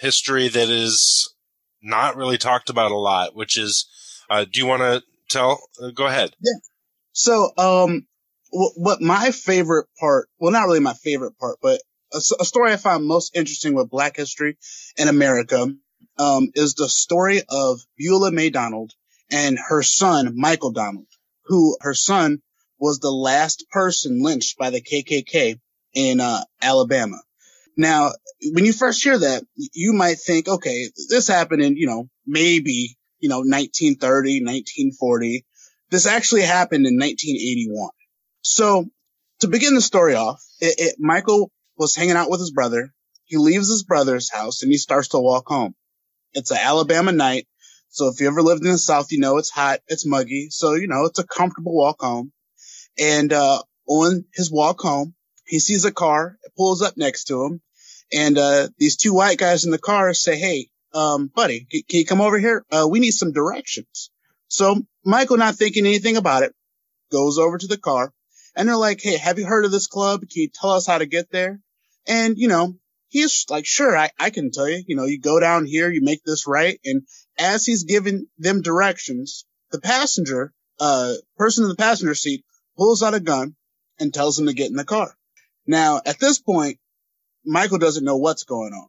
[0.00, 1.32] history that is
[1.82, 3.86] not really talked about a lot, which is,
[4.28, 5.62] uh, do you want to tell?
[5.80, 6.32] Uh, go ahead.
[6.40, 6.58] Yeah.
[7.12, 8.06] So, um,
[8.50, 11.80] wh- what my favorite part, well, not really my favorite part, but
[12.12, 14.58] a story I found most interesting with Black history
[14.96, 15.68] in America,
[16.20, 18.92] um, is the story of Beulah May Donald
[19.32, 21.06] and her son, Michael Donald,
[21.46, 22.42] who her son
[22.78, 25.58] was the last person lynched by the KKK
[25.94, 27.16] in, uh, Alabama.
[27.74, 28.12] Now,
[28.52, 32.98] when you first hear that, you might think, okay, this happened in, you know, maybe,
[33.18, 35.46] you know, 1930, 1940.
[35.90, 37.90] This actually happened in 1981.
[38.42, 38.84] So
[39.40, 42.92] to begin the story off, it, it, Michael was hanging out with his brother.
[43.24, 45.74] He leaves his brother's house and he starts to walk home.
[46.34, 47.46] It's an Alabama night.
[47.88, 50.48] So if you ever lived in the South, you know it's hot, it's muggy.
[50.50, 52.32] So, you know, it's a comfortable walk home.
[52.98, 55.14] And, uh, on his walk home,
[55.46, 57.62] he sees a car, it pulls up next to him.
[58.12, 62.00] And, uh, these two white guys in the car say, Hey, um, buddy, c- can
[62.00, 62.64] you come over here?
[62.70, 64.10] Uh, we need some directions.
[64.48, 66.54] So Michael, not thinking anything about it,
[67.12, 68.12] goes over to the car
[68.56, 70.22] and they're like, Hey, have you heard of this club?
[70.22, 71.60] Can you tell us how to get there?
[72.08, 72.76] And, you know,
[73.10, 76.00] he's like, sure, I, I can tell you, you know, you go down here, you
[76.00, 76.80] make this right.
[76.84, 77.02] And
[77.38, 82.44] as he's giving them directions, the passenger, uh, person in the passenger seat
[82.78, 83.54] pulls out a gun
[83.98, 85.14] and tells him to get in the car.
[85.66, 86.78] Now, at this point,
[87.44, 88.88] Michael doesn't know what's going on.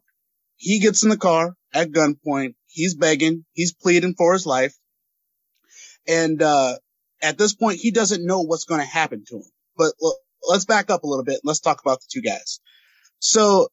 [0.56, 2.54] He gets in the car at gunpoint.
[2.68, 3.44] He's begging.
[3.52, 4.74] He's pleading for his life.
[6.06, 6.76] And, uh,
[7.20, 9.50] at this point, he doesn't know what's going to happen to him.
[9.76, 10.18] But l-
[10.48, 11.40] let's back up a little bit.
[11.44, 12.60] Let's talk about the two guys.
[13.20, 13.68] So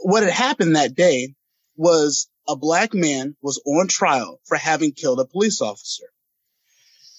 [0.00, 1.34] what had happened that day
[1.76, 6.06] was a black man was on trial for having killed a police officer.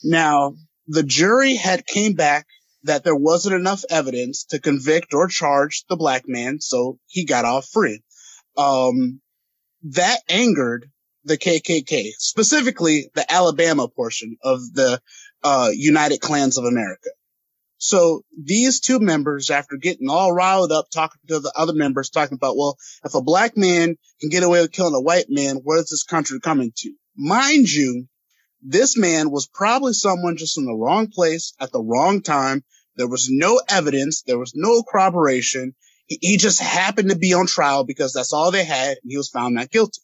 [0.03, 0.55] Now,
[0.87, 2.47] the jury had came back
[2.83, 7.45] that there wasn't enough evidence to convict or charge the black man, so he got
[7.45, 8.01] off free.
[8.57, 9.21] Um,
[9.83, 10.89] that angered
[11.23, 14.99] the KKK, specifically the Alabama portion of the
[15.43, 17.09] uh, United Klans of America.
[17.83, 22.35] So these two members, after getting all riled up, talking to the other members, talking
[22.35, 25.79] about, well, if a black man can get away with killing a white man, where
[25.79, 26.93] is this country coming to?
[27.17, 28.05] Mind you,
[28.61, 32.63] this man was probably someone just in the wrong place at the wrong time.
[32.97, 34.21] There was no evidence.
[34.27, 35.73] There was no corroboration.
[36.05, 39.17] He, he just happened to be on trial because that's all they had and he
[39.17, 40.03] was found not guilty.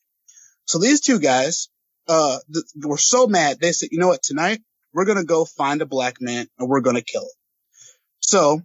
[0.65, 1.69] So these two guys,
[2.07, 3.59] uh, th- were so mad.
[3.59, 4.23] They said, you know what?
[4.23, 4.61] Tonight
[4.93, 7.36] we're going to go find a black man and we're going to kill him.
[8.19, 8.61] So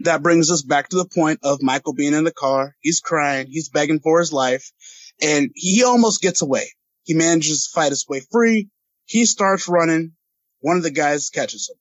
[0.00, 2.74] that brings us back to the point of Michael being in the car.
[2.80, 3.46] He's crying.
[3.48, 4.70] He's begging for his life
[5.22, 6.72] and he almost gets away.
[7.04, 8.68] He manages to fight his way free.
[9.04, 10.12] He starts running.
[10.60, 11.76] One of the guys catches him.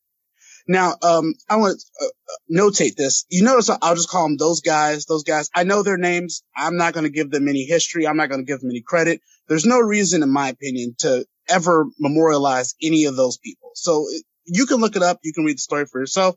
[0.67, 2.09] Now, um, I want to uh,
[2.51, 3.25] notate this.
[3.29, 5.49] You notice I'll just call them those guys, those guys.
[5.53, 6.43] I know their names.
[6.55, 8.07] I'm not going to give them any history.
[8.07, 9.21] I'm not going to give them any credit.
[9.47, 13.71] There's no reason, in my opinion, to ever memorialize any of those people.
[13.75, 14.07] So
[14.45, 15.19] you can look it up.
[15.23, 16.35] You can read the story for yourself.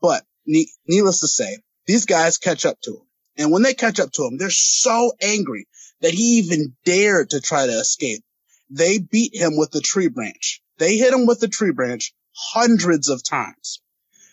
[0.00, 3.02] But ne- needless to say, these guys catch up to him.
[3.36, 5.66] And when they catch up to him, they're so angry
[6.00, 8.22] that he even dared to try to escape.
[8.70, 10.60] They beat him with the tree branch.
[10.78, 13.80] They hit him with the tree branch hundreds of times.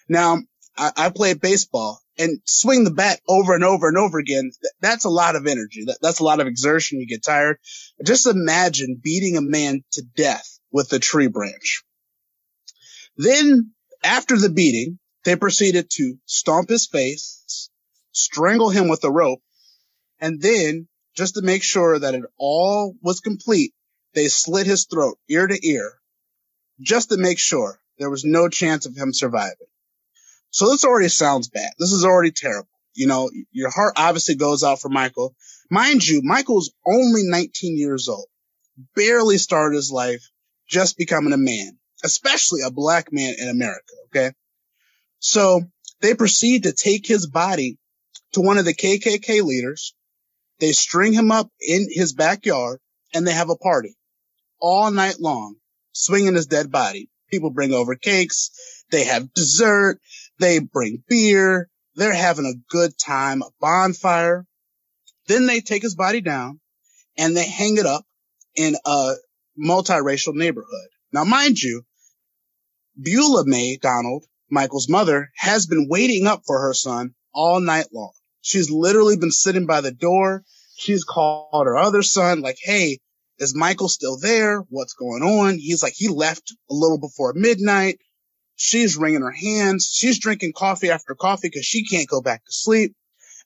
[0.10, 0.40] Now,
[0.78, 4.52] I, I played baseball and swing the bat over and over and over again.
[4.82, 5.86] That's a lot of energy.
[5.86, 7.00] That, that's a lot of exertion.
[7.00, 7.58] You get tired.
[8.04, 11.84] Just imagine beating a man to death with a tree branch.
[13.18, 13.72] Then
[14.04, 17.69] after the beating, they proceeded to stomp his face,
[18.14, 19.41] strangle him with a rope,
[20.19, 23.73] and then just to make sure that it all was complete,
[24.14, 25.93] they slit his throat ear to ear
[26.80, 29.68] just to make sure there was no chance of him surviving.
[30.52, 31.72] So this already sounds bad.
[31.80, 32.69] This is already terrible.
[32.93, 35.35] You know, your heart obviously goes out for Michael.
[35.69, 38.27] Mind you, Michael's only 19 years old,
[38.95, 40.30] barely started his life,
[40.69, 43.93] just becoming a man, especially a black man in America.
[44.07, 44.31] Okay.
[45.20, 45.62] So
[46.02, 47.78] they proceed to take his body
[48.34, 49.94] to one of the KKK leaders.
[50.60, 52.80] They string him up in his backyard
[53.14, 53.96] and they have a party
[54.60, 55.56] all night long,
[55.92, 57.10] swinging his dead body.
[57.30, 58.52] People bring over cakes.
[58.92, 60.00] They have dessert.
[60.40, 61.70] They bring beer.
[61.96, 64.46] They're having a good time, a bonfire.
[65.28, 66.60] Then they take his body down
[67.18, 68.06] and they hang it up
[68.56, 69.14] in a
[69.60, 70.90] multiracial neighborhood.
[71.12, 71.84] Now, mind you,
[73.02, 74.26] Beulah May Donald,
[74.56, 78.14] Michael's mother, has been waiting up for her son all night long.
[78.41, 80.44] She's literally been sitting by the door.
[80.77, 82.99] She's called her other son, like, Hey,
[83.38, 84.61] is Michael still there?
[84.69, 85.60] What's going on?
[85.60, 87.99] He's like, he left a little before midnight.
[88.56, 89.91] She's wringing her hands.
[89.94, 92.95] She's drinking coffee after coffee because she can't go back to sleep.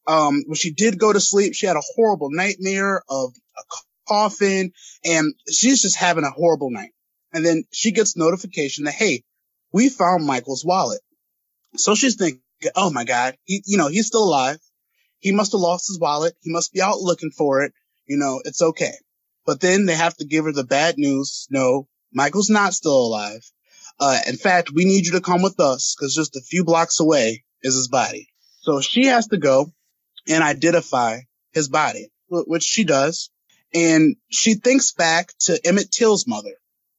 [0.06, 3.62] Um, when she did go to sleep, she had a horrible nightmare of a
[4.08, 4.72] coffin
[5.04, 6.92] and she's just having a horrible night.
[7.34, 9.24] And then she gets notification that, Hey,
[9.72, 11.02] we found Michael's wallet.
[11.76, 12.42] So she's thinking,
[12.76, 14.58] Oh my God, he, you know, he's still alive.
[15.20, 16.34] He must have lost his wallet.
[16.42, 17.74] He must be out looking for it.
[18.06, 18.94] You know, it's okay.
[19.46, 21.48] But then they have to give her the bad news.
[21.50, 23.42] No, Michael's not still alive.
[24.00, 27.00] Uh, in fact, we need you to come with us because just a few blocks
[27.00, 28.28] away is his body.
[28.62, 29.72] So she has to go
[30.28, 31.20] and identify
[31.52, 33.30] his body, which she does.
[33.74, 36.54] And she thinks back to Emmett Till's mother,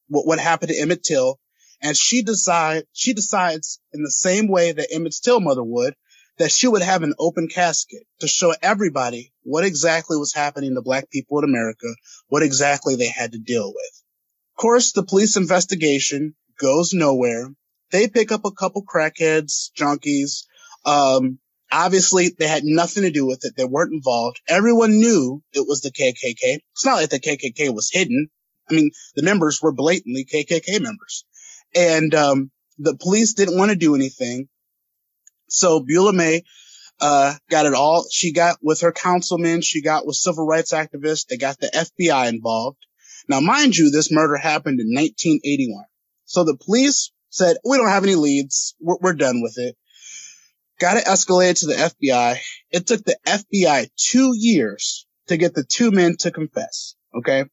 [0.09, 1.39] what, what happened to Emmett Till.
[1.83, 5.95] And she decide, she decides in the same way that Emmett Till mother would,
[6.39, 10.83] that she would have an open casket to show everybody what exactly was happening to
[10.83, 11.87] black people in America,
[12.29, 14.03] what exactly they had to deal with.
[14.57, 17.49] Of course, the police investigation goes nowhere.
[17.91, 20.45] They pick up a couple crackheads, junkies.
[20.85, 21.39] Um,
[21.73, 23.55] obviously they had nothing to do with it.
[23.57, 24.41] They weren't involved.
[24.49, 26.59] Everyone knew it was the KKK.
[26.73, 28.29] It's not like the KKK was hidden.
[28.71, 31.25] I mean, the members were blatantly KKK members
[31.75, 34.49] and, um, the police didn't want to do anything.
[35.49, 36.43] So Beulah May,
[37.01, 38.07] uh, got it all.
[38.11, 39.63] She got with her councilmen.
[39.63, 41.27] She got with civil rights activists.
[41.27, 42.79] They got the FBI involved.
[43.29, 45.85] Now, mind you, this murder happened in 1981.
[46.25, 48.75] So the police said, we don't have any leads.
[48.81, 49.77] We're, we're done with it.
[50.79, 52.39] Got it escalated to the FBI.
[52.71, 56.95] It took the FBI two years to get the two men to confess.
[57.15, 57.45] Okay.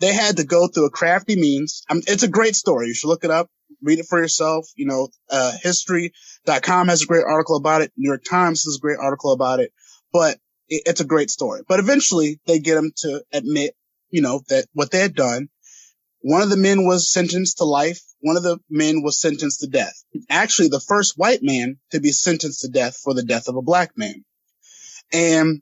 [0.00, 1.82] They had to go through a crafty means.
[1.88, 2.88] I it's a great story.
[2.88, 3.48] You should look it up,
[3.82, 4.68] read it for yourself.
[4.76, 7.92] You know, uh, history.com has a great article about it.
[7.96, 9.72] New York Times has a great article about it,
[10.12, 10.38] but
[10.68, 11.62] it, it's a great story.
[11.68, 13.74] But eventually they get them to admit,
[14.10, 15.48] you know, that what they had done
[16.24, 18.00] one of the men was sentenced to life.
[18.20, 19.92] One of the men was sentenced to death.
[20.30, 23.62] Actually, the first white man to be sentenced to death for the death of a
[23.62, 24.24] black man.
[25.12, 25.60] And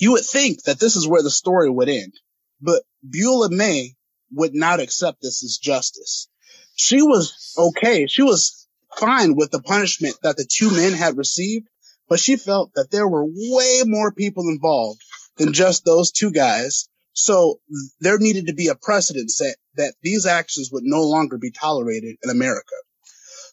[0.00, 2.14] you would think that this is where the story would end,
[2.60, 3.94] but Beulah May
[4.32, 6.28] would not accept this as justice.
[6.76, 8.06] She was okay.
[8.06, 8.66] She was
[8.98, 11.68] fine with the punishment that the two men had received,
[12.08, 15.00] but she felt that there were way more people involved
[15.36, 17.60] than just those two guys so
[18.00, 22.16] there needed to be a precedent set that these actions would no longer be tolerated
[22.22, 22.74] in America.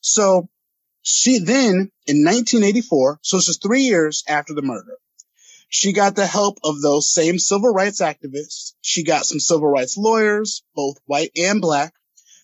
[0.02, 0.50] So
[1.02, 4.98] she then in 1984, so this is three years after the murder,
[5.70, 8.74] she got the help of those same civil rights activists.
[8.82, 11.94] She got some civil rights lawyers, both white and black,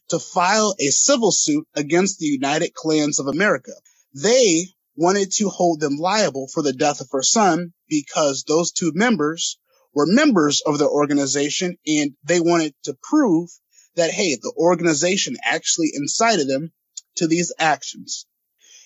[0.09, 3.73] to file a civil suit against the United Klans of America.
[4.15, 4.67] They
[4.97, 9.59] wanted to hold them liable for the death of her son because those two members
[9.93, 13.49] were members of the organization and they wanted to prove
[13.97, 16.71] that, hey, the organization actually incited them
[17.17, 18.27] to these actions.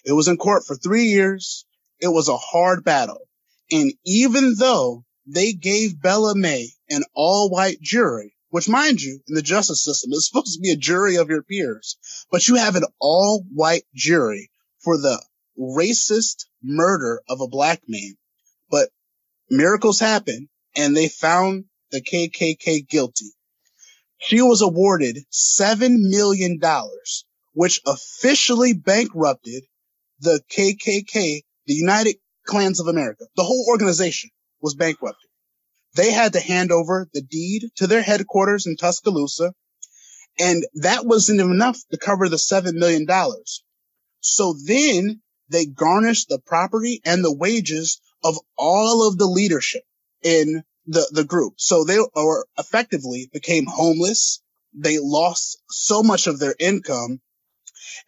[0.06, 1.66] It was in court for three years.
[2.02, 3.27] It was a hard battle.
[3.72, 9.36] And even though they gave Beulah May an all white jury, which mind you, in
[9.36, 11.98] the justice system is supposed to be a jury of your peers,
[12.32, 14.50] but you have an all white jury
[14.80, 15.22] for the
[15.60, 18.16] racist murder of a black man.
[18.70, 18.90] But
[19.50, 23.34] miracles happen and they found the KKK guilty.
[24.20, 29.64] She was awarded seven million dollars, which officially bankrupted
[30.20, 32.16] the KKK, the United
[32.48, 33.26] Klans of America.
[33.36, 35.30] The whole organization was bankrupted.
[35.96, 39.54] They had to hand over the deed to their headquarters in Tuscaloosa.
[40.40, 43.64] And that wasn't enough to cover the seven million dollars.
[44.20, 49.84] So then they garnished the property and the wages of all of the leadership
[50.22, 51.56] in the, the group.
[51.58, 54.42] So they or effectively became homeless.
[54.74, 57.22] They lost so much of their income.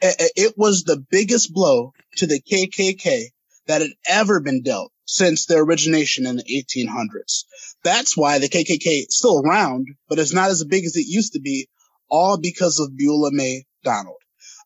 [0.02, 3.32] It was the biggest blow to the KKK
[3.70, 7.44] that had ever been dealt since their origination in the 1800s.
[7.84, 11.34] That's why the KKK is still around, but it's not as big as it used
[11.34, 11.70] to be,
[12.10, 14.18] all because of Beulah May Donald.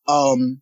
[0.07, 0.61] Um,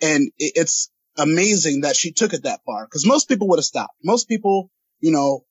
[0.00, 3.94] and it's amazing that she took it that far because most people would have stopped.
[4.02, 4.70] Most people,
[5.00, 5.44] you know,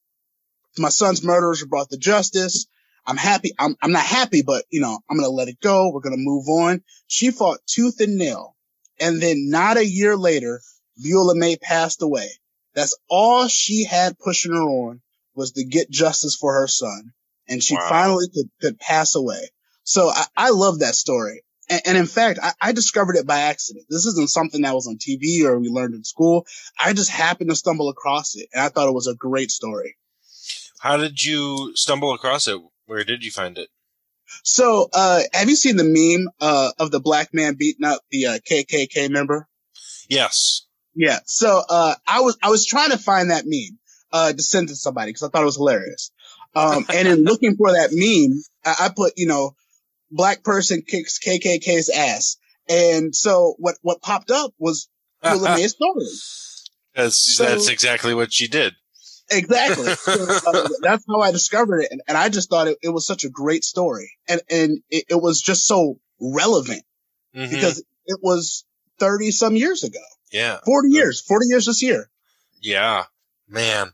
[0.80, 2.66] my son's murderers were brought to justice.
[3.06, 3.52] I'm happy.
[3.60, 5.92] I'm, I'm not happy, but you know, I'm going to let it go.
[5.92, 6.82] We're going to move on.
[7.06, 8.56] She fought tooth and nail.
[9.00, 10.62] And then not a year later,
[10.98, 12.30] Beulah May passed away.
[12.74, 15.02] That's all she had pushing her on
[15.36, 17.14] was to get justice for her son.
[17.48, 17.88] And she wow.
[17.90, 19.50] finally could, could pass away.
[19.84, 21.44] So I, I love that story.
[21.70, 23.86] And, and in fact, I, I, discovered it by accident.
[23.90, 26.46] This isn't something that was on TV or we learned in school.
[26.82, 29.98] I just happened to stumble across it and I thought it was a great story.
[30.80, 32.60] How did you stumble across it?
[32.86, 33.70] Where did you find it?
[34.44, 38.28] So, uh, have you seen the meme, uh, of the black man beating up the,
[38.28, 39.48] uh, KKK member?
[40.08, 40.66] Yes.
[40.96, 41.20] Yeah.
[41.26, 43.80] So, uh, I was, I was trying to find that meme,
[44.12, 46.12] uh, to send to somebody because I thought it was hilarious.
[46.54, 49.56] Um, and in looking for that meme, I, I put, you know,
[50.12, 52.38] black person kicks KKK's ass.
[52.70, 54.90] And so what, what popped up was
[55.24, 56.06] May's story.
[56.96, 58.74] That's, so, that's exactly what she did.
[59.30, 59.94] Exactly.
[59.96, 61.92] So, uh, that's how I discovered it.
[61.92, 64.12] And, and I just thought it, it, was such a great story.
[64.28, 66.84] And, and it, it was just so relevant
[67.36, 67.50] mm-hmm.
[67.50, 68.66] because it was
[69.00, 70.00] 30 some years ago.
[70.32, 70.60] Yeah.
[70.66, 72.10] 40 years, 40 years this year.
[72.62, 73.06] Yeah,
[73.48, 73.92] man.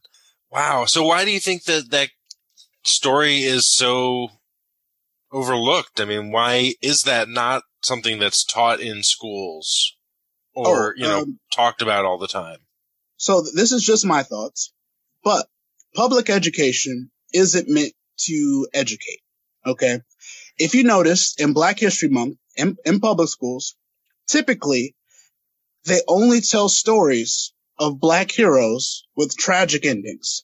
[0.52, 0.86] Wow.
[0.86, 2.10] So why do you think that that
[2.84, 4.30] story is so
[5.32, 6.00] overlooked?
[6.00, 9.96] I mean, why is that not something that's taught in schools
[10.54, 12.58] or, oh, you know, um, talked about all the time?
[13.18, 14.72] So this is just my thoughts,
[15.24, 15.48] but
[15.96, 17.94] public education isn't meant
[18.26, 19.22] to educate.
[19.66, 20.02] Okay.
[20.60, 23.76] If you notice in Black History Month in, in public schools,
[24.28, 24.96] typically
[25.86, 30.44] they only tell stories of black heroes with tragic endings.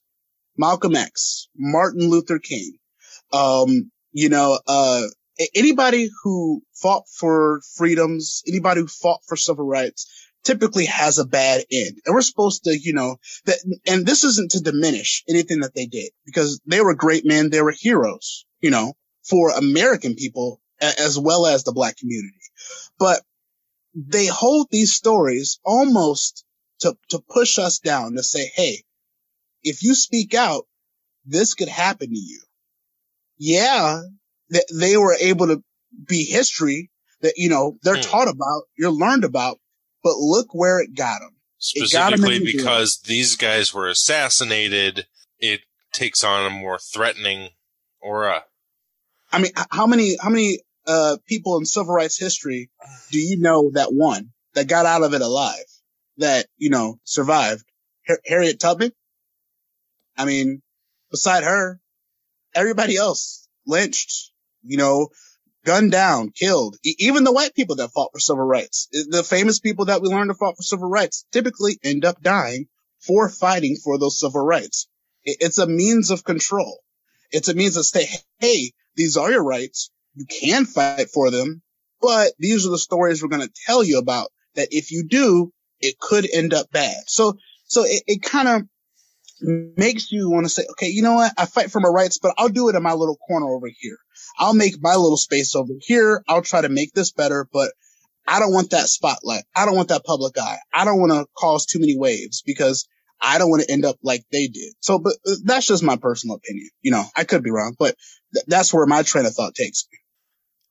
[0.57, 2.77] Malcolm X, Martin Luther King,
[3.31, 5.01] um, you know, uh,
[5.55, 10.07] anybody who fought for freedoms, anybody who fought for civil rights
[10.43, 11.97] typically has a bad end.
[12.05, 13.57] And we're supposed to, you know, that,
[13.87, 17.49] and this isn't to diminish anything that they did because they were great men.
[17.49, 18.93] They were heroes, you know,
[19.27, 22.35] for American people as well as the black community.
[22.99, 23.21] But
[23.95, 26.45] they hold these stories almost
[26.79, 28.83] to, to push us down to say, Hey,
[29.63, 30.65] if you speak out,
[31.25, 32.41] this could happen to you
[33.37, 34.01] yeah,
[34.49, 35.63] that they were able to
[36.07, 36.89] be history
[37.21, 38.01] that, you know, they're hmm.
[38.01, 39.59] taught about, you're learned about,
[40.03, 41.35] but look where it got them.
[41.57, 45.07] Specifically got them because these guys were assassinated,
[45.39, 45.61] it
[45.91, 47.49] takes on a more threatening
[48.01, 48.43] aura.
[49.31, 52.69] I mean, how many, how many, uh, people in civil rights history
[53.11, 55.65] do you know that won, that got out of it alive,
[56.17, 57.65] that, you know, survived?
[58.27, 58.91] Harriet Tubman?
[60.17, 60.61] I mean,
[61.11, 61.79] beside her,
[62.55, 64.31] everybody else lynched,
[64.63, 65.09] you know,
[65.65, 66.77] gunned down, killed.
[66.85, 70.09] E- even the white people that fought for civil rights, the famous people that we
[70.09, 72.67] learned to fight for civil rights typically end up dying
[73.01, 74.87] for fighting for those civil rights.
[75.25, 76.79] It's a means of control.
[77.31, 78.07] It's a means to say,
[78.39, 79.91] Hey, these are your rights.
[80.15, 81.61] You can fight for them,
[82.01, 85.51] but these are the stories we're going to tell you about that if you do,
[85.79, 87.03] it could end up bad.
[87.07, 88.63] So, so it, it kind of
[89.41, 91.33] makes you want to say, okay, you know what?
[91.37, 93.97] I fight for my rights, but I'll do it in my little corner over here.
[94.37, 96.23] I'll make my little space over here.
[96.27, 97.71] I'll try to make this better, but
[98.27, 99.43] I don't want that spotlight.
[99.55, 100.59] I don't want that public eye.
[100.73, 102.87] I don't want to cause too many waves because
[103.21, 104.73] I don't want to end up like they did.
[104.79, 106.69] So, but uh, that's just my personal opinion.
[106.81, 107.95] You know, I could be wrong, but
[108.33, 109.97] th- that's where my train of thought takes me.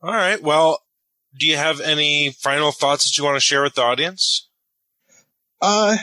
[0.03, 0.43] All right.
[0.43, 0.81] Well,
[1.39, 4.49] do you have any final thoughts that you want to share with the audience?
[5.61, 5.97] Uh,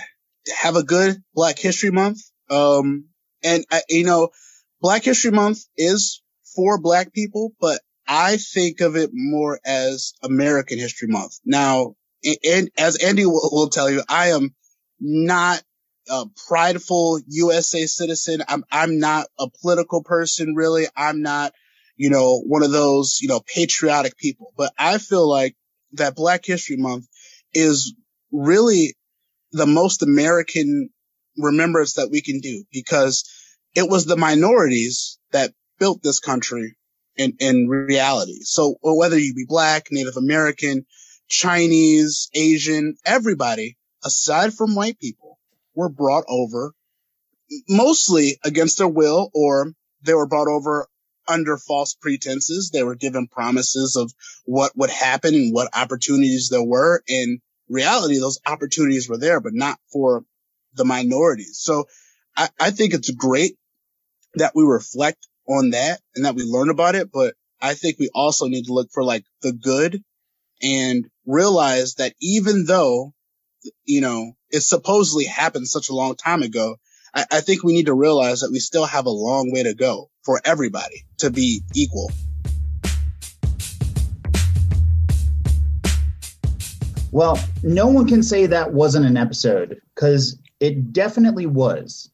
[0.61, 2.21] have a good Black History Month.
[2.49, 3.09] Um,
[3.43, 4.29] and you know,
[4.81, 6.21] Black History Month is
[6.55, 11.39] for Black people, but I think of it more as American History Month.
[11.45, 14.55] Now, and as Andy will, will tell you, I am
[14.99, 15.61] not
[16.09, 18.43] a prideful USA citizen.
[18.47, 20.85] I'm, I'm not a political person, really.
[20.95, 21.53] I'm not,
[21.99, 25.57] you know, one of those, you know, patriotic people, but I feel like
[25.91, 27.05] that Black History Month
[27.53, 27.93] is
[28.31, 28.95] really
[29.51, 30.91] the most American
[31.37, 33.29] remembrance that we can do because
[33.75, 36.77] it was the minorities that built this country
[37.17, 38.39] in, in reality.
[38.43, 40.85] So whether you be black, Native American,
[41.27, 45.37] Chinese, Asian, everybody aside from white people
[45.75, 46.73] were brought over
[47.67, 50.87] mostly against their will or they were brought over
[51.29, 52.71] under false pretenses.
[52.71, 54.11] They were given promises of
[54.45, 57.03] what would happen and what opportunities there were.
[57.07, 57.39] In
[57.69, 60.23] reality, those opportunities were there, but not for
[60.73, 61.59] the minorities.
[61.61, 61.85] So
[62.35, 63.55] I, I think it's great
[64.35, 67.11] that we reflect on that and that we learn about it.
[67.11, 70.03] But I think we also need to look for like the good
[70.61, 73.13] and realize that even though,
[73.83, 76.77] you know, it supposedly happened such a long time ago,
[77.13, 79.73] I, I think we need to realize that we still have a long way to
[79.73, 82.11] go for everybody to be equal.
[87.11, 92.11] Well, no one can say that wasn't an episode because it definitely was.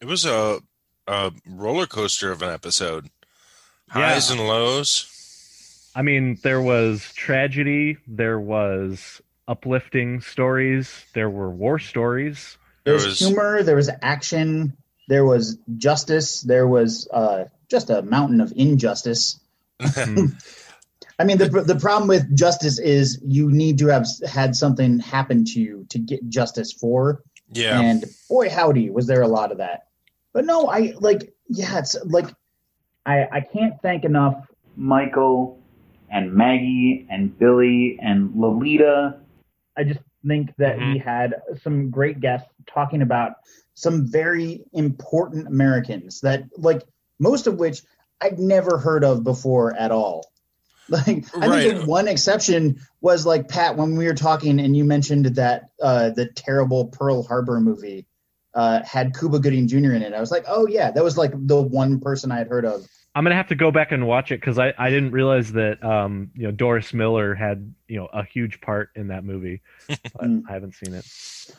[0.00, 0.60] It was a,
[1.06, 3.10] a roller coaster of an episode.
[3.94, 4.12] Yeah.
[4.12, 5.90] Highs and lows.
[5.94, 12.56] I mean, there was tragedy, there was uplifting stories, there were war stories.
[12.98, 14.76] There was, humor, there was action,
[15.08, 19.40] there was justice, there was uh, just a mountain of injustice.
[19.80, 25.44] I mean, the the problem with justice is you need to have had something happen
[25.46, 27.22] to you to get justice for.
[27.52, 27.78] Yeah.
[27.78, 29.88] And boy, howdy, was there a lot of that.
[30.32, 32.26] But no, I like, yeah, it's like,
[33.04, 34.46] I I can't thank enough
[34.76, 35.60] Michael
[36.10, 39.18] and Maggie and Billy and Lolita.
[39.76, 43.32] I just think that we had some great guests talking about
[43.74, 46.82] some very important Americans that, like,
[47.18, 47.82] most of which
[48.20, 50.26] I'd never heard of before at all.
[50.90, 54.84] Like, I think the one exception was like Pat when we were talking and you
[54.84, 58.08] mentioned that uh, the terrible Pearl Harbor movie
[58.54, 59.92] uh, had Cuba Gooding Jr.
[59.92, 60.12] in it.
[60.12, 62.84] I was like, oh yeah, that was like the one person I had heard of.
[63.14, 65.82] I'm gonna have to go back and watch it because I, I didn't realize that
[65.82, 69.62] um you know Doris Miller had you know a huge part in that movie.
[70.14, 71.06] But I haven't seen it.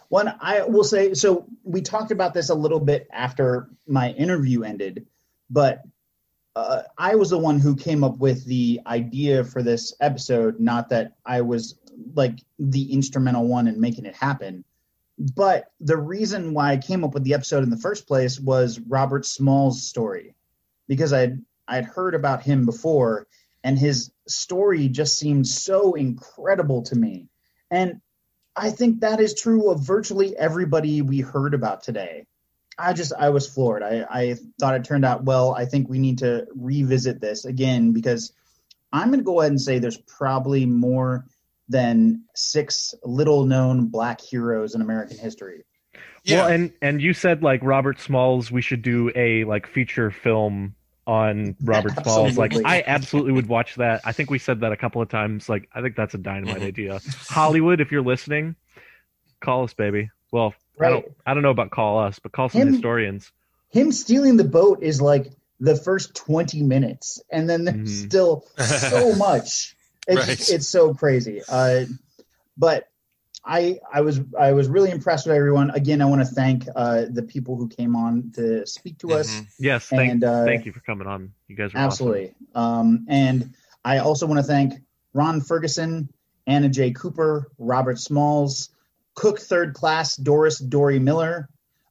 [0.10, 4.64] One, I will say, so we talked about this a little bit after my interview
[4.64, 5.08] ended,
[5.50, 5.84] but
[6.56, 10.60] uh, I was the one who came up with the idea for this episode.
[10.60, 11.76] Not that I was
[12.14, 14.64] like the instrumental one in making it happen,
[15.36, 18.80] but the reason why I came up with the episode in the first place was
[18.80, 20.36] Robert Smalls' story,
[20.92, 21.40] because I'd
[21.70, 23.26] I'd heard about him before,
[23.64, 27.30] and his story just seemed so incredible to me,
[27.72, 28.02] and
[28.58, 32.26] I think that is true of virtually everybody we heard about today.
[32.78, 33.84] I just I was floored.
[33.84, 35.56] I, I thought it turned out well.
[35.56, 38.34] I think we need to revisit this again because
[38.92, 41.26] I'm going to go ahead and say there's probably more
[41.70, 45.64] than six little known black heroes in American history.
[46.30, 50.76] Well, and and you said like Robert Smalls, we should do a like feature film
[51.08, 52.38] on Robert Smalls.
[52.38, 54.02] Like I absolutely would watch that.
[54.06, 55.50] I think we said that a couple of times.
[55.50, 56.66] Like I think that's a dynamite Mm-hmm.
[56.66, 57.02] idea.
[57.28, 58.56] Hollywood, if you're listening,
[59.40, 60.10] call us, baby.
[60.32, 63.32] Well, I don't I don't know about call us, but call some Him- historians.
[63.70, 65.28] Him stealing the boat is like
[65.60, 68.08] the first 20 minutes, and then there's Mhm.
[68.08, 69.76] still so much.
[70.08, 70.50] It's Right.
[70.50, 71.42] it's so crazy.
[71.48, 71.86] Uh,
[72.58, 72.88] but
[73.44, 75.72] I I was I was really impressed with everyone.
[75.72, 79.42] Again, I want to thank uh, the people who came on to speak to us.
[79.60, 81.34] Yes, thank And, uh, thank you for coming on.
[81.48, 81.86] You guys are awesome.
[81.86, 82.34] Absolutely.
[82.54, 83.54] Um, and
[83.84, 84.74] I also want to thank
[85.14, 86.10] Ron Ferguson,
[86.46, 86.92] Anna J.
[86.92, 88.70] Cooper, Robert Smalls,
[89.16, 91.50] Cook Third Class, Doris Dory Miller,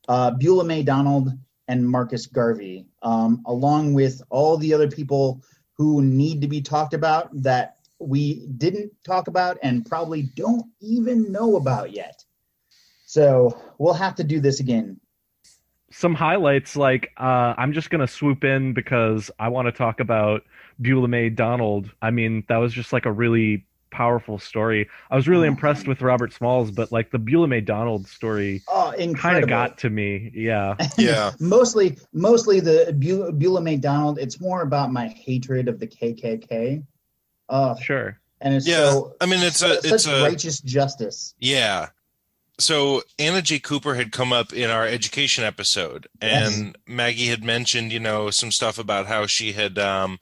[0.09, 1.31] uh, Beulah May Donald,
[1.67, 5.43] and Marcus Garvey, um, along with all the other people
[5.75, 11.31] who need to be talked about that we didn't talk about and probably don't even
[11.31, 12.25] know about yet.
[13.07, 15.01] So we'll have to do this again.
[15.93, 19.99] some highlights like uh, i'm just going to swoop in because i want to talk
[19.99, 20.43] about
[20.81, 25.27] beulah may donald i mean that was just like a really powerful story i was
[25.27, 29.49] really impressed with robert smalls but like the beulah may donald story Oh, kind of
[29.49, 31.33] got to me yeah Yeah.
[31.41, 34.21] mostly mostly the Beu- Beulah McDonald.
[34.21, 36.85] It's more about my hatred of the KKK.
[37.51, 38.19] Uh, Sure.
[38.41, 41.35] and it's Yeah, so I mean, it's a such it's a righteous justice.
[41.39, 41.89] Yeah.
[42.59, 43.59] So Anna J.
[43.59, 48.53] Cooper had come up in our education episode, and Maggie had mentioned, you know, some
[48.53, 50.19] stuff about how she had, um,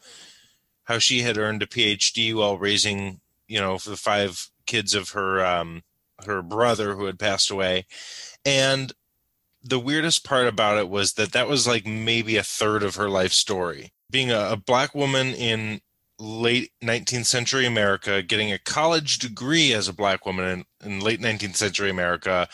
[0.85, 5.11] how she had earned a PhD while raising, you know, for the five kids of
[5.11, 5.83] her, um,
[6.27, 7.87] her brother who had passed away,
[8.45, 8.93] and
[9.63, 13.11] the weirdest part about it was that that was like maybe a third of her
[13.11, 13.93] life story.
[14.11, 15.81] Being a, a black woman in
[16.19, 21.21] late 19th century America, getting a college degree as a black woman in, in late
[21.21, 22.49] 19th century America,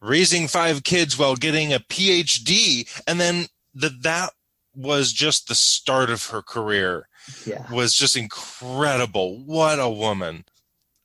[0.00, 4.30] raising five kids while getting a PhD, and then that that
[4.74, 7.08] was just the start of her career
[7.46, 7.70] Yeah.
[7.70, 9.38] was just incredible.
[9.44, 10.44] What a woman.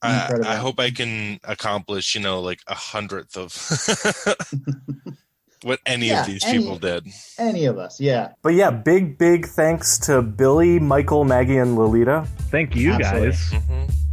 [0.02, 3.52] I, I hope I can accomplish, you know, like a hundredth of
[5.64, 7.08] what any Yeah, of these any- people did.
[7.38, 8.30] Any of us, yeah.
[8.42, 12.28] But yeah, big, big thanks to Billy, Michael, Maggie, and Lolita.
[12.52, 13.30] Thank you Absolutely.
[13.32, 13.54] guys,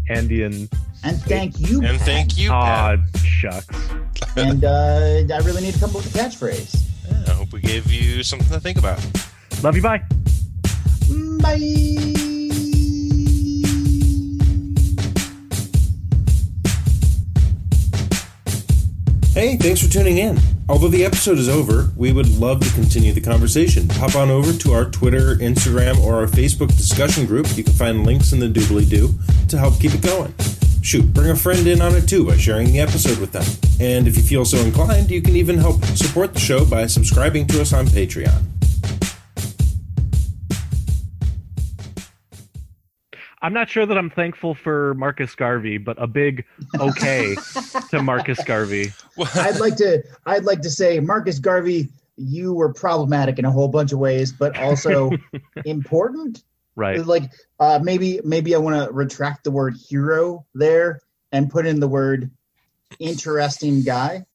[0.08, 0.68] Andy and
[1.02, 1.78] And thank you.
[1.82, 2.06] And Pat.
[2.06, 2.50] thank you.
[2.50, 3.76] Aw, shucks.
[4.36, 7.28] And uh, I really need to come up with a catchphrase.
[7.28, 8.98] I hope we gave you something to think about.
[9.62, 9.82] Love you.
[9.82, 10.02] Bye.
[11.40, 11.58] Bye.
[19.34, 20.38] Hey, thanks for tuning in.
[20.66, 23.86] Although the episode is over, we would love to continue the conversation.
[23.90, 27.54] Hop on over to our Twitter, Instagram, or our Facebook discussion group.
[27.54, 29.12] You can find links in the doobly doo
[29.48, 30.32] to help keep it going.
[30.80, 33.44] Shoot, bring a friend in on it too by sharing the episode with them.
[33.78, 37.46] And if you feel so inclined, you can even help support the show by subscribing
[37.48, 38.42] to us on Patreon.
[43.44, 46.46] I'm not sure that I'm thankful for Marcus Garvey, but a big
[46.80, 47.36] okay
[47.90, 48.90] to Marcus Garvey.
[49.34, 53.68] I'd like to I'd like to say Marcus Garvey, you were problematic in a whole
[53.68, 55.10] bunch of ways, but also
[55.66, 56.42] important.
[56.74, 57.04] Right.
[57.04, 57.24] Like
[57.60, 61.88] uh, maybe maybe I want to retract the word hero there and put in the
[61.88, 62.30] word
[62.98, 64.24] interesting guy.